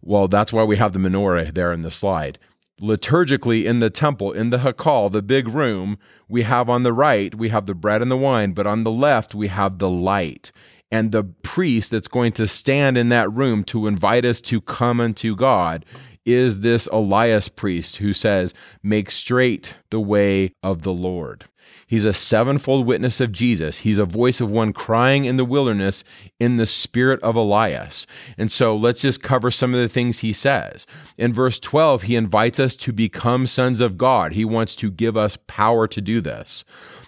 Well, 0.01 0.27
that's 0.27 0.51
why 0.51 0.65
we 0.65 0.75
have 0.75 0.91
the 0.91 0.99
menorah 0.99 1.53
there 1.53 1.71
in 1.71 1.81
the 1.81 1.91
slide. 1.91 2.39
Liturgically, 2.81 3.63
in 3.63 3.79
the 3.79 3.89
temple, 3.89 4.33
in 4.33 4.49
the 4.49 4.57
Hakal, 4.57 5.09
the 5.09 5.21
big 5.21 5.47
room, 5.47 5.97
we 6.27 6.43
have 6.43 6.69
on 6.69 6.83
the 6.83 6.91
right, 6.91 7.33
we 7.33 7.47
have 7.47 7.67
the 7.67 7.73
bread 7.73 8.01
and 8.01 8.11
the 8.11 8.17
wine, 8.17 8.51
but 8.51 8.67
on 8.67 8.83
the 8.83 8.91
left, 8.91 9.33
we 9.33 9.47
have 9.47 9.77
the 9.77 9.89
light 9.89 10.51
and 10.91 11.11
the 11.11 11.23
priest 11.23 11.91
that's 11.91 12.07
going 12.09 12.33
to 12.33 12.47
stand 12.47 12.97
in 12.97 13.09
that 13.09 13.31
room 13.31 13.63
to 13.63 13.87
invite 13.87 14.25
us 14.25 14.41
to 14.41 14.59
come 14.59 14.99
unto 14.99 15.35
God 15.35 15.85
is 16.25 16.59
this 16.59 16.87
Elias 16.87 17.49
priest 17.49 17.97
who 17.97 18.13
says, 18.13 18.53
Make 18.83 19.11
straight 19.11 19.75
the 19.89 19.99
way 19.99 20.53
of 20.61 20.83
the 20.83 20.93
Lord. 20.93 21.45
He's 21.89 22.05
a 22.05 22.13
sevenfold 22.13 22.85
witness 22.85 23.19
of 23.19 23.31
Jesus. 23.31 23.79
He's 23.79 23.97
a 23.97 24.05
voice 24.05 24.39
of 24.39 24.51
one 24.51 24.73
crying 24.73 25.25
in 25.25 25.37
the 25.37 25.45
wilderness 25.45 26.03
in 26.39 26.57
the 26.57 26.67
spirit 26.67 27.19
of 27.23 27.35
Elias. 27.35 28.05
And 28.37 28.51
so 28.51 28.75
let's 28.75 29.01
just 29.01 29.23
cover 29.23 29.49
some 29.49 29.73
of 29.73 29.79
the 29.79 29.89
things 29.89 30.19
he 30.19 30.31
says. 30.31 30.85
In 31.17 31.33
verse 31.33 31.59
12, 31.59 32.03
he 32.03 32.15
invites 32.15 32.59
us 32.59 32.75
to 32.75 32.93
become 32.93 33.47
sons 33.47 33.81
of 33.81 33.97
God. 33.97 34.33
He 34.33 34.45
wants 34.45 34.75
to 34.77 34.91
give 34.91 35.17
us 35.17 35.39
power 35.47 35.87
to 35.87 35.99
do 35.99 36.21
this. 36.21 36.63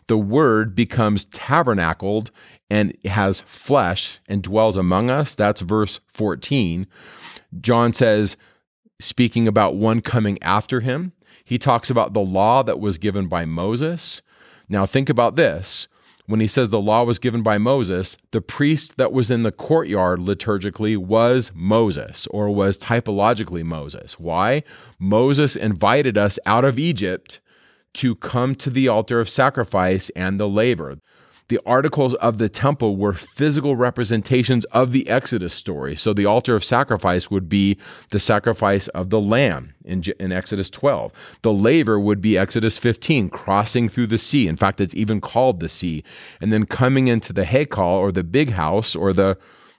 The 0.08 0.18
word 0.18 0.74
becomes 0.74 1.26
tabernacled 1.26 2.32
and 2.68 2.98
has 3.06 3.42
flesh 3.42 4.20
and 4.28 4.42
dwells 4.42 4.78
among 4.78 5.12
us. 5.12 5.36
That's 5.36 5.62
verse 5.62 6.00
14. 6.08 6.88
John 7.60 7.94
says, 7.94 8.36
speaking 9.02 9.48
about 9.48 9.76
one 9.76 10.00
coming 10.02 10.42
after 10.42 10.80
him, 10.80 11.12
he 11.44 11.58
talks 11.58 11.90
about 11.90 12.14
the 12.14 12.22
law 12.22 12.64
that 12.64 12.80
was 12.80 12.98
given 12.98 13.28
by 13.28 13.44
Moses. 13.46 14.22
Now, 14.70 14.86
think 14.86 15.10
about 15.10 15.36
this. 15.36 15.88
when 16.32 16.40
he 16.40 16.48
says 16.48 16.70
the 16.70 16.80
law 16.80 17.04
was 17.04 17.20
given 17.20 17.44
by 17.44 17.58
Moses, 17.58 18.16
the 18.32 18.42
priest 18.42 18.96
that 18.96 19.12
was 19.12 19.30
in 19.30 19.44
the 19.44 19.52
courtyard 19.52 20.20
liturgically 20.20 20.98
was 20.98 21.52
Moses 21.54 22.26
or 22.28 22.50
was 22.50 22.78
typologically 22.78 23.64
Moses. 23.64 24.18
Why? 24.18 24.64
Moses 24.98 25.58
invited 25.58 26.18
us 26.18 26.40
out 26.46 26.64
of 26.64 26.80
Egypt 26.80 27.42
to 27.96 28.16
come 28.16 28.56
to 28.56 28.70
the 28.70 28.88
altar 28.88 29.20
of 29.20 29.30
sacrifice 29.30 30.10
and 30.16 30.40
the 30.40 30.48
laver 30.48 31.00
the 31.52 31.60
articles 31.66 32.14
of 32.16 32.38
the 32.38 32.48
temple 32.48 32.96
were 32.96 33.12
physical 33.12 33.76
representations 33.76 34.64
of 34.72 34.94
the 34.94 35.10
Exodus 35.10 35.54
story. 35.54 35.98
So 35.98 36.14
the 36.14 36.26
altar 36.26 36.56
of 36.56 36.64
sacrifice 36.64 37.30
would 37.30 37.50
be 37.50 37.78
the 38.12 38.22
sacrifice 38.22 38.88
of 38.88 39.10
the 39.10 39.20
lamb 39.20 39.74
in, 39.84 40.02
in 40.18 40.32
Exodus 40.32 40.70
12. 40.70 41.12
The 41.42 41.52
laver 41.52 42.00
would 42.00 42.22
be 42.22 42.38
Exodus 42.38 42.78
15, 42.78 43.30
crossing 43.32 43.90
through 43.90 44.08
the 44.08 44.18
sea. 44.18 44.48
In 44.48 44.56
fact, 44.56 44.80
it's 44.80 44.96
even 44.96 45.20
called 45.20 45.60
the 45.60 45.68
sea. 45.68 46.06
And 46.40 46.54
then 46.54 46.66
coming 46.66 47.10
into 47.10 47.34
the 47.34 47.44
Hekal 47.44 48.00
or 48.00 48.14
the 48.14 48.24
big 48.24 48.52
house 48.52 48.96
or 48.96 49.12
the, 49.12 49.38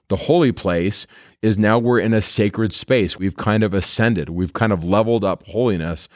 the 0.09 0.17
holy 0.17 0.53
place 0.53 1.07
is 1.41 1.57
now 1.57 1.79
we're 1.79 2.01
in 2.01 2.13
a 2.13 2.21
sacred 2.21 2.75
space. 2.75 3.19
We've 3.19 3.39
kind 3.39 3.63
of 3.63 3.73
ascended. 3.73 4.29
We've 4.29 4.53
kind 4.53 4.75
of 4.75 4.85
leveled 4.85 5.25
up 5.25 5.47
holiness 5.47 6.07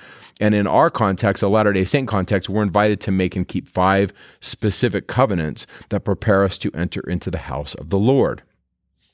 and 0.41 0.55
in 0.55 0.67
our 0.67 0.91
context, 0.91 1.43
a 1.43 1.49
Latter 1.49 1.73
day 1.73 1.85
Saint 1.85 2.09
context, 2.09 2.49
we're 2.49 2.63
invited 2.63 3.01
to 3.03 3.11
make 3.11 3.37
and 3.37 3.49
keep 3.49 3.69
five 3.69 4.13
specific 4.41 5.07
covenants 5.07 5.67
that 5.89 6.05
prepare 6.05 6.45
us 6.45 6.59
to 6.59 6.71
enter 6.75 7.01
into 7.01 7.31
the 7.31 7.39
house 7.39 7.75
of 7.75 7.91
the 7.91 7.99
Lord. 7.99 8.43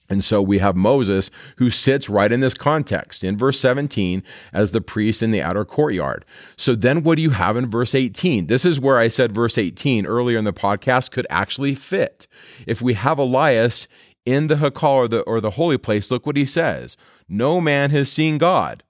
And 0.09 0.23
so 0.23 0.43
we 0.43 0.59
have 0.59 0.77
Moses 0.77 1.31
who 1.57 1.71
sits 1.71 2.11
right 2.11 2.31
in 2.31 2.41
this 2.41 2.55
context 2.55 3.25
in 3.25 3.39
verse 3.39 3.59
17 3.61 4.23
as 4.53 4.73
the 4.73 4.81
priest 4.81 5.23
in 5.23 5.31
the 5.31 5.41
outer 5.41 5.65
courtyard. 5.65 6.27
So 6.57 6.75
then 6.75 7.03
what 7.03 7.17
do 7.17 7.23
you 7.23 7.31
have 7.31 7.57
in 7.57 7.71
verse 7.71 7.95
18? 7.95 8.47
This 8.47 8.67
is 8.67 8.81
where 8.81 8.99
I 8.99 9.09
said 9.09 9.35
verse 9.35 9.57
18 9.57 10.05
earlier 10.05 10.37
in 10.37 10.45
the 10.45 10.53
podcast 10.53 11.13
could 11.13 11.27
actually 11.31 11.75
fit. 11.75 12.27
If 12.67 12.83
we 12.83 12.95
have 12.95 13.19
Elias 13.19 13.89
in 14.27 14.49
the 14.49 14.57
Hakal 14.57 14.95
or 14.97 15.09
the, 15.09 15.21
or 15.23 15.41
the 15.41 15.53
holy 15.53 15.79
place, 15.79 16.11
look 16.11 16.27
what 16.27 16.37
he 16.37 16.45
says. 16.45 16.97
No 17.29 17.61
man 17.61 17.91
has 17.91 18.13
seen 18.13 18.37
God. 18.37 18.83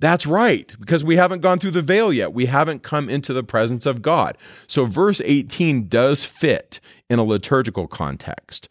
That's 0.00 0.26
right, 0.26 0.74
because 0.80 1.04
we 1.04 1.16
haven't 1.16 1.42
gone 1.42 1.58
through 1.58 1.72
the 1.72 1.82
veil 1.82 2.10
yet. 2.10 2.32
We 2.32 2.46
haven't 2.46 2.82
come 2.82 3.10
into 3.10 3.34
the 3.34 3.42
presence 3.42 3.84
of 3.84 4.00
God. 4.00 4.36
So, 4.66 4.86
verse 4.86 5.20
18 5.22 5.88
does 5.88 6.24
fit 6.24 6.80
in 7.10 7.18
a 7.18 7.24
liturgical 7.24 7.86
context. 7.86 8.68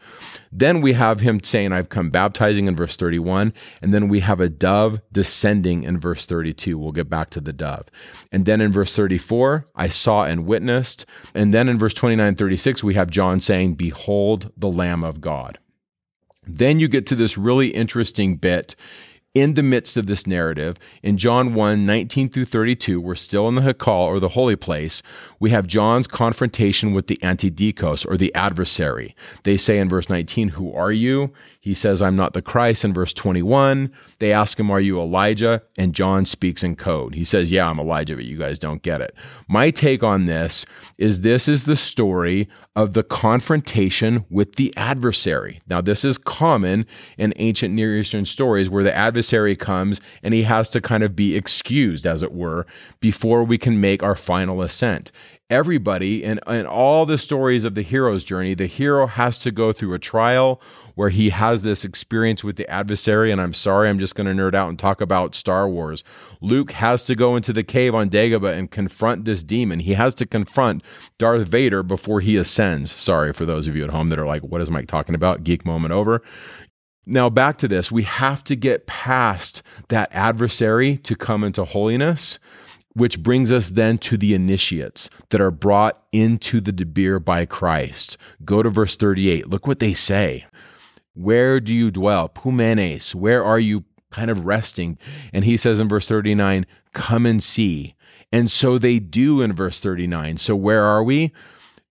Then 0.51 0.81
we 0.81 0.93
have 0.93 1.19
him 1.19 1.43
saying, 1.43 1.71
I've 1.71 1.89
come 1.89 2.09
baptizing 2.09 2.67
in 2.67 2.75
verse 2.75 2.95
31. 2.95 3.53
And 3.81 3.93
then 3.93 4.07
we 4.07 4.21
have 4.21 4.39
a 4.39 4.49
dove 4.49 5.01
descending 5.11 5.83
in 5.83 5.99
verse 5.99 6.25
32. 6.25 6.77
We'll 6.79 6.93
get 6.93 7.09
back 7.09 7.29
to 7.31 7.41
the 7.41 7.53
dove. 7.53 7.87
And 8.31 8.45
then 8.45 8.59
in 8.59 8.71
verse 8.71 8.95
34, 8.95 9.67
I 9.75 9.89
saw 9.89 10.23
and 10.23 10.47
witnessed. 10.47 11.05
And 11.35 11.53
then 11.53 11.69
in 11.69 11.77
verse 11.77 11.93
29 11.93 12.35
36, 12.35 12.83
we 12.83 12.95
have 12.95 13.11
John 13.11 13.39
saying, 13.39 13.75
Behold 13.75 14.51
the 14.57 14.71
Lamb 14.71 15.03
of 15.03 15.21
God. 15.21 15.59
Then 16.47 16.79
you 16.79 16.87
get 16.87 17.05
to 17.07 17.15
this 17.15 17.37
really 17.37 17.67
interesting 17.67 18.37
bit 18.37 18.75
in 19.33 19.53
the 19.53 19.63
midst 19.63 19.97
of 19.97 20.07
this 20.07 20.25
narrative, 20.25 20.77
in 21.03 21.17
John 21.17 21.53
1 21.53 21.85
19 21.85 22.29
through 22.29 22.45
32, 22.45 22.99
we're 22.99 23.15
still 23.15 23.47
in 23.47 23.55
the 23.55 23.61
Hakal 23.61 24.05
or 24.05 24.19
the 24.19 24.29
holy 24.29 24.55
place. 24.55 25.01
We 25.39 25.51
have 25.51 25.67
John's 25.67 26.07
confrontation 26.07 26.93
with 26.93 27.07
the 27.07 27.17
antidikos 27.17 28.05
or 28.09 28.17
the 28.17 28.33
adversary. 28.35 29.15
They 29.43 29.57
say 29.57 29.77
in 29.77 29.89
verse 29.89 30.09
19, 30.09 30.49
Who 30.49 30.73
are 30.73 30.91
you? 30.91 31.31
He 31.61 31.73
says, 31.73 32.01
I'm 32.01 32.15
not 32.15 32.33
the 32.33 32.41
Christ 32.41 32.85
in 32.85 32.93
verse 32.93 33.13
21. 33.13 33.91
They 34.19 34.31
ask 34.31 34.59
him, 34.59 34.71
Are 34.71 34.79
you 34.79 34.99
Elijah? 34.99 35.61
And 35.77 35.93
John 35.93 36.25
speaks 36.25 36.63
in 36.63 36.75
code. 36.75 37.15
He 37.15 37.25
says, 37.25 37.51
Yeah, 37.51 37.69
I'm 37.69 37.79
Elijah, 37.79 38.15
but 38.15 38.25
you 38.25 38.37
guys 38.37 38.59
don't 38.59 38.81
get 38.81 39.01
it. 39.01 39.13
My 39.47 39.69
take 39.69 40.01
on 40.01 40.25
this 40.25 40.65
is 40.97 41.21
this 41.21 41.47
is 41.47 41.65
the 41.65 41.75
story 41.75 42.47
of 42.75 42.93
the 42.93 43.03
confrontation 43.03 44.25
with 44.29 44.55
the 44.55 44.73
adversary. 44.77 45.61
Now, 45.67 45.81
this 45.81 46.05
is 46.05 46.17
common 46.17 46.85
in 47.17 47.33
ancient 47.35 47.73
Near 47.73 47.97
Eastern 47.97 48.25
stories 48.25 48.69
where 48.69 48.83
the 48.83 48.95
adversary 48.95 49.57
comes 49.57 49.99
and 50.23 50.33
he 50.33 50.43
has 50.43 50.69
to 50.69 50.79
kind 50.79 51.03
of 51.03 51.13
be 51.13 51.35
excused, 51.35 52.07
as 52.07 52.23
it 52.23 52.31
were, 52.31 52.65
before 53.01 53.43
we 53.43 53.57
can 53.57 53.81
make 53.81 54.01
our 54.01 54.15
final 54.15 54.61
ascent 54.61 55.11
everybody 55.49 56.23
and 56.23 56.39
in 56.47 56.65
all 56.65 57.05
the 57.05 57.17
stories 57.17 57.65
of 57.65 57.75
the 57.75 57.81
hero's 57.81 58.23
journey, 58.23 58.53
the 58.53 58.67
hero 58.67 59.07
has 59.07 59.37
to 59.39 59.51
go 59.51 59.73
through 59.73 59.93
a 59.93 59.99
trial 59.99 60.61
where 60.95 61.09
he 61.09 61.29
has 61.29 61.63
this 61.63 61.85
experience 61.85 62.43
with 62.43 62.57
the 62.57 62.69
adversary. 62.69 63.31
And 63.31 63.39
I'm 63.39 63.53
sorry, 63.53 63.89
I'm 63.89 63.99
just 63.99 64.15
going 64.15 64.27
to 64.27 64.33
nerd 64.33 64.53
out 64.53 64.67
and 64.67 64.77
talk 64.77 64.99
about 64.99 65.33
Star 65.33 65.67
Wars. 65.69 66.03
Luke 66.41 66.73
has 66.73 67.05
to 67.05 67.15
go 67.15 67.35
into 67.37 67.53
the 67.53 67.63
cave 67.63 67.95
on 67.95 68.09
Dagobah 68.09 68.57
and 68.57 68.69
confront 68.69 69.23
this 69.23 69.41
demon. 69.41 69.79
He 69.79 69.93
has 69.93 70.13
to 70.15 70.25
confront 70.25 70.83
Darth 71.17 71.47
Vader 71.47 71.83
before 71.83 72.19
he 72.19 72.35
ascends. 72.35 72.91
Sorry 72.91 73.31
for 73.31 73.45
those 73.45 73.65
of 73.65 73.75
you 73.75 73.83
at 73.85 73.91
home 73.91 74.09
that 74.09 74.19
are 74.19 74.27
like, 74.27 74.43
what 74.43 74.61
is 74.61 74.69
Mike 74.69 74.87
talking 74.87 75.15
about? 75.15 75.43
Geek 75.43 75.65
moment 75.65 75.93
over. 75.93 76.21
Now, 77.05 77.29
back 77.29 77.57
to 77.59 77.67
this. 77.67 77.91
We 77.91 78.03
have 78.03 78.43
to 78.43 78.55
get 78.55 78.85
past 78.85 79.63
that 79.87 80.09
adversary 80.11 80.97
to 80.97 81.15
come 81.15 81.43
into 81.43 81.63
holiness 81.63 82.39
which 82.93 83.21
brings 83.21 83.51
us 83.51 83.69
then 83.69 83.97
to 83.99 84.17
the 84.17 84.33
initiates 84.33 85.09
that 85.29 85.41
are 85.41 85.51
brought 85.51 86.03
into 86.11 86.59
the 86.59 86.73
Debir 86.73 87.23
by 87.23 87.45
Christ. 87.45 88.17
Go 88.43 88.63
to 88.63 88.69
verse 88.69 88.95
38. 88.95 89.47
Look 89.47 89.67
what 89.67 89.79
they 89.79 89.93
say. 89.93 90.45
Where 91.13 91.59
do 91.59 91.73
you 91.73 91.91
dwell? 91.91 92.29
Pumenes, 92.29 93.13
where 93.13 93.43
are 93.43 93.59
you 93.59 93.83
kind 94.11 94.31
of 94.31 94.45
resting? 94.45 94.97
And 95.33 95.45
he 95.45 95.57
says 95.57 95.79
in 95.79 95.89
verse 95.89 96.07
39, 96.07 96.65
Come 96.93 97.25
and 97.25 97.43
see. 97.43 97.95
And 98.31 98.49
so 98.49 98.77
they 98.77 98.99
do 98.99 99.41
in 99.41 99.53
verse 99.53 99.79
39. 99.79 100.37
So 100.37 100.55
where 100.55 100.83
are 100.83 101.03
we? 101.03 101.31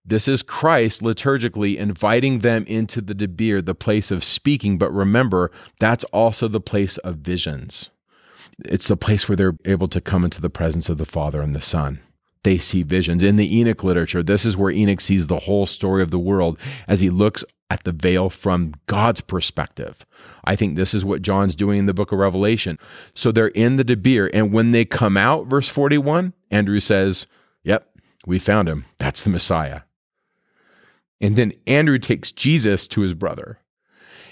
This 0.04 0.26
is 0.26 0.42
Christ 0.42 1.02
liturgically 1.02 1.76
inviting 1.76 2.38
them 2.38 2.64
into 2.66 3.02
the 3.02 3.14
Debir, 3.14 3.64
the 3.64 3.74
place 3.74 4.10
of 4.10 4.24
speaking. 4.24 4.78
But 4.78 4.92
remember, 4.92 5.50
that's 5.78 6.04
also 6.04 6.48
the 6.48 6.60
place 6.60 6.96
of 6.98 7.16
visions. 7.16 7.90
It's 8.64 8.88
the 8.88 8.96
place 8.96 9.28
where 9.28 9.36
they're 9.36 9.56
able 9.64 9.88
to 9.88 10.00
come 10.00 10.24
into 10.24 10.40
the 10.40 10.50
presence 10.50 10.88
of 10.88 10.98
the 10.98 11.06
Father 11.06 11.40
and 11.42 11.54
the 11.54 11.60
Son 11.60 12.00
they 12.42 12.58
see 12.58 12.82
visions. 12.82 13.22
In 13.22 13.36
the 13.36 13.58
Enoch 13.58 13.84
literature, 13.84 14.22
this 14.22 14.44
is 14.44 14.56
where 14.56 14.70
Enoch 14.70 15.00
sees 15.00 15.26
the 15.26 15.40
whole 15.40 15.66
story 15.66 16.02
of 16.02 16.10
the 16.10 16.18
world 16.18 16.58
as 16.86 17.00
he 17.00 17.10
looks 17.10 17.44
at 17.70 17.84
the 17.84 17.92
veil 17.92 18.30
from 18.30 18.74
God's 18.86 19.20
perspective. 19.20 20.06
I 20.44 20.56
think 20.56 20.74
this 20.74 20.94
is 20.94 21.04
what 21.04 21.22
John's 21.22 21.54
doing 21.54 21.80
in 21.80 21.86
the 21.86 21.94
book 21.94 22.12
of 22.12 22.18
Revelation. 22.18 22.78
So 23.14 23.30
they're 23.30 23.48
in 23.48 23.76
the 23.76 23.84
Debir, 23.84 24.30
and 24.32 24.52
when 24.52 24.72
they 24.72 24.84
come 24.84 25.16
out, 25.16 25.46
verse 25.46 25.68
41, 25.68 26.32
Andrew 26.50 26.80
says, 26.80 27.26
Yep, 27.64 27.86
we 28.26 28.38
found 28.38 28.68
him. 28.68 28.86
That's 28.98 29.22
the 29.22 29.30
Messiah. 29.30 29.82
And 31.20 31.36
then 31.36 31.52
Andrew 31.66 31.98
takes 31.98 32.32
Jesus 32.32 32.88
to 32.88 33.02
his 33.02 33.12
brother. 33.12 33.58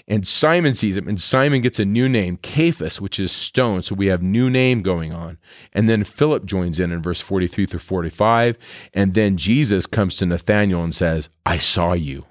And 0.09 0.25
Simon 0.25 0.73
sees 0.73 0.95
him, 0.95 1.09
and 1.09 1.19
Simon 1.19 1.61
gets 1.61 1.79
a 1.79 1.85
new 1.85 2.07
name, 2.07 2.39
Cephas, 2.41 3.01
which 3.01 3.19
is 3.19 3.29
stone. 3.29 3.83
So 3.83 3.93
we 3.93 4.05
have 4.07 4.21
new 4.21 4.49
name 4.49 4.81
going 4.81 5.11
on. 5.11 5.37
And 5.73 5.89
then 5.89 6.05
Philip 6.05 6.45
joins 6.45 6.79
in 6.79 6.93
in 6.93 7.01
verse 7.01 7.19
43 7.19 7.65
through 7.65 7.79
45. 7.79 8.57
And 8.93 9.13
then 9.15 9.35
Jesus 9.35 9.85
comes 9.85 10.15
to 10.15 10.25
Nathanael 10.25 10.81
and 10.81 10.95
says, 10.95 11.27
I 11.45 11.57
saw 11.57 11.91
you. 11.91 12.25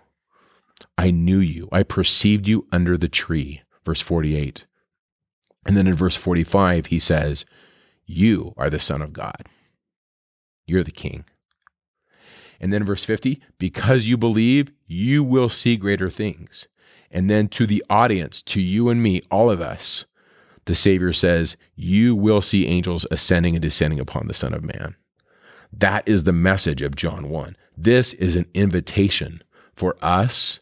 I 0.96 1.10
knew 1.10 1.38
you. 1.38 1.68
I 1.70 1.82
perceived 1.82 2.48
you 2.48 2.66
under 2.72 2.96
the 2.96 3.08
tree. 3.08 3.62
Verse 3.84 4.00
48. 4.00 4.64
And 5.66 5.76
then 5.76 5.86
in 5.86 5.94
verse 5.94 6.16
45, 6.16 6.86
he 6.86 6.98
says, 6.98 7.44
You 8.06 8.54
are 8.56 8.70
the 8.70 8.80
Son 8.80 9.02
of 9.02 9.12
God. 9.12 9.48
You're 10.66 10.84
the 10.84 10.90
King. 10.90 11.24
And 12.58 12.72
then 12.72 12.84
verse 12.84 13.04
50, 13.04 13.42
because 13.58 14.06
you 14.06 14.16
believe, 14.16 14.72
you 14.86 15.22
will 15.22 15.50
see 15.50 15.76
greater 15.76 16.08
things. 16.08 16.68
And 17.10 17.30
then 17.30 17.48
to 17.48 17.66
the 17.66 17.84
audience, 17.88 18.42
to 18.42 18.60
you 18.60 18.88
and 18.88 19.02
me, 19.02 19.22
all 19.30 19.50
of 19.50 19.60
us, 19.60 20.04
the 20.66 20.74
Savior 20.74 21.12
says, 21.12 21.56
You 21.74 22.14
will 22.14 22.40
see 22.40 22.66
angels 22.66 23.06
ascending 23.10 23.54
and 23.54 23.62
descending 23.62 24.00
upon 24.00 24.26
the 24.26 24.34
Son 24.34 24.52
of 24.52 24.64
Man. 24.64 24.96
That 25.72 26.06
is 26.06 26.24
the 26.24 26.32
message 26.32 26.82
of 26.82 26.96
John 26.96 27.28
1. 27.30 27.56
This 27.76 28.12
is 28.14 28.36
an 28.36 28.46
invitation 28.54 29.42
for 29.74 29.96
us 30.02 30.60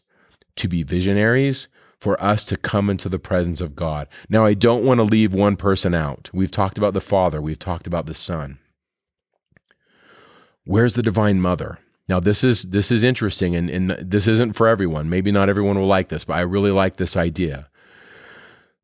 to 0.57 0.67
be 0.67 0.83
visionaries, 0.83 1.67
for 1.99 2.21
us 2.21 2.45
to 2.45 2.57
come 2.57 2.89
into 2.89 3.09
the 3.09 3.19
presence 3.19 3.61
of 3.61 3.75
God. 3.75 4.07
Now, 4.29 4.45
I 4.45 4.53
don't 4.53 4.85
want 4.85 4.99
to 4.99 5.03
leave 5.03 5.33
one 5.33 5.55
person 5.55 5.93
out. 5.93 6.29
We've 6.33 6.51
talked 6.51 6.77
about 6.77 6.93
the 6.93 7.01
Father, 7.01 7.41
we've 7.41 7.59
talked 7.59 7.87
about 7.87 8.05
the 8.05 8.13
Son. 8.13 8.59
Where's 10.65 10.95
the 10.95 11.03
Divine 11.03 11.41
Mother? 11.41 11.79
Now 12.07 12.19
this 12.19 12.43
is 12.43 12.63
this 12.63 12.91
is 12.91 13.03
interesting 13.03 13.55
and, 13.55 13.69
and 13.69 13.91
this 13.91 14.27
isn't 14.27 14.53
for 14.53 14.67
everyone. 14.67 15.09
Maybe 15.09 15.31
not 15.31 15.49
everyone 15.49 15.77
will 15.77 15.87
like 15.87 16.09
this, 16.09 16.23
but 16.23 16.33
I 16.33 16.41
really 16.41 16.71
like 16.71 16.97
this 16.97 17.17
idea. 17.17 17.67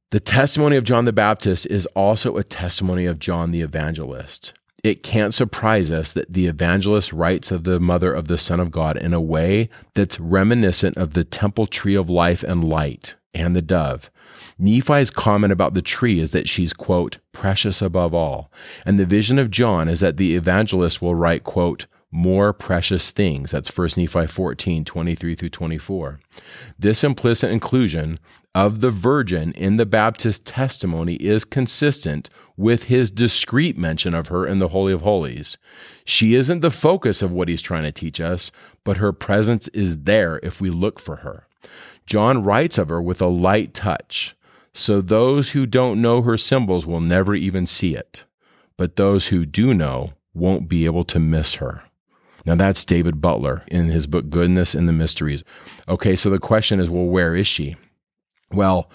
The 0.10 0.20
testimony 0.20 0.76
of 0.76 0.84
John 0.84 1.06
the 1.06 1.14
Baptist 1.14 1.66
is 1.68 1.86
also 1.88 2.36
a 2.36 2.44
testimony 2.44 3.06
of 3.06 3.20
John 3.20 3.52
the 3.52 3.62
Evangelist 3.62 4.54
it 4.84 5.04
can't 5.04 5.34
surprise 5.34 5.92
us 5.92 6.14
that 6.14 6.34
the 6.34 6.48
evangelist 6.48 7.14
writes 7.14 7.52
of 7.52 7.64
the 7.64 7.80
mother 7.80 8.14
of 8.14 8.28
the 8.28 8.38
Son 8.38 8.60
of 8.60 8.72
God 8.72 8.98
in 8.98 9.14
a 9.14 9.22
way 9.22 9.70
that's 9.94 10.20
reminiscent 10.20 10.98
of 10.98 11.14
the 11.14 11.24
temple 11.24 11.68
tree 11.68 11.96
of 11.96 12.10
life 12.10 12.44
and 12.44 12.64
light 12.64 13.16
and 13.34 13.56
the 13.56 13.62
dove. 13.62 14.10
Nephi's 14.58 15.12
comment 15.12 15.54
about 15.54 15.74
the 15.74 15.82
tree 15.82 16.20
is 16.20 16.32
that 16.32 16.50
she's, 16.50 16.74
quote, 16.74 17.20
precious 17.32 17.82
above 17.82 18.14
all. 18.14 18.52
And 18.86 19.00
the 19.00 19.06
vision 19.06 19.38
of 19.40 19.52
John 19.52 19.88
is 19.88 20.00
that 20.00 20.18
the 20.18 20.36
evangelist 20.36 21.02
will 21.02 21.16
write, 21.16 21.44
quote, 21.44 21.86
more 22.12 22.52
precious 22.52 23.12
things. 23.12 23.52
That's 23.52 23.76
1 23.76 23.90
Nephi 23.98 24.28
14, 24.28 24.84
23 24.84 25.36
through 25.36 25.50
24. 25.50 26.20
This 26.78 27.04
implicit 27.04 27.52
inclusion 27.52 28.20
of 28.54 28.82
the 28.82 28.92
virgin 28.92 29.54
in 29.54 29.78
the 29.78 29.86
Baptist 29.86 30.46
testimony 30.46 31.16
is 31.16 31.46
consistent 31.46 32.30
with 32.58 32.84
his 32.84 33.10
discreet 33.10 33.78
mention 33.78 34.14
of 34.14 34.28
her 34.28 34.46
in 34.46 34.60
the 34.60 34.68
Holy 34.70 34.92
of 34.92 35.02
Holies. 35.02 35.58
She 36.04 36.36
isn't 36.36 36.60
the 36.60 36.70
focus 36.70 37.22
of 37.22 37.32
what 37.32 37.48
he's 37.48 37.62
trying 37.62 37.84
to 37.84 37.92
teach 37.92 38.20
us, 38.20 38.52
but 38.84 38.98
her 38.98 39.14
presence 39.14 39.70
is 39.70 40.04
there 40.04 40.40
if 40.44 40.60
we 40.60 40.70
look 40.70 41.00
for 41.00 41.18
her. 41.18 41.48
John 42.06 42.44
writes 42.44 42.78
of 42.78 42.90
her 42.90 43.02
with 43.02 43.22
a 43.22 43.28
light 43.28 43.74
touch, 43.74 44.36
so 44.74 45.00
those 45.00 45.52
who 45.52 45.66
don't 45.66 46.02
know 46.02 46.22
her 46.22 46.38
symbols 46.38 46.86
will 46.86 47.00
never 47.00 47.36
even 47.36 47.66
see 47.66 47.96
it, 47.96 48.26
but 48.76 48.98
those 48.98 49.28
who 49.28 49.46
do 49.46 49.74
know 49.74 50.12
won't 50.34 50.68
be 50.68 50.86
able 50.86 51.04
to 51.06 51.20
miss 51.20 51.56
her. 51.56 51.84
Now, 52.46 52.56
that's 52.56 52.86
David 52.86 53.22
Butler 53.22 53.64
in 53.68 53.90
his 53.90 54.08
book, 54.08 54.30
Goodness 54.30 54.74
and 54.74 54.88
the 54.88 54.94
Mysteries. 54.94 55.44
Okay, 55.88 56.16
so 56.16 56.30
the 56.30 56.40
question 56.40 56.80
is 56.80 56.90
well, 56.90 57.06
where 57.06 57.36
is 57.36 57.48
she? 57.48 57.76
Well, 58.52 58.90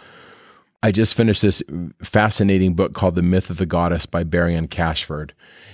I 0.82 0.92
just 0.92 1.14
finished 1.14 1.42
this 1.42 1.62
fascinating 2.02 2.74
book 2.74 2.94
called 2.94 3.14
The 3.14 3.22
Myth 3.22 3.50
of 3.50 3.56
the 3.56 3.66
Goddess 3.66 4.06
by 4.06 4.24
Barry 4.24 4.66
Cashford. 4.68 5.32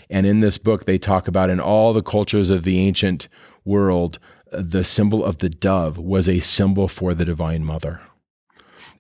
And 0.09 0.27
in 0.27 0.41
this 0.41 0.59
book, 0.59 0.85
they 0.85 0.99
talk 0.99 1.29
about 1.29 1.51
in 1.51 1.61
all 1.61 1.93
the 1.93 2.03
cultures 2.03 2.51
of 2.51 2.65
the 2.65 2.79
ancient 2.79 3.29
world, 3.65 4.19
the 4.53 4.85
symbol 4.85 5.25
of 5.25 5.39
the 5.39 5.49
dove 5.49 5.99
was 5.99 6.29
a 6.29 6.41
symbol 6.41 6.89
for 6.89 7.15
the 7.15 7.25
Divine 7.25 7.65
Mother. 7.65 8.01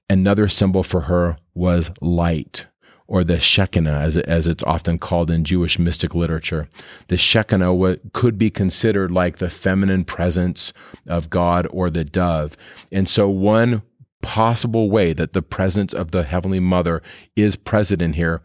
Another 0.09 0.49
symbol 0.49 0.83
for 0.83 1.03
her 1.03 1.37
was 1.55 1.91
light 2.01 2.67
or 3.13 3.23
the 3.23 3.39
Shekinah, 3.39 4.01
as, 4.01 4.17
as 4.17 4.47
it's 4.47 4.65
often 4.65 4.97
called 4.99 5.31
in 5.31 5.45
Jewish 5.45 5.79
mystic 5.79 6.15
literature. 6.15 6.67
The 7.09 7.19
Shekinah 7.19 7.99
could 8.15 8.39
be 8.39 8.49
considered 8.49 9.11
like 9.11 9.37
the 9.37 9.51
feminine 9.51 10.07
presence 10.07 10.73
of 11.07 11.29
God 11.29 11.69
or 11.71 11.91
the 11.91 12.07
dove. 12.07 12.57
And 12.91 13.07
so, 13.07 13.29
one 13.29 13.83
possible 14.23 14.89
way 14.89 15.13
that 15.13 15.35
the 15.35 15.43
presence 15.43 15.93
of 15.93 16.13
the 16.13 16.23
Heavenly 16.23 16.59
Mother 16.59 17.03
is 17.37 17.55
present 17.55 18.01
in 18.01 18.15
here, 18.15 18.41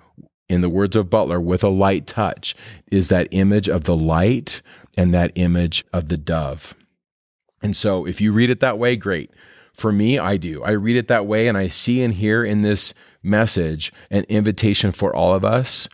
in 0.50 0.60
the 0.60 0.70
words 0.70 0.98
of 0.98 1.10
Butler, 1.10 1.40
with 1.40 1.64
a 1.64 1.70
light 1.70 2.06
touch, 2.06 2.54
is 2.92 3.08
that 3.08 3.30
image 3.32 3.70
of 3.70 3.86
the 3.86 3.96
light 3.96 4.62
and 4.98 5.14
that 5.14 5.32
image 5.36 5.86
of 5.94 6.10
the 6.10 6.18
dove. 6.18 6.76
And 7.62 7.74
so, 7.74 8.06
if 8.06 8.20
you 8.20 8.34
read 8.34 8.50
it 8.50 8.60
that 8.60 8.78
way, 8.78 8.98
great. 8.98 9.32
For 9.72 9.94
me, 9.94 10.20
I 10.20 10.36
do. 10.36 10.62
I 10.64 10.72
read 10.72 10.98
it 10.98 11.08
that 11.08 11.26
way, 11.26 11.48
and 11.48 11.58
I 11.58 11.70
see 11.70 12.02
and 12.02 12.16
hear 12.16 12.44
in 12.44 12.64
this 12.64 12.94
message 13.28 13.92
an 14.10 14.24
invitation 14.30 14.92
for 14.92 15.16
all 15.16 15.34
of 15.34 15.46
us 15.46 15.88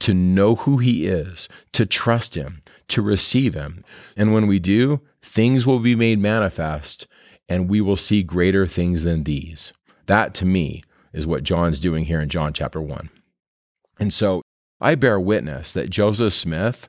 to 0.00 0.14
know 0.14 0.54
who 0.54 0.78
He 0.78 1.06
is, 1.06 1.48
to 1.72 1.86
trust 1.86 2.34
Him, 2.34 2.62
to 2.88 3.02
receive 3.02 3.54
Him. 3.54 3.84
And 4.16 4.32
when 4.32 4.46
we 4.46 4.58
do, 4.58 5.00
things 5.22 5.66
will 5.66 5.80
be 5.80 5.94
made 5.94 6.18
manifest, 6.18 7.06
and 7.48 7.68
we 7.68 7.80
will 7.80 7.96
see 7.96 8.22
greater 8.22 8.66
things 8.66 9.04
than 9.04 9.24
these. 9.24 9.72
That 10.06 10.34
to 10.34 10.46
me 10.46 10.82
is 11.12 11.26
what 11.26 11.42
John's 11.42 11.80
doing 11.80 12.04
here 12.04 12.20
in 12.20 12.28
John 12.28 12.52
chapter 12.52 12.80
1. 12.80 13.10
And 13.98 14.12
so 14.12 14.42
I 14.80 14.94
bear 14.94 15.18
witness 15.18 15.72
that 15.72 15.90
Joseph 15.90 16.32
Smith 16.32 16.88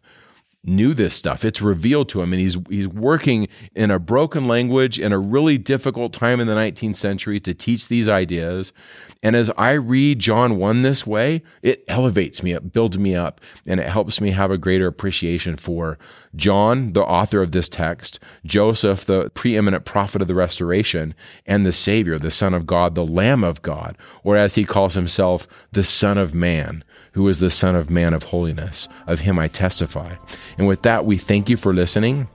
knew 0.64 0.94
this 0.94 1.16
stuff. 1.16 1.46
It's 1.46 1.62
revealed 1.62 2.10
to 2.10 2.22
him, 2.22 2.34
and 2.34 2.42
he's 2.42 2.58
he's 2.70 2.88
working 2.88 3.48
in 3.76 3.92
a 3.92 4.00
broken 4.00 4.48
language 4.48 5.00
in 5.00 5.12
a 5.12 5.20
really 5.20 5.58
difficult 5.58 6.14
time 6.14 6.40
in 6.40 6.48
the 6.48 6.56
19th 6.56 6.98
century 6.98 7.40
to 7.40 7.54
teach 7.54 7.88
these 7.88 8.10
ideas. 8.10 8.74
And 9.22 9.36
as 9.36 9.52
I 9.58 9.74
read 9.74 10.20
John 10.20 10.58
1 10.58 10.82
this 10.82 11.06
way, 11.06 11.44
it 11.62 11.84
elevates 11.90 12.42
me, 12.42 12.54
it 12.54 12.72
builds 12.72 12.98
me 12.98 13.16
up, 13.16 13.42
and 13.66 13.80
it 13.80 13.90
helps 13.90 14.22
me 14.22 14.32
have 14.32 14.50
a 14.50 14.58
greater 14.58 14.88
appreciation 14.88 15.58
for 15.58 16.00
John, 16.36 16.94
the 16.94 17.04
author 17.04 17.42
of 17.42 17.52
this 17.52 17.68
text, 17.68 18.20
Joseph, 18.46 19.06
the 19.06 19.30
preeminent 19.32 19.84
prophet 19.84 20.22
of 20.22 20.30
the 20.30 20.36
restoration, 20.36 21.14
and 21.46 21.66
the 21.66 21.74
Savior, 21.74 22.18
the 22.18 22.32
Son 22.32 22.54
of 22.54 22.66
God, 22.66 22.96
the 22.96 23.06
Lamb 23.06 23.44
of 23.44 23.62
God, 23.62 23.98
or 24.24 24.38
as 24.38 24.56
he 24.56 24.64
calls 24.64 24.94
himself, 24.94 25.48
the 25.74 25.84
Son 25.84 26.18
of 26.18 26.34
Man 26.34 26.84
who 27.14 27.28
is 27.28 27.40
the 27.40 27.50
Son 27.50 27.76
of 27.76 27.90
Man 27.90 28.14
of 28.14 28.24
holiness. 28.24 28.88
Of 29.08 29.20
him 29.20 29.40
I 29.40 29.48
testify. 29.48 30.16
And 30.58 30.68
with 30.68 30.84
that, 30.84 31.06
we 31.06 31.18
thank 31.18 31.50
you 31.50 31.58
for 31.58 31.74
listening. 31.74 32.28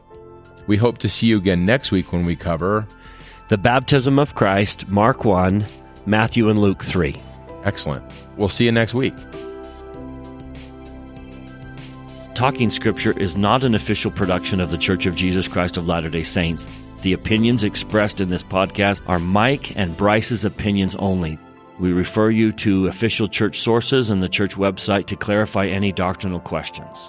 We 0.66 0.76
hope 0.76 0.99
to 0.99 1.09
see 1.09 1.26
you 1.26 1.39
again 1.39 1.64
next 1.64 1.91
week 1.91 2.12
when 2.12 2.26
we 2.26 2.37
cover 2.37 2.87
the 3.49 3.59
baptism 3.59 4.18
of 4.18 4.35
Christ, 4.35 4.89
Mark 4.89 5.24
1, 5.24 5.66
Matthew 6.07 6.48
and 6.48 6.61
Luke 6.61 6.82
3. 6.82 7.20
Excellent. 7.64 8.05
We'll 8.36 8.48
see 8.48 8.64
you 8.64 8.72
next 8.72 8.94
week. 8.94 9.14
Talking 12.34 12.68
Scripture 12.68 13.16
is 13.18 13.36
not 13.36 13.62
an 13.62 13.74
official 13.74 14.11
production 14.11 14.61
of 14.61 14.70
The 14.70 14.78
Church 14.78 15.07
of 15.07 15.14
Jesus 15.14 15.46
Christ 15.46 15.76
of 15.76 15.86
Latter 15.86 16.11
day 16.11 16.24
Saints. 16.24 16.68
The 17.02 17.12
opinions 17.12 17.64
expressed 17.64 18.20
in 18.20 18.28
this 18.28 18.42
podcast 18.42 19.02
are 19.07 19.20
Mike 19.20 19.76
and 19.76 19.96
Bryce's 19.96 20.44
opinions 20.44 20.94
only. 20.96 21.38
We 21.78 21.92
refer 21.92 22.30
you 22.30 22.52
to 22.52 22.88
official 22.88 23.28
church 23.28 23.61
sources 23.61 24.11
and 24.11 24.22
the 24.22 24.28
church 24.28 24.57
website 24.57 25.07
to 25.07 25.16
clarify 25.16 25.66
any 25.66 25.92
doctrinal 25.92 26.40
questions. 26.40 27.09